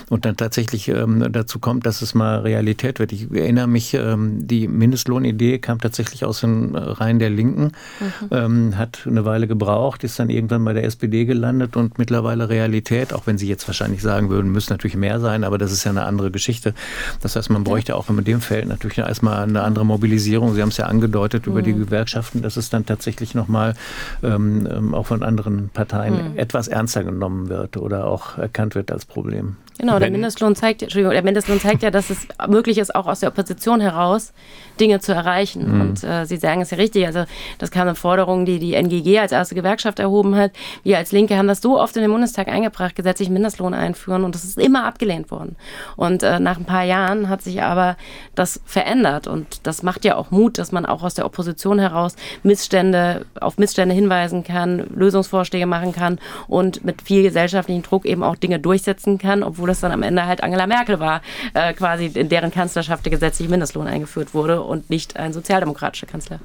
und 0.10 0.26
dann 0.26 0.38
tatsächlich 0.38 0.88
ähm, 0.88 1.32
dazu 1.32 1.60
kommt, 1.60 1.86
dass 1.86 2.02
es 2.02 2.14
mal 2.14 2.40
Realität 2.40 3.00
wird. 3.00 3.12
Ich 3.12 3.32
erinnere 3.32 3.68
mich, 3.68 3.94
ähm, 3.94 4.48
die 4.48 4.68
Mindestlohnidee 4.68 5.60
kam 5.60 5.80
tatsächlich 5.80 6.26
aus 6.26 6.42
den 6.42 6.76
Reihen 6.76 7.20
der 7.20 7.30
Linken, 7.30 7.72
ähm, 8.32 8.69
hat 8.78 9.06
eine 9.06 9.26
Weile 9.26 9.48
gebraucht, 9.48 10.04
ist 10.04 10.20
dann 10.20 10.30
irgendwann 10.30 10.64
bei 10.66 10.74
der 10.74 10.84
SPD 10.84 11.26
gelandet 11.26 11.76
und 11.76 11.98
mittlerweile 11.98 12.50
Realität, 12.50 13.14
auch 13.14 13.28
wenn 13.28 13.38
Sie 13.38 13.48
jetzt 13.48 13.68
wahrscheinlich 13.68 14.02
sagen 14.02 14.30
würden, 14.30 14.52
müsste 14.52 14.74
natürlich 14.74 14.98
mehr 14.98 15.20
sein, 15.20 15.44
aber 15.44 15.58
das 15.58 15.72
ist 15.72 15.84
ja 15.84 15.92
eine 15.92 16.04
andere 16.04 16.32
Geschichte. 16.32 16.74
Das 17.22 17.36
heißt, 17.36 17.50
man 17.50 17.64
bräuchte 17.64 17.96
auch 17.96 18.10
in 18.10 18.24
dem 18.24 18.42
Feld 18.42 18.68
natürlich 18.68 18.98
erstmal 18.98 19.44
eine 19.44 19.64
andere 19.64 19.86
Mobilisierung. 19.86 20.54
Sie 20.54 20.62
haben 20.62 20.70
es 20.70 20.78
ja 20.78 20.86
angedeutet 20.86 21.48
über 21.48 21.62
die 21.62 21.74
Gewerkschaften, 21.74 22.42
dass 22.42 22.58
es 22.58 22.70
dann 22.70 22.86
tatsächlich 22.86 23.36
nochmal 23.36 23.76
ähm, 24.24 24.68
ähm, 24.72 24.94
auch 24.94 25.08
von 25.08 25.24
anderen 25.24 25.70
Parteien 25.70 26.38
etwas 26.38 26.68
ernster 26.68 27.04
genommen 27.04 27.50
wird 27.50 27.78
oder 27.78 28.06
auch 28.06 28.38
erkannt 28.38 28.76
wird 28.76 28.92
als 28.92 29.06
Problem. 29.06 29.56
Genau, 29.80 29.98
der 29.98 30.12
Mindestlohn 30.12 30.56
zeigt, 30.58 30.82
Entschuldigung, 30.82 31.14
der 31.14 31.24
Mindestlohn 31.24 31.62
zeigt 31.62 31.84
ja, 31.84 31.90
dass 31.90 32.10
es 32.10 32.28
möglich 32.50 32.78
ist, 32.80 32.94
auch 32.94 33.08
aus 33.08 33.22
der 33.22 33.30
Opposition 33.30 33.80
heraus 33.80 34.34
Dinge 34.78 35.00
zu 35.00 35.14
erreichen. 35.14 35.82
Und 35.82 36.04
äh, 36.04 36.26
Sie 36.26 36.36
sagen 36.36 36.60
es 36.60 36.72
ja 36.72 36.78
richtig, 36.78 37.06
also 37.06 37.24
das 37.60 37.72
kam 37.72 37.84
eine 37.84 37.96
Forderung, 37.96 38.46
die 38.46 38.59
die 38.60 38.74
NGG 38.74 39.20
als 39.20 39.32
erste 39.32 39.56
Gewerkschaft 39.56 40.00
erhoben 40.00 40.36
hat. 40.36 40.52
Wir 40.84 40.98
als 40.98 41.12
Linke 41.12 41.38
haben 41.38 41.48
das 41.48 41.62
so 41.62 41.80
oft 41.80 41.96
in 41.96 42.02
den 42.02 42.12
Bundestag 42.12 42.48
eingebracht, 42.48 42.96
gesetzlichen 42.96 43.34
Mindestlohn 43.34 43.74
einführen 43.74 44.24
und 44.24 44.36
das 44.36 44.44
ist 44.44 44.58
immer 44.58 44.86
abgelehnt 44.86 45.32
worden. 45.32 45.56
Und 45.96 46.24
äh, 46.24 46.40
nach 46.40 46.58
ein 46.58 46.66
paar 46.66 46.84
Jahren 46.84 47.30
hat 47.30 47.42
sich 47.42 47.62
aber 47.62 47.98
das 48.36 48.62
verändert 48.66 49.28
und 49.28 49.66
das 49.66 49.84
macht 49.84 50.06
ja 50.06 50.16
auch 50.16 50.32
Mut, 50.32 50.58
dass 50.58 50.72
man 50.72 50.86
auch 50.86 51.04
aus 51.04 51.14
der 51.14 51.26
Opposition 51.26 51.80
heraus 51.80 52.16
Missstände, 52.44 53.26
auf 53.40 53.58
Missstände 53.58 53.96
hinweisen 53.96 54.44
kann, 54.44 54.88
Lösungsvorschläge 54.94 55.66
machen 55.66 55.94
kann 55.94 56.20
und 56.48 56.84
mit 56.84 57.02
viel 57.02 57.24
gesellschaftlichem 57.24 57.84
Druck 57.84 58.06
eben 58.06 58.24
auch 58.24 58.36
Dinge 58.36 58.60
durchsetzen 58.60 59.18
kann, 59.18 59.44
obwohl 59.44 59.70
es 59.70 59.80
dann 59.80 59.92
am 59.92 60.04
Ende 60.04 60.26
halt 60.26 60.44
Angela 60.44 60.68
Merkel 60.68 61.00
war, 61.00 61.22
äh, 61.54 61.74
quasi 61.74 62.08
in 62.08 62.30
deren 62.30 62.52
Kanzlerschaft 62.52 63.06
der 63.06 63.12
gesetzliche 63.12 63.50
Mindestlohn 63.50 63.88
eingeführt 63.88 64.34
wurde 64.34 64.62
und 64.62 64.90
nicht 64.90 65.18
ein 65.18 65.34
sozialdemokratischer 65.34 66.08
Kanzler. 66.08 66.40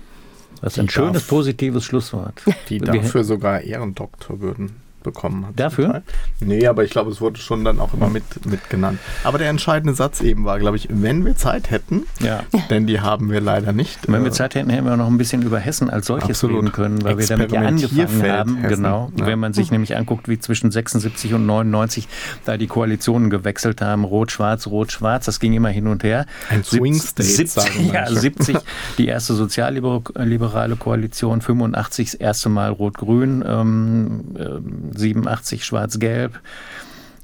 Das 0.60 0.74
ist 0.74 0.78
ein 0.78 0.88
schönes, 0.88 1.26
positives 1.26 1.84
Schlusswort. 1.84 2.42
Die 2.68 2.78
dafür 2.78 3.24
sogar 3.24 3.60
Ehrendoktorwürden 3.60 4.83
bekommen 5.04 5.46
hat. 5.46 5.52
Dafür? 5.60 6.02
Nee, 6.40 6.66
aber 6.66 6.82
ich 6.82 6.90
glaube, 6.90 7.12
es 7.12 7.20
wurde 7.20 7.38
schon 7.38 7.64
dann 7.64 7.78
auch 7.78 7.94
immer 7.94 8.08
mit, 8.08 8.24
mit 8.44 8.68
genannt. 8.68 8.98
Aber 9.22 9.38
der 9.38 9.48
entscheidende 9.50 9.94
Satz 9.94 10.20
eben 10.20 10.44
war, 10.44 10.58
glaube 10.58 10.76
ich, 10.76 10.88
wenn 10.90 11.24
wir 11.24 11.36
Zeit 11.36 11.70
hätten, 11.70 12.02
Ja. 12.18 12.40
denn 12.70 12.88
die 12.88 13.00
haben 13.00 13.30
wir 13.30 13.40
leider 13.40 13.72
nicht. 13.72 14.10
Wenn 14.10 14.22
wir 14.22 14.30
äh, 14.30 14.32
Zeit 14.32 14.56
hätten, 14.56 14.70
hätten 14.70 14.86
wir 14.86 14.96
noch 14.96 15.06
ein 15.06 15.16
bisschen 15.18 15.42
über 15.42 15.60
Hessen 15.60 15.88
als 15.90 16.06
solches 16.06 16.30
Absolut. 16.30 16.56
reden 16.56 16.72
können, 16.72 17.04
weil 17.04 17.18
wir 17.18 17.26
damit 17.26 17.52
ja 17.52 17.60
angefangen 17.60 18.22
haben. 18.24 18.56
Hessen. 18.56 18.68
Genau. 18.68 19.12
Ja. 19.16 19.26
Wenn 19.26 19.38
man 19.38 19.52
sich 19.52 19.70
nämlich 19.70 19.96
anguckt, 19.96 20.28
wie 20.28 20.38
zwischen 20.40 20.72
76 20.72 21.34
und 21.34 21.46
99 21.46 22.08
da 22.44 22.56
die 22.56 22.66
Koalitionen 22.66 23.30
gewechselt 23.30 23.80
haben, 23.80 24.04
Rot-Schwarz, 24.04 24.66
Rot-Schwarz, 24.66 25.26
das 25.26 25.38
ging 25.38 25.52
immer 25.52 25.68
hin 25.68 25.86
und 25.86 26.02
her. 26.02 26.26
Ein 26.48 26.64
Swing 26.64 26.94
State, 26.94 27.28
70, 27.28 27.50
sagen 27.50 27.86
ja, 27.92 28.02
manche. 28.06 28.20
70 28.20 28.56
die 28.98 29.06
erste 29.06 29.34
sozialliberale 29.34 30.76
Koalition, 30.76 31.40
85 31.40 32.12
das 32.12 32.14
erste 32.14 32.48
Mal 32.48 32.70
Rot-Grün, 32.70 33.44
ähm, 33.46 34.24
ähm, 34.38 34.90
87 34.98 35.64
Schwarz-Gelb. 35.64 36.40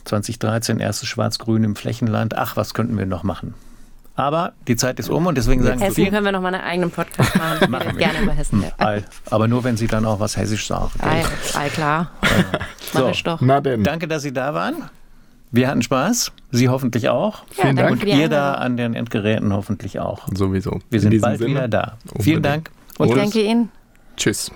2013 0.04 0.80
erstes 0.80 1.08
Schwarz-Grün 1.08 1.64
im 1.64 1.76
Flächenland. 1.76 2.36
Ach, 2.36 2.56
was 2.56 2.74
könnten 2.74 2.96
wir 2.98 3.06
noch 3.06 3.22
machen? 3.22 3.54
Aber 4.16 4.52
die 4.68 4.76
Zeit 4.76 4.98
ist 4.98 5.08
um 5.08 5.26
und 5.26 5.38
deswegen 5.38 5.62
sagen 5.62 5.80
Hessen 5.80 5.96
wir 5.96 6.10
können 6.10 6.24
wir 6.24 6.32
noch 6.32 6.42
mal 6.42 6.54
einen 6.54 6.62
eigenen 6.62 6.90
Podcast 6.90 7.34
machen. 7.36 7.70
Machen 7.70 7.92
wir. 7.92 7.98
Gerne 7.98 8.20
über 8.20 8.32
Hessen. 8.32 8.62
Ja. 8.62 8.68
All, 8.76 9.04
aber 9.30 9.48
nur, 9.48 9.64
wenn 9.64 9.76
Sie 9.78 9.86
dann 9.86 10.04
auch 10.04 10.20
was 10.20 10.36
Hessisch 10.36 10.66
sagen. 10.66 10.90
All, 10.98 11.22
all 11.54 11.70
klar. 11.70 12.10
So. 12.92 13.04
Mach 13.04 13.10
ich 13.12 13.22
doch. 13.22 13.40
Na 13.40 13.60
denn. 13.60 13.84
Danke, 13.84 14.08
dass 14.08 14.22
Sie 14.22 14.32
da 14.32 14.52
waren. 14.52 14.74
Wir 15.52 15.68
hatten 15.68 15.80
Spaß. 15.80 16.32
Sie 16.50 16.68
hoffentlich 16.68 17.08
auch. 17.08 17.44
Ja, 17.56 17.62
Vielen 17.62 17.76
danke 17.76 17.92
Und 17.92 18.04
ihr 18.04 18.28
da 18.28 18.54
an 18.54 18.76
den 18.76 18.94
Endgeräten 18.94 19.52
hoffentlich 19.52 20.00
auch. 20.00 20.26
Sowieso. 20.34 20.80
Wir 20.90 21.00
In 21.02 21.10
sind 21.10 21.20
bald 21.20 21.38
Sinne. 21.38 21.50
wieder 21.50 21.68
da. 21.68 21.96
Unbedingt. 22.06 22.24
Vielen 22.24 22.42
Dank. 22.42 22.70
Ich 22.94 22.98
Und 23.00 23.16
danke 23.16 23.42
Ihnen. 23.42 23.68
Tschüss. 24.16 24.50